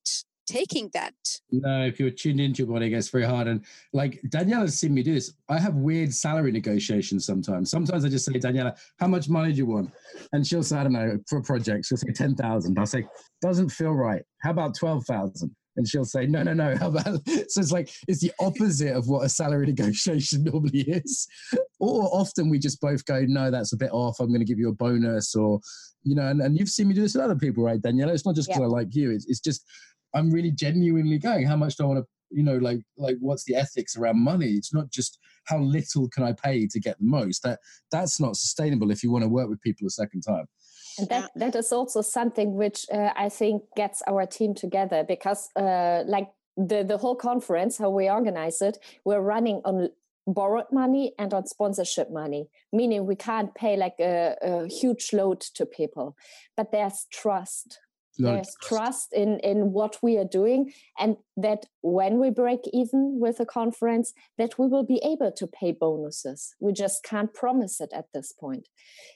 taking 0.50 0.90
that. 0.92 1.14
No, 1.52 1.84
if 1.84 2.00
you're 2.00 2.10
tuned 2.10 2.40
into 2.40 2.62
your 2.62 2.72
body, 2.72 2.86
it 2.86 2.90
gets 2.90 3.08
very 3.08 3.24
hard. 3.24 3.46
And 3.46 3.64
like 3.92 4.20
Daniela 4.28 4.62
has 4.62 4.78
seen 4.78 4.92
me 4.92 5.02
do 5.02 5.14
this. 5.14 5.32
I 5.48 5.58
have 5.58 5.74
weird 5.74 6.12
salary 6.12 6.50
negotiations 6.50 7.24
sometimes. 7.24 7.70
Sometimes 7.70 8.04
I 8.04 8.08
just 8.08 8.24
say, 8.24 8.32
Daniela, 8.32 8.76
how 8.98 9.06
much 9.06 9.28
money 9.28 9.52
do 9.52 9.58
you 9.58 9.66
want? 9.66 9.90
And 10.32 10.46
she'll 10.46 10.62
say, 10.62 10.78
I 10.78 10.82
don't 10.82 10.92
know, 10.92 11.18
for 11.28 11.38
a 11.38 11.42
project, 11.42 11.86
she'll 11.86 11.98
say 11.98 12.12
10,000. 12.12 12.78
I'll 12.78 12.86
say, 12.86 13.06
doesn't 13.40 13.70
feel 13.70 13.92
right. 13.92 14.22
How 14.40 14.50
about 14.50 14.74
12,000? 14.74 15.54
And 15.76 15.88
she'll 15.88 16.04
say, 16.04 16.26
no, 16.26 16.42
no, 16.42 16.52
no. 16.52 16.76
How 16.76 16.88
about? 16.88 17.20
So 17.48 17.60
it's 17.60 17.72
like, 17.72 17.90
it's 18.08 18.20
the 18.20 18.32
opposite 18.40 18.94
of 18.94 19.08
what 19.08 19.24
a 19.24 19.28
salary 19.28 19.66
negotiation 19.74 20.44
normally 20.44 20.80
is. 20.80 21.26
Or 21.78 22.08
often 22.12 22.50
we 22.50 22.58
just 22.58 22.80
both 22.80 23.04
go, 23.04 23.24
no, 23.26 23.50
that's 23.50 23.72
a 23.72 23.76
bit 23.76 23.90
off. 23.92 24.20
I'm 24.20 24.28
going 24.28 24.40
to 24.40 24.44
give 24.44 24.58
you 24.58 24.68
a 24.68 24.74
bonus 24.74 25.34
or, 25.34 25.60
you 26.02 26.14
know, 26.14 26.26
and, 26.26 26.40
and 26.40 26.58
you've 26.58 26.68
seen 26.68 26.88
me 26.88 26.94
do 26.94 27.02
this 27.02 27.14
with 27.14 27.24
other 27.24 27.36
people, 27.36 27.64
right, 27.64 27.80
Daniela? 27.80 28.12
It's 28.12 28.26
not 28.26 28.34
just 28.34 28.48
because 28.48 28.62
I 28.62 28.66
like 28.66 28.94
you. 28.94 29.10
It's, 29.10 29.26
it's 29.28 29.40
just, 29.40 29.64
I'm 30.14 30.30
really 30.30 30.50
genuinely 30.50 31.18
going, 31.18 31.46
how 31.46 31.56
much 31.56 31.76
do 31.76 31.84
I 31.84 31.86
want 31.86 32.00
to, 32.00 32.06
you 32.30 32.42
know, 32.42 32.56
like 32.56 32.80
like 32.96 33.16
what's 33.20 33.44
the 33.44 33.56
ethics 33.56 33.96
around 33.96 34.20
money? 34.20 34.52
It's 34.52 34.72
not 34.72 34.90
just 34.90 35.18
how 35.44 35.58
little 35.58 36.08
can 36.08 36.22
I 36.22 36.32
pay 36.32 36.66
to 36.68 36.80
get 36.80 36.98
the 36.98 37.06
most. 37.06 37.42
That 37.42 37.58
that's 37.90 38.20
not 38.20 38.36
sustainable 38.36 38.90
if 38.90 39.02
you 39.02 39.10
want 39.10 39.24
to 39.24 39.28
work 39.28 39.48
with 39.48 39.60
people 39.60 39.86
a 39.86 39.90
second 39.90 40.22
time. 40.22 40.46
And 40.98 41.08
that, 41.08 41.30
that 41.36 41.54
is 41.54 41.72
also 41.72 42.02
something 42.02 42.54
which 42.54 42.84
uh, 42.92 43.10
I 43.16 43.28
think 43.28 43.62
gets 43.76 44.02
our 44.06 44.26
team 44.26 44.54
together 44.54 45.04
because, 45.06 45.48
uh, 45.56 46.02
like 46.06 46.28
the, 46.56 46.84
the 46.84 46.98
whole 46.98 47.14
conference, 47.14 47.78
how 47.78 47.90
we 47.90 48.10
organize 48.10 48.60
it, 48.60 48.78
we're 49.04 49.20
running 49.20 49.62
on 49.64 49.90
borrowed 50.26 50.70
money 50.70 51.14
and 51.18 51.32
on 51.32 51.46
sponsorship 51.46 52.10
money, 52.10 52.48
meaning 52.72 53.06
we 53.06 53.16
can't 53.16 53.54
pay 53.54 53.76
like 53.76 53.94
a, 53.98 54.36
a 54.42 54.68
huge 54.68 55.12
load 55.12 55.40
to 55.40 55.64
people, 55.64 56.16
but 56.56 56.70
there's 56.72 57.06
trust 57.10 57.78
there's 58.18 58.54
trust 58.62 59.12
in 59.12 59.38
in 59.40 59.72
what 59.72 59.98
we 60.02 60.16
are 60.18 60.24
doing 60.24 60.72
and 60.98 61.16
that 61.36 61.66
when 61.82 62.18
we 62.18 62.30
break 62.30 62.60
even 62.72 63.18
with 63.20 63.40
a 63.40 63.46
conference 63.46 64.12
that 64.38 64.58
we 64.58 64.66
will 64.66 64.84
be 64.84 65.00
able 65.04 65.32
to 65.32 65.46
pay 65.46 65.72
bonuses. 65.72 66.54
We 66.60 66.72
just 66.72 67.02
can't 67.04 67.32
promise 67.32 67.80
it 67.80 67.90
at 67.94 68.06
this 68.12 68.32
point. 68.32 68.68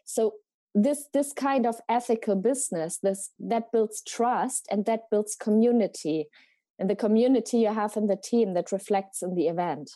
So 0.05 0.35
this 0.75 1.07
this 1.13 1.33
kind 1.33 1.67
of 1.67 1.77
ethical 1.89 2.37
business 2.37 2.99
this 3.03 3.31
that 3.39 3.71
builds 3.73 4.03
trust 4.03 4.67
and 4.71 4.85
that 4.87 5.11
builds 5.11 5.37
community. 5.37 6.27
And 6.79 6.91
the 6.91 6.97
community 6.97 7.59
you 7.59 7.73
have 7.73 7.97
in 7.97 8.09
the 8.09 8.17
team 8.17 8.55
that 8.55 8.73
reflects 8.73 9.23
in 9.23 9.37
the 9.37 9.47
event 9.47 9.93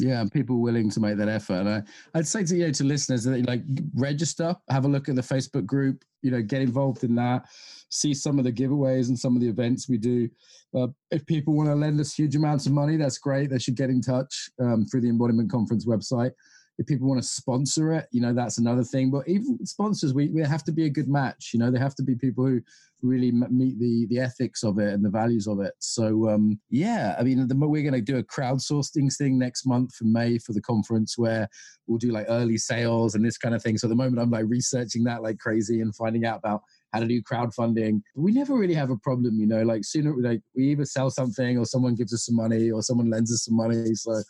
yeah, 0.00 0.24
people 0.32 0.60
willing 0.60 0.90
to 0.90 1.00
make 1.00 1.16
that 1.16 1.28
effort. 1.28 1.60
And 1.60 1.68
I, 1.68 1.82
I'd 2.14 2.26
say 2.26 2.44
to 2.44 2.56
you 2.56 2.66
know, 2.66 2.72
to 2.72 2.84
listeners 2.84 3.24
that 3.24 3.46
like 3.46 3.62
register, 3.94 4.54
have 4.68 4.84
a 4.84 4.88
look 4.88 5.08
at 5.08 5.16
the 5.16 5.22
Facebook 5.22 5.66
group, 5.66 6.04
you 6.22 6.30
know, 6.30 6.42
get 6.42 6.62
involved 6.62 7.04
in 7.04 7.14
that, 7.16 7.46
see 7.90 8.14
some 8.14 8.38
of 8.38 8.44
the 8.44 8.52
giveaways 8.52 9.08
and 9.08 9.18
some 9.18 9.36
of 9.36 9.42
the 9.42 9.48
events 9.48 9.88
we 9.88 9.98
do. 9.98 10.28
Uh, 10.74 10.88
if 11.10 11.24
people 11.26 11.54
want 11.54 11.68
to 11.68 11.74
lend 11.74 12.00
us 12.00 12.14
huge 12.14 12.36
amounts 12.36 12.66
of 12.66 12.72
money, 12.72 12.96
that's 12.96 13.18
great. 13.18 13.50
They 13.50 13.58
should 13.58 13.76
get 13.76 13.90
in 13.90 14.00
touch 14.00 14.50
um, 14.60 14.84
through 14.86 15.00
the 15.00 15.08
Embodiment 15.08 15.50
Conference 15.50 15.86
website 15.86 16.32
if 16.80 16.86
people 16.86 17.06
want 17.06 17.22
to 17.22 17.28
sponsor 17.28 17.92
it, 17.92 18.06
you 18.10 18.22
know, 18.22 18.32
that's 18.32 18.56
another 18.56 18.82
thing. 18.82 19.10
But 19.10 19.28
even 19.28 19.64
sponsors, 19.66 20.14
we, 20.14 20.28
we 20.28 20.40
have 20.40 20.64
to 20.64 20.72
be 20.72 20.86
a 20.86 20.90
good 20.90 21.08
match. 21.08 21.50
You 21.52 21.60
know, 21.60 21.70
they 21.70 21.78
have 21.78 21.94
to 21.96 22.02
be 22.02 22.14
people 22.14 22.46
who 22.46 22.62
really 23.02 23.30
meet 23.32 23.78
the 23.78 24.06
the 24.08 24.18
ethics 24.18 24.62
of 24.62 24.78
it 24.78 24.92
and 24.94 25.04
the 25.04 25.10
values 25.10 25.46
of 25.46 25.60
it. 25.60 25.74
So 25.78 26.30
um, 26.30 26.58
yeah, 26.70 27.16
I 27.18 27.22
mean, 27.22 27.46
the, 27.46 27.54
we're 27.54 27.82
going 27.82 27.92
to 27.92 28.00
do 28.00 28.16
a 28.16 28.24
crowdsourcing 28.24 29.14
thing 29.14 29.38
next 29.38 29.66
month 29.66 29.92
in 30.00 30.10
May 30.10 30.38
for 30.38 30.54
the 30.54 30.62
conference 30.62 31.18
where 31.18 31.48
we'll 31.86 31.98
do 31.98 32.12
like 32.12 32.26
early 32.30 32.56
sales 32.56 33.14
and 33.14 33.22
this 33.22 33.36
kind 33.36 33.54
of 33.54 33.62
thing. 33.62 33.76
So 33.76 33.86
at 33.86 33.90
the 33.90 33.96
moment, 33.96 34.22
I'm 34.22 34.30
like 34.30 34.46
researching 34.48 35.04
that 35.04 35.22
like 35.22 35.38
crazy 35.38 35.82
and 35.82 35.94
finding 35.94 36.24
out 36.24 36.38
about 36.38 36.62
how 36.94 37.00
to 37.00 37.06
do 37.06 37.22
crowdfunding. 37.22 38.00
We 38.16 38.32
never 38.32 38.54
really 38.54 38.74
have 38.74 38.90
a 38.90 38.96
problem, 38.96 39.38
you 39.38 39.46
know. 39.46 39.62
Like 39.62 39.84
sooner, 39.84 40.14
like 40.16 40.40
we 40.56 40.70
either 40.70 40.86
sell 40.86 41.10
something 41.10 41.58
or 41.58 41.66
someone 41.66 41.94
gives 41.94 42.14
us 42.14 42.24
some 42.24 42.36
money 42.36 42.70
or 42.70 42.82
someone 42.82 43.10
lends 43.10 43.30
us 43.30 43.44
some 43.44 43.56
money. 43.56 43.94
So 43.94 44.22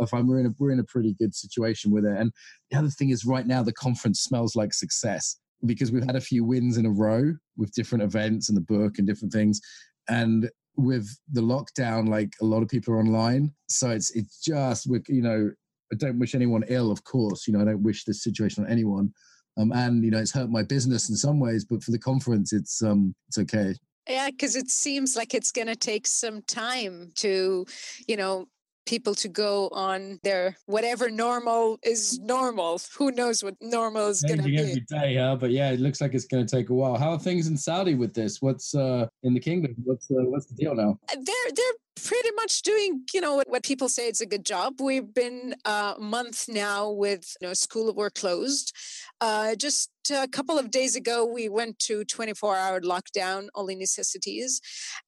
I 0.00 0.06
find 0.06 0.28
we're 0.28 0.40
in 0.40 0.46
a 0.46 0.54
we're 0.58 0.72
in 0.72 0.80
a 0.80 0.84
pretty 0.84 1.14
good 1.18 1.34
situation 1.34 1.90
with 1.90 2.04
it. 2.04 2.16
And 2.18 2.32
the 2.70 2.78
other 2.78 2.88
thing 2.88 3.10
is, 3.10 3.24
right 3.24 3.46
now 3.46 3.62
the 3.62 3.72
conference 3.72 4.20
smells 4.20 4.56
like 4.56 4.72
success 4.72 5.36
because 5.66 5.92
we've 5.92 6.04
had 6.04 6.16
a 6.16 6.20
few 6.20 6.44
wins 6.44 6.76
in 6.76 6.86
a 6.86 6.90
row 6.90 7.32
with 7.56 7.72
different 7.72 8.04
events 8.04 8.48
and 8.48 8.56
the 8.56 8.62
book 8.62 8.98
and 8.98 9.06
different 9.06 9.32
things, 9.32 9.60
and 10.08 10.50
with 10.76 11.08
the 11.32 11.40
lockdown, 11.40 12.08
like 12.08 12.32
a 12.42 12.44
lot 12.44 12.62
of 12.62 12.68
people 12.68 12.94
are 12.94 12.98
online, 12.98 13.52
so 13.68 13.90
it's 13.90 14.10
it's 14.16 14.40
just 14.40 14.88
we 14.88 15.00
you 15.08 15.22
know 15.22 15.50
I 15.92 15.96
don't 15.96 16.18
wish 16.18 16.34
anyone 16.34 16.64
ill, 16.68 16.90
of 16.90 17.04
course. 17.04 17.46
You 17.46 17.54
know 17.54 17.60
I 17.60 17.66
don't 17.66 17.82
wish 17.82 18.04
this 18.04 18.22
situation 18.22 18.64
on 18.64 18.70
anyone. 18.70 19.12
Um, 19.56 19.70
and 19.72 20.04
you 20.04 20.10
know 20.10 20.18
it's 20.18 20.32
hurt 20.32 20.50
my 20.50 20.64
business 20.64 21.08
in 21.10 21.16
some 21.16 21.38
ways, 21.38 21.64
but 21.64 21.82
for 21.82 21.92
the 21.92 21.98
conference, 21.98 22.52
it's 22.52 22.82
um, 22.82 23.14
it's 23.28 23.38
okay. 23.38 23.74
Yeah, 24.08 24.30
because 24.30 24.54
it 24.54 24.70
seems 24.70 25.16
like 25.16 25.34
it's 25.34 25.50
going 25.50 25.68
to 25.68 25.76
take 25.76 26.06
some 26.06 26.42
time 26.42 27.12
to, 27.16 27.64
you 28.06 28.16
know, 28.16 28.48
people 28.86 29.14
to 29.14 29.28
go 29.28 29.68
on 29.72 30.18
their 30.22 30.56
whatever 30.66 31.10
normal 31.10 31.78
is 31.82 32.18
normal. 32.20 32.80
Who 32.96 33.10
knows 33.10 33.42
what 33.42 33.54
normal 33.60 34.08
is 34.08 34.22
going 34.22 34.38
to 34.38 34.44
be? 34.44 34.58
every 34.58 34.84
day, 34.88 35.16
huh? 35.16 35.36
But 35.36 35.50
yeah, 35.50 35.70
it 35.70 35.80
looks 35.80 36.00
like 36.00 36.14
it's 36.14 36.26
going 36.26 36.46
to 36.46 36.56
take 36.56 36.70
a 36.70 36.74
while. 36.74 36.96
How 36.96 37.12
are 37.12 37.18
things 37.18 37.46
in 37.46 37.56
Saudi 37.56 37.94
with 37.94 38.14
this? 38.14 38.42
What's 38.42 38.74
uh, 38.74 39.06
in 39.22 39.34
the 39.34 39.40
kingdom? 39.40 39.74
What's 39.84 40.10
uh, 40.10 40.24
what's 40.24 40.46
the 40.46 40.54
deal 40.54 40.74
now? 40.74 40.98
Uh, 41.10 41.16
they're 41.16 41.52
they're 41.54 41.64
pretty 42.02 42.30
much 42.34 42.62
doing 42.62 43.04
you 43.14 43.20
know 43.20 43.36
what, 43.36 43.48
what 43.48 43.62
people 43.62 43.88
say 43.88 44.08
it's 44.08 44.20
a 44.20 44.26
good 44.26 44.44
job. 44.44 44.80
We've 44.80 45.12
been 45.12 45.54
uh, 45.64 45.94
a 45.96 46.00
month 46.00 46.48
now 46.48 46.90
with 46.90 47.36
you 47.40 47.48
know 47.48 47.54
school 47.54 47.92
were 47.94 48.10
closed. 48.10 48.74
Uh, 49.20 49.54
just 49.54 49.90
a 50.10 50.28
couple 50.28 50.58
of 50.58 50.70
days 50.70 50.96
ago, 50.96 51.24
we 51.24 51.48
went 51.48 51.78
to 51.80 52.04
24 52.04 52.56
hour 52.56 52.80
lockdown, 52.80 53.48
only 53.54 53.74
necessities, 53.74 54.60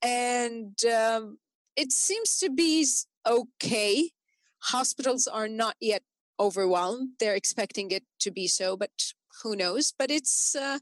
and. 0.02 0.74
Um, 0.84 1.38
it 1.76 1.92
seems 1.92 2.38
to 2.38 2.48
be 2.48 2.86
okay. 3.26 4.10
Hospitals 4.60 5.26
are 5.26 5.48
not 5.48 5.76
yet 5.80 6.02
overwhelmed. 6.38 7.10
They're 7.18 7.34
expecting 7.34 7.90
it 7.90 8.04
to 8.20 8.30
be 8.30 8.46
so, 8.46 8.76
but 8.76 8.90
who 9.42 9.56
knows? 9.56 9.92
But 9.98 10.10
it's 10.10 10.54
uh, 10.54 10.78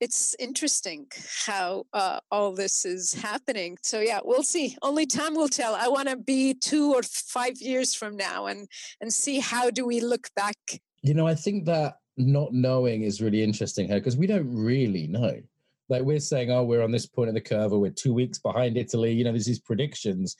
it's 0.00 0.34
interesting 0.38 1.06
how 1.46 1.84
uh, 1.92 2.20
all 2.30 2.52
this 2.52 2.84
is 2.84 3.14
happening. 3.14 3.78
So 3.82 4.00
yeah, 4.00 4.20
we'll 4.24 4.42
see. 4.42 4.76
Only 4.82 5.06
time 5.06 5.34
will 5.34 5.48
tell. 5.48 5.74
I 5.74 5.88
want 5.88 6.08
to 6.08 6.16
be 6.16 6.54
two 6.54 6.92
or 6.92 7.02
five 7.02 7.60
years 7.60 7.94
from 7.94 8.16
now 8.16 8.46
and 8.46 8.68
and 9.00 9.12
see 9.12 9.38
how 9.40 9.70
do 9.70 9.86
we 9.86 10.00
look 10.00 10.28
back. 10.36 10.56
You 11.02 11.14
know, 11.14 11.26
I 11.26 11.34
think 11.34 11.66
that 11.66 11.96
not 12.16 12.52
knowing 12.52 13.02
is 13.02 13.20
really 13.20 13.42
interesting 13.42 13.88
here 13.88 13.98
because 13.98 14.16
we 14.16 14.26
don't 14.26 14.54
really 14.54 15.06
know. 15.06 15.40
Like 15.88 16.02
we're 16.02 16.20
saying, 16.20 16.50
oh, 16.50 16.64
we're 16.64 16.82
on 16.82 16.92
this 16.92 17.06
point 17.06 17.28
of 17.28 17.34
the 17.34 17.40
curve, 17.40 17.72
or 17.72 17.78
we're 17.78 17.90
two 17.90 18.14
weeks 18.14 18.38
behind 18.38 18.78
Italy. 18.78 19.12
You 19.12 19.24
know, 19.24 19.32
there's 19.32 19.46
these 19.46 19.60
predictions 19.60 20.36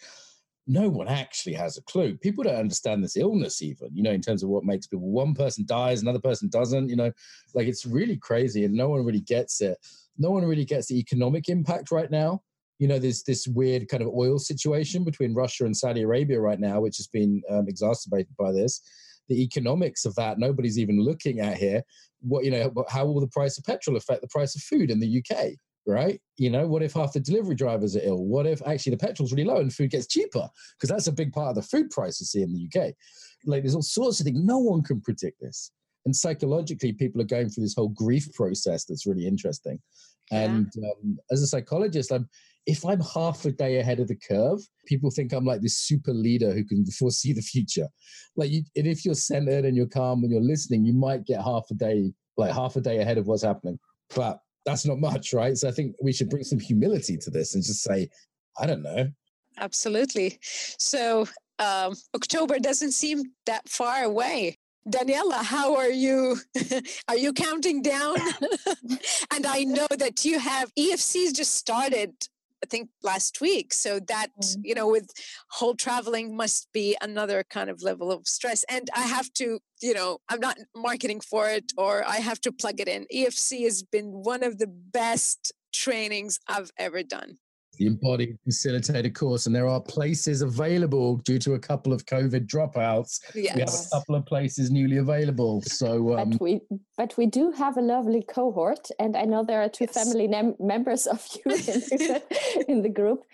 no 0.66 0.88
one 0.88 1.08
actually 1.08 1.54
has 1.54 1.76
a 1.76 1.82
clue. 1.82 2.16
People 2.16 2.44
don't 2.44 2.54
understand 2.54 3.04
this 3.04 3.16
illness, 3.16 3.60
even, 3.60 3.88
you 3.92 4.02
know, 4.02 4.12
in 4.12 4.22
terms 4.22 4.42
of 4.42 4.48
what 4.48 4.64
makes 4.64 4.86
people. 4.86 5.10
One 5.10 5.34
person 5.34 5.64
dies, 5.66 6.00
another 6.00 6.20
person 6.20 6.48
doesn't, 6.48 6.88
you 6.88 6.96
know, 6.96 7.12
like 7.54 7.66
it's 7.66 7.84
really 7.84 8.16
crazy 8.16 8.64
and 8.64 8.74
no 8.74 8.88
one 8.88 9.04
really 9.04 9.20
gets 9.20 9.60
it. 9.60 9.76
No 10.16 10.30
one 10.30 10.44
really 10.44 10.64
gets 10.64 10.86
the 10.86 10.98
economic 10.98 11.48
impact 11.48 11.90
right 11.90 12.10
now. 12.10 12.42
You 12.78 12.88
know, 12.88 12.98
there's 12.98 13.22
this 13.22 13.46
weird 13.46 13.88
kind 13.88 14.02
of 14.02 14.08
oil 14.08 14.38
situation 14.38 15.04
between 15.04 15.34
Russia 15.34 15.64
and 15.64 15.76
Saudi 15.76 16.02
Arabia 16.02 16.40
right 16.40 16.58
now, 16.58 16.80
which 16.80 16.96
has 16.96 17.06
been 17.08 17.42
um, 17.50 17.68
exacerbated 17.68 18.34
by 18.38 18.50
this. 18.50 18.80
The 19.28 19.42
economics 19.42 20.04
of 20.04 20.14
that, 20.16 20.38
nobody's 20.38 20.78
even 20.78 21.00
looking 21.00 21.40
at 21.40 21.56
here. 21.56 21.82
What, 22.20 22.44
you 22.44 22.50
know, 22.50 22.72
how 22.88 23.04
will 23.04 23.20
the 23.20 23.28
price 23.28 23.58
of 23.58 23.64
petrol 23.64 23.96
affect 23.96 24.22
the 24.22 24.28
price 24.28 24.54
of 24.54 24.62
food 24.62 24.90
in 24.90 24.98
the 24.98 25.22
UK? 25.22 25.54
Right? 25.86 26.20
You 26.36 26.50
know, 26.50 26.66
what 26.66 26.82
if 26.82 26.92
half 26.92 27.12
the 27.12 27.20
delivery 27.20 27.54
drivers 27.54 27.96
are 27.96 28.02
ill? 28.02 28.24
What 28.24 28.46
if 28.46 28.60
actually 28.66 28.96
the 28.96 29.06
petrol's 29.06 29.32
really 29.32 29.44
low 29.44 29.58
and 29.58 29.72
food 29.72 29.90
gets 29.90 30.06
cheaper? 30.06 30.48
Because 30.76 30.90
that's 30.90 31.06
a 31.06 31.12
big 31.12 31.32
part 31.32 31.50
of 31.50 31.54
the 31.56 31.62
food 31.62 31.90
prices 31.90 32.32
here 32.32 32.44
in 32.44 32.52
the 32.52 32.68
UK. 32.68 32.94
Like 33.44 33.62
there's 33.62 33.74
all 33.74 33.82
sorts 33.82 34.20
of 34.20 34.24
things. 34.24 34.40
No 34.40 34.58
one 34.58 34.82
can 34.82 35.00
predict 35.00 35.40
this. 35.40 35.70
And 36.06 36.14
psychologically, 36.14 36.92
people 36.92 37.20
are 37.20 37.26
going 37.26 37.48
through 37.48 37.64
this 37.64 37.74
whole 37.74 37.88
grief 37.88 38.32
process 38.34 38.84
that's 38.84 39.06
really 39.06 39.26
interesting. 39.26 39.78
And 40.30 40.72
um, 40.78 41.18
as 41.30 41.42
a 41.42 41.46
psychologist, 41.46 42.12
I'm 42.12 42.28
if 42.66 42.84
I'm 42.84 43.00
half 43.00 43.44
a 43.44 43.52
day 43.52 43.78
ahead 43.78 44.00
of 44.00 44.08
the 44.08 44.16
curve, 44.16 44.60
people 44.86 45.10
think 45.10 45.32
I'm 45.32 45.44
like 45.44 45.60
this 45.60 45.76
super 45.76 46.12
leader 46.12 46.52
who 46.52 46.64
can 46.64 46.84
foresee 46.86 47.32
the 47.32 47.42
future. 47.42 47.88
Like, 48.36 48.50
you, 48.50 48.62
and 48.74 48.86
if 48.86 49.04
you're 49.04 49.14
centered 49.14 49.64
and 49.64 49.76
you're 49.76 49.86
calm 49.86 50.22
and 50.22 50.32
you're 50.32 50.40
listening, 50.40 50.84
you 50.84 50.94
might 50.94 51.26
get 51.26 51.42
half 51.42 51.66
a 51.70 51.74
day, 51.74 52.12
like 52.36 52.52
half 52.52 52.76
a 52.76 52.80
day 52.80 53.00
ahead 53.00 53.18
of 53.18 53.26
what's 53.26 53.42
happening. 53.42 53.78
But 54.14 54.38
that's 54.64 54.86
not 54.86 54.98
much, 54.98 55.32
right? 55.32 55.56
So 55.56 55.68
I 55.68 55.72
think 55.72 55.94
we 56.02 56.12
should 56.12 56.30
bring 56.30 56.44
some 56.44 56.58
humility 56.58 57.16
to 57.18 57.30
this 57.30 57.54
and 57.54 57.62
just 57.62 57.82
say, 57.82 58.08
I 58.58 58.66
don't 58.66 58.82
know. 58.82 59.08
Absolutely. 59.58 60.38
So 60.42 61.28
um, 61.58 61.94
October 62.14 62.58
doesn't 62.58 62.92
seem 62.92 63.22
that 63.46 63.68
far 63.68 64.04
away. 64.04 64.58
Daniela, 64.88 65.42
how 65.42 65.76
are 65.76 65.90
you? 65.90 66.36
are 67.08 67.16
you 67.16 67.32
counting 67.32 67.80
down? 67.80 68.16
and 69.34 69.46
I 69.46 69.64
know 69.64 69.86
that 69.98 70.24
you 70.24 70.38
have 70.38 70.70
EFCs 70.78 71.34
just 71.34 71.54
started 71.54 72.12
I 72.64 72.66
think 72.66 72.88
last 73.02 73.42
week. 73.42 73.74
So 73.74 74.00
that, 74.08 74.28
mm. 74.42 74.56
you 74.62 74.74
know, 74.74 74.88
with 74.88 75.10
whole 75.50 75.74
traveling 75.74 76.34
must 76.34 76.68
be 76.72 76.96
another 77.02 77.44
kind 77.50 77.68
of 77.68 77.82
level 77.82 78.10
of 78.10 78.26
stress. 78.26 78.64
And 78.70 78.88
I 78.96 79.02
have 79.02 79.30
to, 79.34 79.58
you 79.82 79.92
know, 79.92 80.18
I'm 80.30 80.40
not 80.40 80.56
marketing 80.74 81.20
for 81.20 81.50
it 81.50 81.72
or 81.76 81.92
I 82.08 82.16
have 82.28 82.40
to 82.40 82.52
plug 82.52 82.80
it 82.80 82.88
in. 82.88 83.04
EFC 83.14 83.64
has 83.64 83.82
been 83.82 84.08
one 84.32 84.42
of 84.42 84.56
the 84.56 84.66
best 84.66 85.52
trainings 85.74 86.40
I've 86.48 86.70
ever 86.78 87.02
done 87.02 87.36
the 87.76 87.86
embodied 87.86 88.38
facilitator 88.46 89.14
course, 89.14 89.46
and 89.46 89.54
there 89.54 89.68
are 89.68 89.80
places 89.80 90.42
available 90.42 91.16
due 91.18 91.38
to 91.40 91.54
a 91.54 91.58
couple 91.58 91.92
of 91.92 92.06
COVID 92.06 92.46
dropouts. 92.46 93.20
Yes. 93.34 93.54
We 93.54 93.60
have 93.60 93.70
a 93.70 93.88
couple 93.92 94.14
of 94.14 94.26
places 94.26 94.70
newly 94.70 94.98
available. 94.98 95.62
So, 95.62 96.18
um, 96.18 96.30
but 96.30 96.40
we 96.40 96.60
but 96.96 97.16
we 97.16 97.26
do 97.26 97.52
have 97.52 97.76
a 97.76 97.82
lovely 97.82 98.22
cohort, 98.22 98.88
and 98.98 99.16
I 99.16 99.24
know 99.24 99.44
there 99.44 99.62
are 99.62 99.68
two 99.68 99.84
yes. 99.84 99.94
family 99.94 100.26
nem- 100.26 100.56
members 100.58 101.06
of 101.06 101.26
you 101.34 101.52
in 101.52 101.58
the, 101.58 102.22
in 102.68 102.82
the 102.82 102.88
group. 102.88 103.24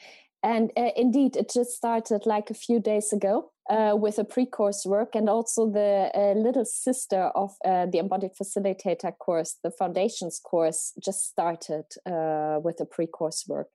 And 0.42 0.70
uh, 0.76 0.90
indeed, 0.96 1.36
it 1.36 1.50
just 1.52 1.72
started 1.72 2.24
like 2.24 2.50
a 2.50 2.54
few 2.54 2.80
days 2.80 3.12
ago 3.12 3.50
uh, 3.68 3.94
with 3.94 4.18
a 4.18 4.24
pre 4.24 4.46
course 4.46 4.84
work, 4.86 5.14
and 5.14 5.28
also 5.28 5.70
the 5.70 6.10
uh, 6.14 6.32
little 6.32 6.64
sister 6.64 7.30
of 7.34 7.54
uh, 7.64 7.86
the 7.86 7.98
embodied 7.98 8.32
facilitator 8.40 9.16
course, 9.18 9.56
the 9.62 9.70
foundations 9.70 10.40
course, 10.42 10.92
just 11.02 11.28
started 11.28 11.84
uh, 12.06 12.58
with 12.62 12.80
a 12.80 12.86
pre 12.86 13.06
course 13.06 13.44
work. 13.46 13.68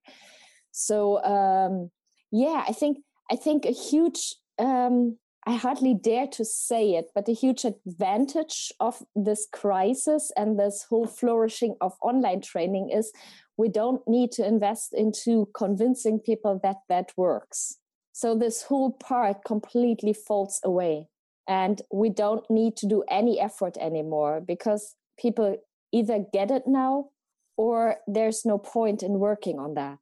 So 0.77 1.23
um, 1.23 1.89
yeah, 2.31 2.65
I 2.67 2.73
think 2.73 2.97
I 3.31 3.37
think 3.37 3.65
a 3.65 3.71
huge 3.71 4.35
um, 4.59 5.17
I 5.47 5.53
hardly 5.55 5.93
dare 5.93 6.27
to 6.27 6.43
say 6.43 6.95
it, 6.95 7.11
but 7.15 7.29
a 7.29 7.33
huge 7.33 7.63
advantage 7.63 8.73
of 8.81 9.03
this 9.15 9.47
crisis 9.53 10.31
and 10.35 10.59
this 10.59 10.85
whole 10.89 11.07
flourishing 11.07 11.77
of 11.79 11.93
online 12.01 12.41
training 12.41 12.89
is 12.89 13.13
we 13.55 13.69
don't 13.69 14.05
need 14.05 14.33
to 14.33 14.45
invest 14.45 14.93
into 14.93 15.47
convincing 15.55 16.19
people 16.19 16.59
that 16.61 16.77
that 16.89 17.13
works. 17.15 17.77
So 18.11 18.35
this 18.35 18.63
whole 18.63 18.91
part 18.91 19.45
completely 19.45 20.11
falls 20.11 20.59
away. 20.63 21.07
And 21.47 21.81
we 21.93 22.09
don't 22.09 22.43
need 22.49 22.75
to 22.77 22.87
do 22.87 23.03
any 23.07 23.39
effort 23.39 23.77
anymore 23.77 24.41
because 24.41 24.95
people 25.17 25.57
either 25.93 26.25
get 26.33 26.51
it 26.51 26.63
now 26.65 27.11
or 27.55 27.97
there's 28.07 28.43
no 28.43 28.57
point 28.57 29.03
in 29.03 29.19
working 29.19 29.59
on 29.59 29.75
that 29.75 29.99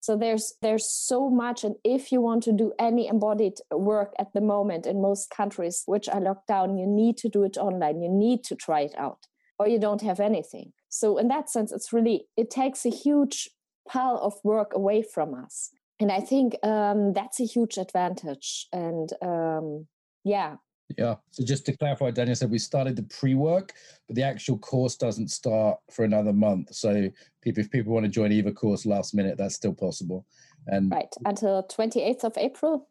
so 0.00 0.16
there's 0.16 0.54
there's 0.62 0.88
so 0.88 1.28
much 1.28 1.62
and 1.62 1.76
if 1.84 2.10
you 2.10 2.20
want 2.20 2.42
to 2.44 2.52
do 2.52 2.72
any 2.78 3.06
embodied 3.06 3.58
work 3.70 4.14
at 4.18 4.32
the 4.32 4.40
moment 4.40 4.86
in 4.86 5.00
most 5.00 5.30
countries 5.30 5.82
which 5.86 6.08
are 6.08 6.20
locked 6.20 6.48
down 6.48 6.78
you 6.78 6.86
need 6.86 7.16
to 7.18 7.28
do 7.28 7.42
it 7.44 7.56
online. 7.58 8.02
You 8.02 8.08
need 8.10 8.42
to 8.44 8.56
try 8.56 8.80
it 8.80 8.94
out 8.96 9.26
or 9.58 9.68
you 9.68 9.78
don't 9.78 10.02
have 10.02 10.18
anything. 10.18 10.72
So 10.88 11.18
in 11.18 11.28
that 11.28 11.50
sense 11.50 11.70
it's 11.70 11.92
really 11.92 12.26
it 12.36 12.50
takes 12.50 12.86
a 12.86 12.90
huge 12.90 13.50
pile 13.86 14.18
of 14.22 14.34
work 14.42 14.72
away 14.74 15.02
from 15.02 15.34
us. 15.34 15.70
And 16.00 16.10
i 16.10 16.20
think 16.20 16.56
um, 16.64 17.12
that's 17.12 17.38
a 17.40 17.44
huge 17.44 17.76
advantage. 17.76 18.66
And 18.72 19.10
um, 19.22 19.86
yeah 20.24 20.56
yeah. 20.98 21.16
So 21.30 21.44
just 21.44 21.66
to 21.66 21.76
clarify, 21.76 22.10
Daniel 22.10 22.36
said 22.36 22.50
we 22.50 22.58
started 22.58 22.96
the 22.96 23.02
pre-work, 23.04 23.72
but 24.06 24.16
the 24.16 24.22
actual 24.22 24.58
course 24.58 24.96
doesn't 24.96 25.28
start 25.28 25.78
for 25.90 26.04
another 26.04 26.32
month. 26.32 26.74
So 26.74 27.10
people, 27.42 27.62
if 27.62 27.70
people 27.70 27.92
want 27.92 28.04
to 28.04 28.10
join 28.10 28.32
either 28.32 28.52
course 28.52 28.86
last 28.86 29.14
minute, 29.14 29.36
that's 29.38 29.54
still 29.54 29.74
possible. 29.74 30.26
And 30.66 30.90
right 30.90 31.12
until 31.24 31.62
twenty 31.64 32.02
eighth 32.02 32.24
of 32.24 32.36
April. 32.36 32.88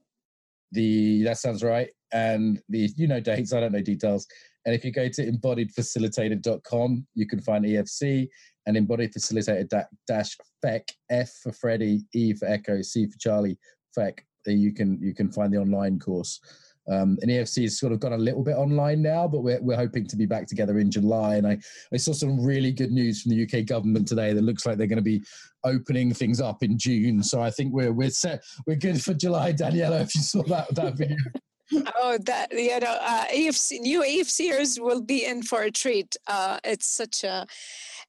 The 0.72 1.24
that 1.24 1.38
sounds 1.38 1.64
right. 1.64 1.89
And 2.12 2.62
the 2.70 2.89
you 2.95 3.08
know 3.08 3.20
dates, 3.20 3.54
I 3.54 3.60
don't 3.60 3.72
know 3.72 3.82
details. 3.82 4.28
And 4.66 4.76
if 4.76 4.84
you 4.84 4.91
go 4.91 5.08
to 5.08 5.32
embodiedfacilitator.com, 5.32 7.08
you 7.16 7.28
can 7.28 7.41
find 7.41 7.66
EFC 7.66 8.28
and 8.66 8.78
embodied 8.78 9.14
facilitator 9.14 9.86
dash 10.08 10.38
FEC 10.64 10.82
F 11.10 11.32
for 11.41 11.52
Freddie, 11.52 12.02
E 12.14 12.34
for 12.34 12.47
Echo, 12.47 12.82
C 12.82 13.08
for 13.08 13.18
Charlie, 13.18 13.58
FEC. 13.97 14.20
You 14.45 14.74
can 14.74 15.00
you 15.02 15.14
can 15.14 15.32
find 15.32 15.54
the 15.54 15.58
online 15.58 16.00
course. 16.00 16.39
Um, 16.88 17.17
and 17.21 17.30
EFC 17.30 17.63
has 17.63 17.80
sort 17.80 17.93
of 17.93 17.99
gone 17.99 18.13
a 18.13 18.17
little 18.17 18.43
bit 18.43 18.55
online 18.55 19.01
now, 19.01 19.27
but 19.27 19.41
we're, 19.41 19.61
we're 19.61 19.75
hoping 19.75 20.07
to 20.07 20.15
be 20.15 20.25
back 20.25 20.47
together 20.47 20.80
in 20.80 20.89
July. 20.89 21.36
And 21.36 21.45
I, 21.45 21.59
I 21.93 21.97
saw 21.97 22.13
some 22.13 22.43
really 22.43 22.71
good 22.71 22.91
news 22.91 23.21
from 23.21 23.32
the 23.32 23.43
UK 23.43 23.65
government 23.65 24.07
today 24.07 24.34
that 24.34 24.41
looks 24.41 24.65
like 24.65 24.77
they're 24.77 24.88
going 24.88 24.97
to 24.97 25.03
be 25.03 25.23
opening 25.63 26.13
things 26.13 26.41
up 26.41 26.63
in 26.63 26.77
June. 26.77 27.21
So 27.21 27.41
I 27.41 27.51
think 27.51 27.73
we're 27.73 27.93
we're 27.93 28.09
set 28.09 28.43
we're 28.65 28.75
good 28.75 29.03
for 29.03 29.13
July, 29.13 29.53
Daniela. 29.53 30.01
If 30.01 30.15
you 30.15 30.21
saw 30.21 30.43
that 30.43 30.73
that 30.75 30.93
video. 30.97 31.17
Oh, 31.95 32.17
that 32.26 32.47
you 32.51 32.80
know, 32.80 32.97
uh, 33.01 33.26
EFC 33.26 33.80
new 33.80 34.01
EFCers 34.01 34.80
will 34.80 35.01
be 35.01 35.26
in 35.26 35.43
for 35.43 35.63
a 35.63 35.72
treat. 35.72 36.15
Uh, 36.28 36.59
it's 36.63 36.88
such 36.88 37.24
a 37.24 37.45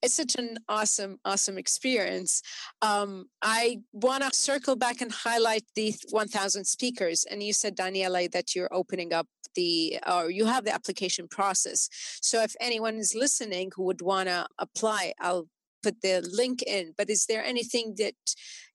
it's 0.03 0.15
such 0.15 0.37
an 0.37 0.59
awesome, 0.69 1.19
awesome 1.25 1.59
experience. 1.59 2.43
Um, 2.81 3.27
I 3.43 3.81
want 3.93 4.23
to 4.23 4.31
circle 4.33 4.77
back 4.77 5.01
and 5.01 5.13
highlight 5.13 5.65
the 5.75 5.95
1,000 6.11 6.65
speakers. 6.65 7.25
And 7.31 7.43
you 7.43 7.53
said, 7.53 7.77
Daniela, 7.77 8.31
that 8.33 8.55
you're 8.55 8.73
opening 8.73 9.13
up 9.13 9.27
the, 9.55 9.99
or 10.11 10.31
you 10.31 10.47
have 10.47 10.65
the 10.65 10.73
application 10.73 11.29
process. 11.29 11.89
So 12.23 12.43
if 12.43 12.55
anyone 12.61 12.97
is 12.97 13.15
listening 13.15 13.73
who 13.75 13.85
would 13.85 14.01
want 14.01 14.29
to 14.29 14.47
apply, 14.59 15.13
I'll 15.21 15.49
put 15.83 16.01
the 16.03 16.27
link 16.33 16.63
in. 16.63 16.95
But 16.97 17.11
is 17.11 17.27
there 17.27 17.45
anything 17.45 17.95
that, 17.99 18.15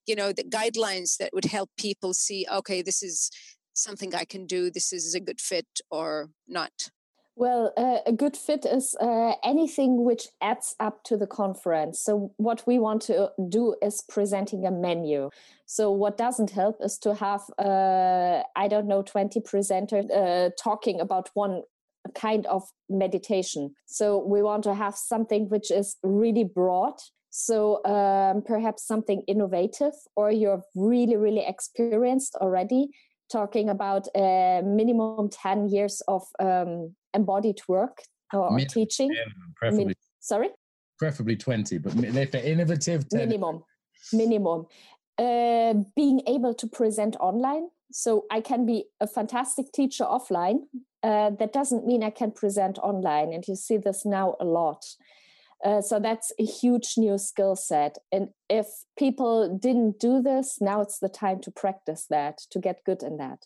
you 0.05 0.15
know, 0.15 0.31
the 0.31 0.43
guidelines 0.43 1.17
that 1.17 1.31
would 1.33 1.45
help 1.45 1.71
people 1.77 2.13
see, 2.13 2.45
okay, 2.51 2.83
this 2.83 3.01
is 3.01 3.31
something 3.77 4.15
I 4.15 4.25
can 4.25 4.45
do, 4.45 4.69
this 4.71 4.91
is 4.93 5.15
a 5.15 5.19
good 5.19 5.39
fit 5.39 5.67
or 5.91 6.29
not? 6.47 6.89
Well, 7.37 7.73
uh, 7.75 7.97
a 8.05 8.13
good 8.13 8.37
fit 8.37 8.65
is 8.65 8.95
uh, 9.01 9.33
anything 9.43 10.05
which 10.05 10.29
adds 10.41 10.73
up 10.79 11.03
to 11.03 11.17
the 11.17 11.27
conference. 11.27 11.99
So, 11.99 12.31
what 12.37 12.65
we 12.65 12.79
want 12.79 13.01
to 13.03 13.31
do 13.49 13.75
is 13.81 14.01
presenting 14.07 14.65
a 14.65 14.71
menu. 14.71 15.29
So, 15.65 15.91
what 15.91 16.17
doesn't 16.17 16.51
help 16.51 16.77
is 16.81 16.97
to 16.99 17.13
have, 17.15 17.41
uh, 17.59 18.43
I 18.55 18.69
don't 18.69 18.87
know, 18.87 19.01
20 19.01 19.41
presenters 19.41 20.09
uh, 20.09 20.51
talking 20.57 21.01
about 21.01 21.29
one 21.33 21.63
kind 22.13 22.45
of 22.45 22.63
meditation. 22.89 23.75
So, 23.85 24.17
we 24.17 24.41
want 24.41 24.63
to 24.63 24.73
have 24.73 24.95
something 24.95 25.49
which 25.49 25.71
is 25.71 25.97
really 26.03 26.45
broad. 26.45 26.93
So, 27.31 27.83
um, 27.83 28.43
perhaps 28.43 28.87
something 28.87 29.23
innovative, 29.27 29.95
or 30.15 30.31
you're 30.31 30.63
really, 30.73 31.17
really 31.17 31.45
experienced 31.45 32.35
already 32.35 32.91
talking 33.31 33.69
about 33.69 34.07
a 34.15 34.61
minimum 34.63 35.29
10 35.29 35.69
years 35.69 36.01
of 36.07 36.23
um, 36.39 36.95
embodied 37.13 37.59
work 37.67 38.01
or, 38.33 38.57
teaching. 38.59 39.15
preferably. 39.55 39.85
Min- 39.85 39.95
sorry? 40.19 40.49
Preferably 40.97 41.35
20, 41.35 41.77
but 41.79 41.93
if 41.95 42.31
they're 42.31 42.43
innovative, 42.43 43.07
10. 43.09 43.19
minimum. 43.19 43.63
Minimum. 44.13 44.65
Uh, 45.17 45.73
being 45.95 46.21
able 46.27 46.53
to 46.53 46.67
present 46.67 47.15
online. 47.19 47.67
So 47.91 48.25
I 48.31 48.41
can 48.41 48.65
be 48.65 48.85
a 48.99 49.07
fantastic 49.07 49.71
teacher 49.71 50.03
offline. 50.03 50.61
Uh, 51.03 51.29
that 51.31 51.53
doesn't 51.53 51.85
mean 51.85 52.03
I 52.03 52.09
can 52.09 52.31
present 52.31 52.77
online. 52.79 53.31
And 53.31 53.47
you 53.47 53.55
see 53.55 53.77
this 53.77 54.05
now 54.05 54.35
a 54.39 54.45
lot. 54.45 54.85
Uh, 55.63 55.81
so 55.81 55.99
that's 55.99 56.31
a 56.39 56.45
huge 56.45 56.93
new 56.97 57.17
skill 57.17 57.55
set. 57.55 57.97
And 58.11 58.29
if 58.49 58.67
people 58.97 59.57
didn't 59.57 59.99
do 59.99 60.21
this, 60.21 60.57
now 60.61 60.81
it's 60.81 60.99
the 60.99 61.09
time 61.09 61.39
to 61.41 61.51
practice 61.51 62.05
that, 62.09 62.39
to 62.51 62.59
get 62.59 62.83
good 62.85 63.03
in 63.03 63.17
that. 63.17 63.45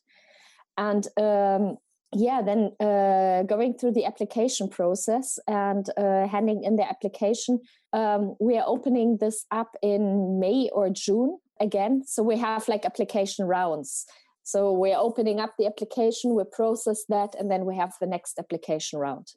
And 0.77 1.07
um, 1.17 1.77
yeah, 2.13 2.41
then 2.41 2.71
uh, 2.79 3.43
going 3.43 3.75
through 3.75 3.93
the 3.93 4.05
application 4.05 4.67
process 4.69 5.37
and 5.47 5.87
uh, 5.97 6.27
handing 6.27 6.63
in 6.63 6.75
the 6.75 6.89
application, 6.89 7.59
um, 7.93 8.35
we 8.39 8.57
are 8.57 8.65
opening 8.65 9.17
this 9.17 9.45
up 9.51 9.75
in 9.81 10.39
May 10.39 10.69
or 10.73 10.89
June 10.89 11.37
again. 11.59 12.03
So 12.05 12.23
we 12.23 12.37
have 12.37 12.67
like 12.67 12.85
application 12.85 13.45
rounds. 13.45 14.05
So 14.43 14.71
we're 14.71 14.97
opening 14.97 15.39
up 15.39 15.53
the 15.59 15.67
application, 15.67 16.33
we 16.33 16.43
process 16.51 17.03
that, 17.09 17.35
and 17.37 17.51
then 17.51 17.65
we 17.65 17.75
have 17.75 17.93
the 18.01 18.07
next 18.07 18.39
application 18.39 18.97
round. 18.97 19.27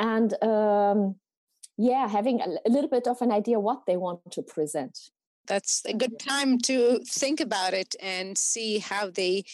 And 0.00 0.34
um, 0.42 1.14
yeah, 1.76 2.08
having 2.08 2.40
a, 2.40 2.46
a 2.66 2.70
little 2.70 2.90
bit 2.90 3.06
of 3.06 3.20
an 3.22 3.32
idea 3.32 3.60
what 3.60 3.86
they 3.86 3.96
want 3.96 4.30
to 4.32 4.42
present. 4.42 4.98
That's 5.46 5.82
a 5.86 5.94
good 5.94 6.18
time 6.18 6.58
to 6.60 7.00
think 7.06 7.40
about 7.40 7.74
it 7.74 7.94
and 8.00 8.38
see 8.38 8.78
how 8.78 9.10
they 9.10 9.44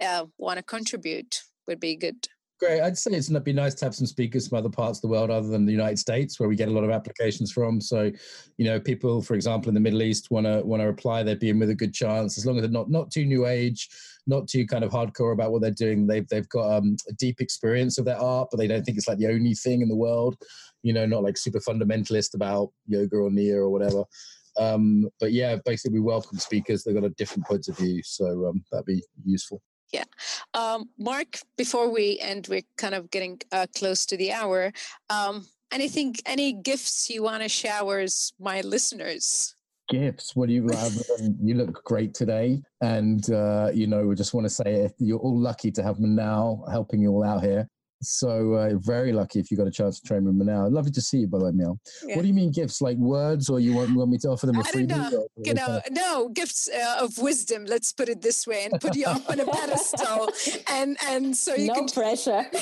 uh, 0.00 0.26
want 0.38 0.58
to 0.58 0.62
contribute 0.62 1.42
would 1.66 1.78
be 1.78 1.94
good 1.94 2.26
Great. 2.60 2.82
I'd 2.82 2.98
say 2.98 3.12
it's 3.12 3.30
be 3.30 3.54
nice 3.54 3.72
to 3.76 3.86
have 3.86 3.94
some 3.94 4.06
speakers 4.06 4.46
from 4.46 4.58
other 4.58 4.68
parts 4.68 4.98
of 4.98 5.02
the 5.02 5.08
world 5.08 5.30
other 5.30 5.48
than 5.48 5.64
the 5.64 5.72
United 5.72 5.98
States, 5.98 6.38
where 6.38 6.46
we 6.46 6.56
get 6.56 6.68
a 6.68 6.70
lot 6.70 6.84
of 6.84 6.90
applications 6.90 7.50
from. 7.50 7.80
So, 7.80 8.12
you 8.58 8.66
know, 8.66 8.78
people, 8.78 9.22
for 9.22 9.32
example, 9.32 9.70
in 9.70 9.74
the 9.74 9.80
Middle 9.80 10.02
East 10.02 10.30
want 10.30 10.44
to 10.44 10.60
want 10.62 10.82
to 10.82 10.88
apply, 10.88 11.22
they'd 11.22 11.38
be 11.38 11.48
in 11.48 11.58
with 11.58 11.70
a 11.70 11.74
good 11.74 11.94
chance 11.94 12.36
as 12.36 12.44
long 12.44 12.58
as 12.58 12.62
they're 12.62 12.70
not 12.70 12.90
not 12.90 13.10
too 13.10 13.24
new 13.24 13.46
age, 13.46 13.88
not 14.30 14.48
too 14.48 14.66
kind 14.66 14.84
of 14.84 14.90
hardcore 14.90 15.32
about 15.34 15.52
what 15.52 15.60
they're 15.60 15.70
doing. 15.70 16.06
They've 16.06 16.26
they've 16.28 16.48
got 16.48 16.78
um, 16.78 16.96
a 17.08 17.12
deep 17.12 17.40
experience 17.40 17.98
of 17.98 18.06
their 18.06 18.18
art, 18.18 18.48
but 18.50 18.58
they 18.58 18.66
don't 18.66 18.82
think 18.84 18.96
it's 18.96 19.08
like 19.08 19.18
the 19.18 19.26
only 19.26 19.54
thing 19.54 19.82
in 19.82 19.88
the 19.88 19.96
world. 19.96 20.36
You 20.82 20.94
know, 20.94 21.04
not 21.04 21.22
like 21.22 21.36
super 21.36 21.58
fundamentalist 21.58 22.34
about 22.34 22.70
yoga 22.86 23.16
or 23.16 23.30
Nia 23.30 23.56
or 23.56 23.68
whatever. 23.68 24.04
Um, 24.56 25.08
but 25.20 25.32
yeah, 25.32 25.56
basically, 25.64 25.98
we 25.98 26.04
welcome 26.04 26.38
speakers. 26.38 26.82
They've 26.82 26.94
got 26.94 27.04
a 27.04 27.10
different 27.10 27.46
points 27.46 27.68
of 27.68 27.76
view, 27.76 28.02
so 28.02 28.46
um, 28.46 28.64
that'd 28.70 28.86
be 28.86 29.02
useful. 29.24 29.60
Yeah. 29.92 30.04
Um, 30.54 30.90
Mark, 30.98 31.40
before 31.56 31.92
we 31.92 32.18
end, 32.20 32.46
we're 32.48 32.62
kind 32.76 32.94
of 32.94 33.10
getting 33.10 33.40
uh, 33.50 33.66
close 33.76 34.06
to 34.06 34.16
the 34.16 34.32
hour. 34.32 34.72
Um, 35.08 35.46
anything, 35.72 36.14
any 36.26 36.52
gifts 36.52 37.10
you 37.10 37.24
want 37.24 37.42
to 37.42 37.48
shower 37.48 38.06
my 38.38 38.60
listeners? 38.60 39.56
Gifts? 39.90 40.36
What 40.36 40.48
do 40.48 40.54
you 40.54 40.66
rather 40.66 41.02
than 41.18 41.36
you 41.42 41.54
look 41.54 41.84
great 41.84 42.14
today? 42.14 42.62
And, 42.80 43.28
uh, 43.30 43.70
you 43.74 43.86
know, 43.86 44.06
we 44.06 44.14
just 44.14 44.32
want 44.32 44.46
to 44.46 44.50
say 44.50 44.88
you're 44.98 45.18
all 45.18 45.38
lucky 45.38 45.70
to 45.72 45.82
have 45.82 45.98
me 45.98 46.08
now 46.08 46.64
helping 46.70 47.02
you 47.02 47.10
all 47.10 47.24
out 47.24 47.42
here. 47.42 47.68
So 48.02 48.54
uh, 48.54 48.70
very 48.78 49.12
lucky 49.12 49.40
if 49.40 49.50
you 49.50 49.56
got 49.56 49.66
a 49.66 49.70
chance 49.70 50.00
to 50.00 50.06
train 50.06 50.24
with 50.24 50.34
me 50.34 50.46
now. 50.46 50.66
Lovely 50.68 50.90
to 50.92 51.00
see 51.00 51.18
you, 51.18 51.26
by 51.26 51.38
the 51.38 51.44
way, 51.46 51.50
Mel. 51.52 51.78
Yeah. 52.06 52.16
What 52.16 52.22
do 52.22 52.28
you 52.28 52.34
mean 52.34 52.50
gifts? 52.50 52.80
Like 52.80 52.96
words, 52.96 53.50
or 53.50 53.60
you 53.60 53.74
want, 53.74 53.94
want 53.94 54.10
me 54.10 54.18
to 54.18 54.28
offer 54.28 54.46
them 54.46 54.58
a 54.58 54.64
free? 54.64 54.86
Know. 54.86 55.26
You 55.36 55.54
know, 55.54 55.80
no 55.90 56.28
gifts 56.30 56.68
uh, 56.68 57.04
of 57.04 57.18
wisdom. 57.18 57.66
Let's 57.66 57.92
put 57.92 58.08
it 58.08 58.22
this 58.22 58.46
way, 58.46 58.64
and 58.64 58.80
put 58.80 58.96
you 58.96 59.06
up 59.06 59.28
on 59.28 59.40
a 59.40 59.46
pedestal, 59.46 60.30
and 60.68 60.96
and 61.06 61.36
so 61.36 61.54
you 61.54 61.68
no 61.68 61.74
can 61.74 61.88
pressure. 61.88 62.46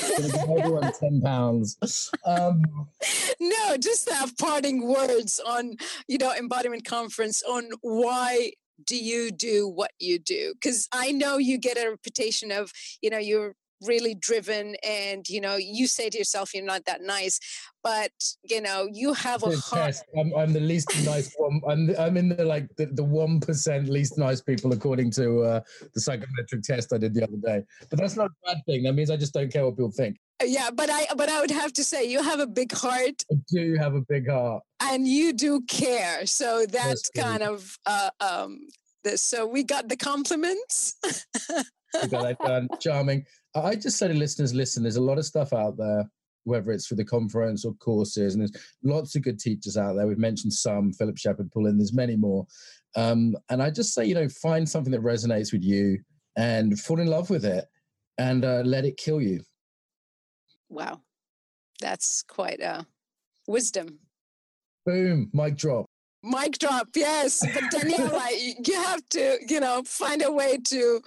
everyone 0.49 0.91
ten 0.99 1.21
pounds. 1.21 2.11
Um, 2.25 2.61
no, 3.39 3.77
just 3.77 4.09
have 4.09 4.37
parting 4.37 4.87
words 4.87 5.39
on 5.45 5.75
you 6.07 6.17
know 6.17 6.33
embodiment 6.33 6.85
conference 6.85 7.41
on 7.43 7.69
why 7.81 8.51
do 8.85 8.97
you 8.97 9.29
do 9.31 9.67
what 9.67 9.91
you 9.99 10.17
do 10.17 10.53
because 10.53 10.87
i 10.93 11.11
know 11.11 11.37
you 11.37 11.57
get 11.57 11.77
a 11.77 11.89
reputation 11.89 12.49
of 12.49 12.71
you 13.01 13.09
know 13.09 13.17
you're 13.17 13.53
really 13.81 14.15
driven 14.15 14.75
and 14.83 15.27
you 15.29 15.39
know 15.39 15.55
you 15.55 15.87
say 15.87 16.09
to 16.09 16.17
yourself 16.17 16.53
you're 16.53 16.63
not 16.63 16.85
that 16.85 17.01
nice 17.01 17.39
but 17.83 18.11
you 18.43 18.61
know 18.61 18.87
you 18.91 19.13
have 19.13 19.43
a 19.43 19.55
heart 19.57 19.95
I'm, 20.17 20.33
I'm, 20.35 20.53
the 20.53 20.59
least 20.59 20.89
nice 21.05 21.33
one 21.37 21.61
I'm, 21.69 21.87
the, 21.87 22.01
I'm 22.01 22.17
in 22.17 22.29
the 22.29 22.43
like 22.43 22.67
the, 22.75 22.87
the 22.87 23.03
1% 23.03 23.89
least 23.89 24.17
nice 24.17 24.41
people 24.41 24.73
according 24.73 25.11
to 25.11 25.41
uh, 25.43 25.59
the 25.93 26.01
psychometric 26.01 26.63
test 26.63 26.93
I 26.93 26.97
did 26.97 27.13
the 27.13 27.23
other 27.23 27.37
day 27.37 27.63
but 27.89 27.99
that's 27.99 28.15
not 28.15 28.27
a 28.27 28.45
bad 28.45 28.57
thing 28.65 28.83
that 28.83 28.93
means 28.93 29.09
I 29.09 29.17
just 29.17 29.33
don't 29.33 29.51
care 29.51 29.65
what 29.65 29.75
people 29.75 29.91
think. 29.91 30.17
Uh, 30.41 30.45
yeah 30.45 30.69
but 30.71 30.89
I 30.89 31.07
but 31.15 31.29
I 31.29 31.39
would 31.39 31.51
have 31.51 31.73
to 31.73 31.83
say 31.83 32.05
you 32.05 32.21
have 32.21 32.39
a 32.39 32.47
big 32.47 32.71
heart 32.73 33.23
I 33.31 33.35
do 33.49 33.75
have 33.75 33.95
a 33.95 34.01
big 34.01 34.29
heart. 34.29 34.63
and 34.83 35.07
you 35.07 35.33
do 35.33 35.61
care 35.61 36.25
so 36.25 36.65
that's, 36.65 37.09
that's 37.09 37.09
kind 37.15 37.43
of 37.43 37.77
uh, 37.85 38.09
um 38.19 38.67
this 39.03 39.21
so 39.21 39.45
we 39.45 39.63
got 39.63 39.87
the 39.87 39.95
compliments 39.97 40.95
that 41.93 42.37
done 42.39 42.67
charming 42.79 43.25
I 43.55 43.75
just 43.75 43.97
say 43.97 44.07
to 44.07 44.13
listeners, 44.13 44.53
listen, 44.53 44.83
there's 44.83 44.97
a 44.97 45.01
lot 45.01 45.17
of 45.17 45.25
stuff 45.25 45.53
out 45.53 45.77
there, 45.77 46.09
whether 46.43 46.71
it's 46.71 46.87
for 46.87 46.95
the 46.95 47.05
conference 47.05 47.65
or 47.65 47.73
courses, 47.75 48.33
and 48.33 48.41
there's 48.41 48.63
lots 48.83 49.15
of 49.15 49.23
good 49.23 49.39
teachers 49.39 49.77
out 49.77 49.95
there. 49.95 50.07
We've 50.07 50.17
mentioned 50.17 50.53
some, 50.53 50.93
Philip 50.93 51.17
Shepherd 51.17 51.51
Pullen, 51.51 51.77
there's 51.77 51.93
many 51.93 52.15
more. 52.15 52.45
Um, 52.95 53.35
and 53.49 53.61
I 53.61 53.71
just 53.71 53.93
say, 53.93 54.05
you 54.05 54.15
know, 54.15 54.29
find 54.29 54.67
something 54.67 54.91
that 54.91 55.01
resonates 55.01 55.51
with 55.51 55.63
you 55.63 55.99
and 56.35 56.79
fall 56.79 56.99
in 56.99 57.07
love 57.07 57.29
with 57.29 57.45
it 57.45 57.65
and 58.17 58.45
uh, 58.45 58.61
let 58.65 58.85
it 58.85 58.97
kill 58.97 59.21
you. 59.21 59.41
Wow. 60.69 61.01
That's 61.81 62.23
quite 62.23 62.59
a 62.61 62.85
wisdom. 63.47 63.99
Boom, 64.85 65.29
mic 65.33 65.55
drop. 65.55 65.85
Mic 66.21 66.57
drop, 66.59 66.89
yes. 66.95 67.39
But 67.53 67.63
Daniela, 67.71 68.27
you 68.67 68.73
have 68.75 69.07
to, 69.09 69.37
you 69.47 69.59
know, 69.59 69.83
find 69.85 70.21
a 70.21 70.31
way 70.31 70.57
to 70.57 71.01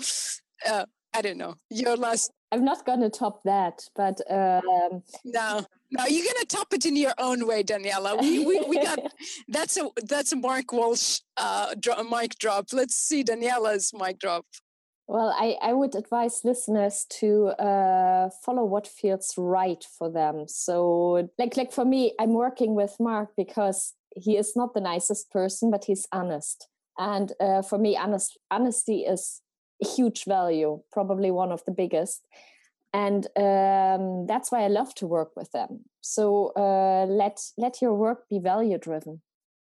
uh, 0.69 0.87
I 1.15 1.23
don't 1.23 1.39
know. 1.39 1.57
Your 1.71 1.97
last. 1.97 2.31
I'm 2.51 2.65
not 2.65 2.85
going 2.85 3.01
to 3.01 3.11
top 3.11 3.43
that, 3.45 3.83
but 3.97 4.21
um, 4.31 5.03
no, 5.25 5.65
no, 5.91 6.07
you're 6.07 6.25
going 6.25 6.41
to 6.41 6.47
top 6.49 6.73
it 6.73 6.85
in 6.85 6.97
your 6.97 7.15
own 7.19 7.47
way, 7.47 7.63
Daniela. 7.63 8.21
We 8.21 8.45
we, 8.45 8.61
we 8.69 8.77
got 8.83 8.99
that's 9.49 9.77
a 9.77 9.89
that's 10.05 10.33
a 10.33 10.37
Mark 10.37 10.73
Walsh 10.73 11.21
uh, 11.37 11.75
dro- 11.79 12.03
mic 12.05 12.39
drop. 12.39 12.67
Let's 12.73 12.95
see 12.97 13.25
Daniela's 13.25 13.93
mic 13.95 14.19
drop. 14.19 14.47
Well, 15.07 15.35
I, 15.37 15.57
I 15.61 15.75
would 15.75 15.95
advise 15.95 16.41
listeners 16.45 17.05
to 17.21 17.49
uh, 17.49 18.31
follow 18.45 18.65
what 18.65 18.87
feels 18.87 19.35
right 19.37 19.85
for 19.99 20.11
them. 20.11 20.47
So, 20.49 21.29
like 21.39 21.57
like 21.57 21.73
for 21.73 21.85
me, 21.85 22.15
I'm 22.19 22.33
working 22.33 22.75
with 22.75 22.97
Mark 22.99 23.31
because 23.37 23.93
he 24.17 24.39
is 24.39 24.57
not 24.57 24.73
the 24.73 24.81
nicest 24.81 25.31
person, 25.31 25.71
but 25.71 25.85
he's 25.85 26.07
honest. 26.13 26.69
And 26.99 27.33
uh, 27.41 27.61
for 27.61 27.77
me, 27.77 27.97
honest 27.97 28.39
honesty 28.51 29.01
is 29.01 29.42
huge 29.83 30.25
value, 30.25 30.83
probably 30.93 31.31
one 31.31 31.53
of 31.53 31.65
the 31.65 31.73
biggest. 31.73 32.27
And 32.95 33.27
um, 33.37 34.27
that's 34.27 34.53
why 34.53 34.65
I 34.65 34.69
love 34.69 34.95
to 34.97 35.07
work 35.07 35.31
with 35.35 35.51
them. 35.53 35.85
So 36.03 36.53
uh, 36.57 37.07
let 37.09 37.41
let 37.57 37.81
your 37.81 37.95
work 37.95 38.29
be 38.29 38.39
value 38.39 38.79
driven, 38.79 39.23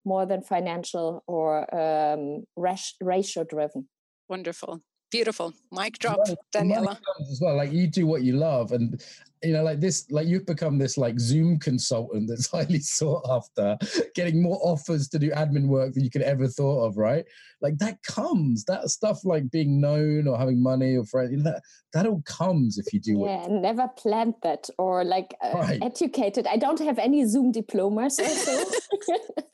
more 0.04 0.26
than 0.26 0.42
financial 0.42 1.24
or 1.28 1.74
um, 1.76 2.46
ratio 2.56 3.44
driven. 3.44 3.90
Wonderful. 4.28 4.82
Beautiful. 5.12 5.54
Mic 5.74 6.00
drop, 6.00 6.20
Daniela. 6.56 6.98
As 7.30 7.40
well, 7.42 7.58
like 7.58 7.74
you 7.74 7.88
do 7.88 8.08
what 8.08 8.24
you 8.24 8.38
love, 8.38 8.72
and 8.72 9.04
you 9.44 9.52
know, 9.52 9.64
like 9.64 9.82
this, 9.82 10.10
like 10.10 10.28
you've 10.28 10.46
become 10.46 10.78
this 10.78 10.98
like 10.98 11.20
Zoom 11.20 11.60
consultant 11.60 12.30
that's 12.30 12.50
highly 12.52 12.80
sought 12.80 13.26
after, 13.30 13.78
getting 14.16 14.42
more 14.42 14.58
offers 14.62 15.10
to 15.10 15.20
do 15.20 15.30
admin 15.32 15.68
work 15.68 15.94
than 15.94 16.04
you 16.04 16.10
could 16.10 16.22
ever 16.22 16.48
thought 16.48 16.86
of, 16.86 16.98
right? 16.98 17.26
Like 17.62 17.78
that 17.80 18.02
comes, 18.04 18.64
that 18.66 18.90
stuff 18.90 19.26
like 19.26 19.52
being 19.52 19.82
known 19.82 20.28
or 20.28 20.38
having 20.38 20.64
money 20.64 20.96
or 20.96 21.04
friends, 21.04 21.44
that 21.44 21.62
that 21.94 22.06
all 22.06 22.22
comes 22.26 22.78
if 22.78 22.94
you 22.94 23.02
do 23.02 23.24
yeah, 23.26 23.44
it. 23.44 23.52
never 23.52 23.90
planned 23.90 24.36
that 24.44 24.70
or 24.78 25.04
like 25.04 25.36
uh, 25.44 25.52
right. 25.56 25.84
educated. 25.84 26.48
I 26.48 26.56
don't 26.56 26.80
have 26.80 27.00
any 27.00 27.26
Zoom 27.26 27.52
diplomas, 27.52 28.16
so 28.16 28.66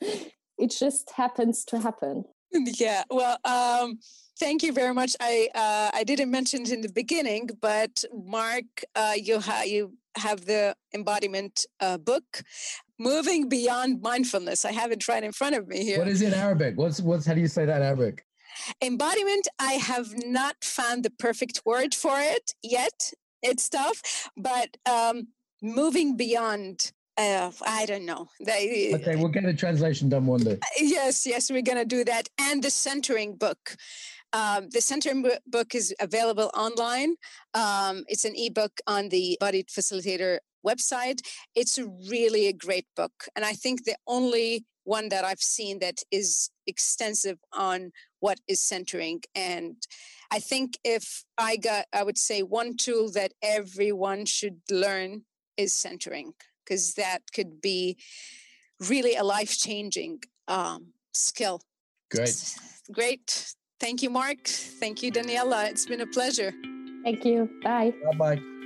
it 0.58 0.70
just 0.70 1.10
happens 1.10 1.64
to 1.64 1.80
happen. 1.80 2.24
Yeah. 2.52 3.02
Well, 3.10 3.38
um 3.44 3.98
Thank 4.38 4.62
you 4.62 4.72
very 4.72 4.94
much. 4.94 5.16
I 5.20 5.48
uh, 5.54 5.90
I 5.92 6.04
didn't 6.04 6.30
mention 6.30 6.62
it 6.62 6.70
in 6.70 6.80
the 6.80 6.92
beginning, 6.92 7.50
but 7.60 8.04
Mark, 8.12 8.66
uh, 8.94 9.14
you 9.16 9.40
have 9.40 9.66
you 9.66 9.94
have 10.16 10.46
the 10.46 10.76
embodiment 10.94 11.66
uh, 11.80 11.98
book, 11.98 12.42
moving 12.98 13.48
beyond 13.48 14.00
mindfulness. 14.00 14.64
I 14.64 14.72
have 14.72 14.92
it 14.92 15.08
right 15.08 15.24
in 15.24 15.32
front 15.32 15.56
of 15.56 15.66
me 15.66 15.84
here. 15.84 15.98
What 15.98 16.08
is 16.08 16.22
it 16.22 16.28
in 16.28 16.34
Arabic? 16.34 16.76
What's 16.76 17.00
what's 17.00 17.26
how 17.26 17.34
do 17.34 17.40
you 17.40 17.48
say 17.48 17.64
that 17.64 17.78
in 17.78 17.82
Arabic? 17.82 18.24
Embodiment. 18.80 19.48
I 19.58 19.72
have 19.72 20.14
not 20.24 20.56
found 20.62 21.04
the 21.04 21.10
perfect 21.10 21.62
word 21.64 21.92
for 21.94 22.18
it 22.20 22.52
yet. 22.62 23.12
It's 23.42 23.68
tough, 23.68 24.30
but 24.36 24.76
um, 24.88 25.28
moving 25.62 26.16
beyond 26.16 26.92
uh, 27.18 27.50
I 27.66 27.84
don't 27.86 28.06
know. 28.06 28.28
They, 28.40 28.92
okay, 28.94 29.16
we'll 29.16 29.28
get 29.28 29.44
a 29.44 29.52
translation 29.52 30.08
done 30.08 30.26
one 30.26 30.40
day. 30.40 30.58
Yes, 30.78 31.26
yes, 31.26 31.50
we're 31.50 31.62
going 31.62 31.78
to 31.78 31.84
do 31.84 32.04
that. 32.04 32.28
And 32.38 32.62
the 32.62 32.70
centering 32.70 33.34
book. 33.34 33.76
Um, 34.32 34.68
the 34.70 34.80
Centering 34.80 35.24
book 35.46 35.74
is 35.74 35.94
available 36.00 36.50
online. 36.54 37.16
Um, 37.54 38.04
it's 38.08 38.24
an 38.24 38.34
ebook 38.36 38.80
on 38.86 39.08
the 39.08 39.38
Embodied 39.40 39.68
Facilitator 39.68 40.38
website. 40.66 41.20
It's 41.54 41.78
really 42.08 42.46
a 42.46 42.52
great 42.52 42.86
book. 42.94 43.12
And 43.34 43.44
I 43.44 43.52
think 43.52 43.84
the 43.84 43.96
only 44.06 44.66
one 44.84 45.08
that 45.10 45.24
I've 45.24 45.40
seen 45.40 45.78
that 45.80 46.02
is 46.10 46.50
extensive 46.66 47.38
on 47.52 47.92
what 48.20 48.38
is 48.48 48.60
centering. 48.60 49.20
And 49.34 49.76
I 50.30 50.40
think 50.40 50.78
if 50.84 51.24
I 51.36 51.56
got, 51.56 51.86
I 51.92 52.02
would 52.02 52.18
say 52.18 52.42
one 52.42 52.76
tool 52.76 53.10
that 53.12 53.32
everyone 53.42 54.24
should 54.24 54.60
learn 54.70 55.22
is 55.56 55.72
centering, 55.72 56.32
because 56.64 56.94
that 56.94 57.22
could 57.34 57.60
be 57.60 57.96
really 58.88 59.14
a 59.14 59.24
life 59.24 59.56
changing 59.58 60.20
um, 60.48 60.92
skill. 61.12 61.60
Great. 62.10 62.54
Great. 62.92 63.54
Thank 63.80 64.02
you, 64.02 64.10
Mark. 64.10 64.38
Thank 64.44 65.02
you, 65.02 65.12
Daniela. 65.12 65.68
It's 65.70 65.86
been 65.86 66.00
a 66.00 66.06
pleasure. 66.06 66.52
Thank 67.04 67.24
you. 67.24 67.48
Bye. 67.62 67.92
Bye 68.04 68.16
bye. 68.16 68.57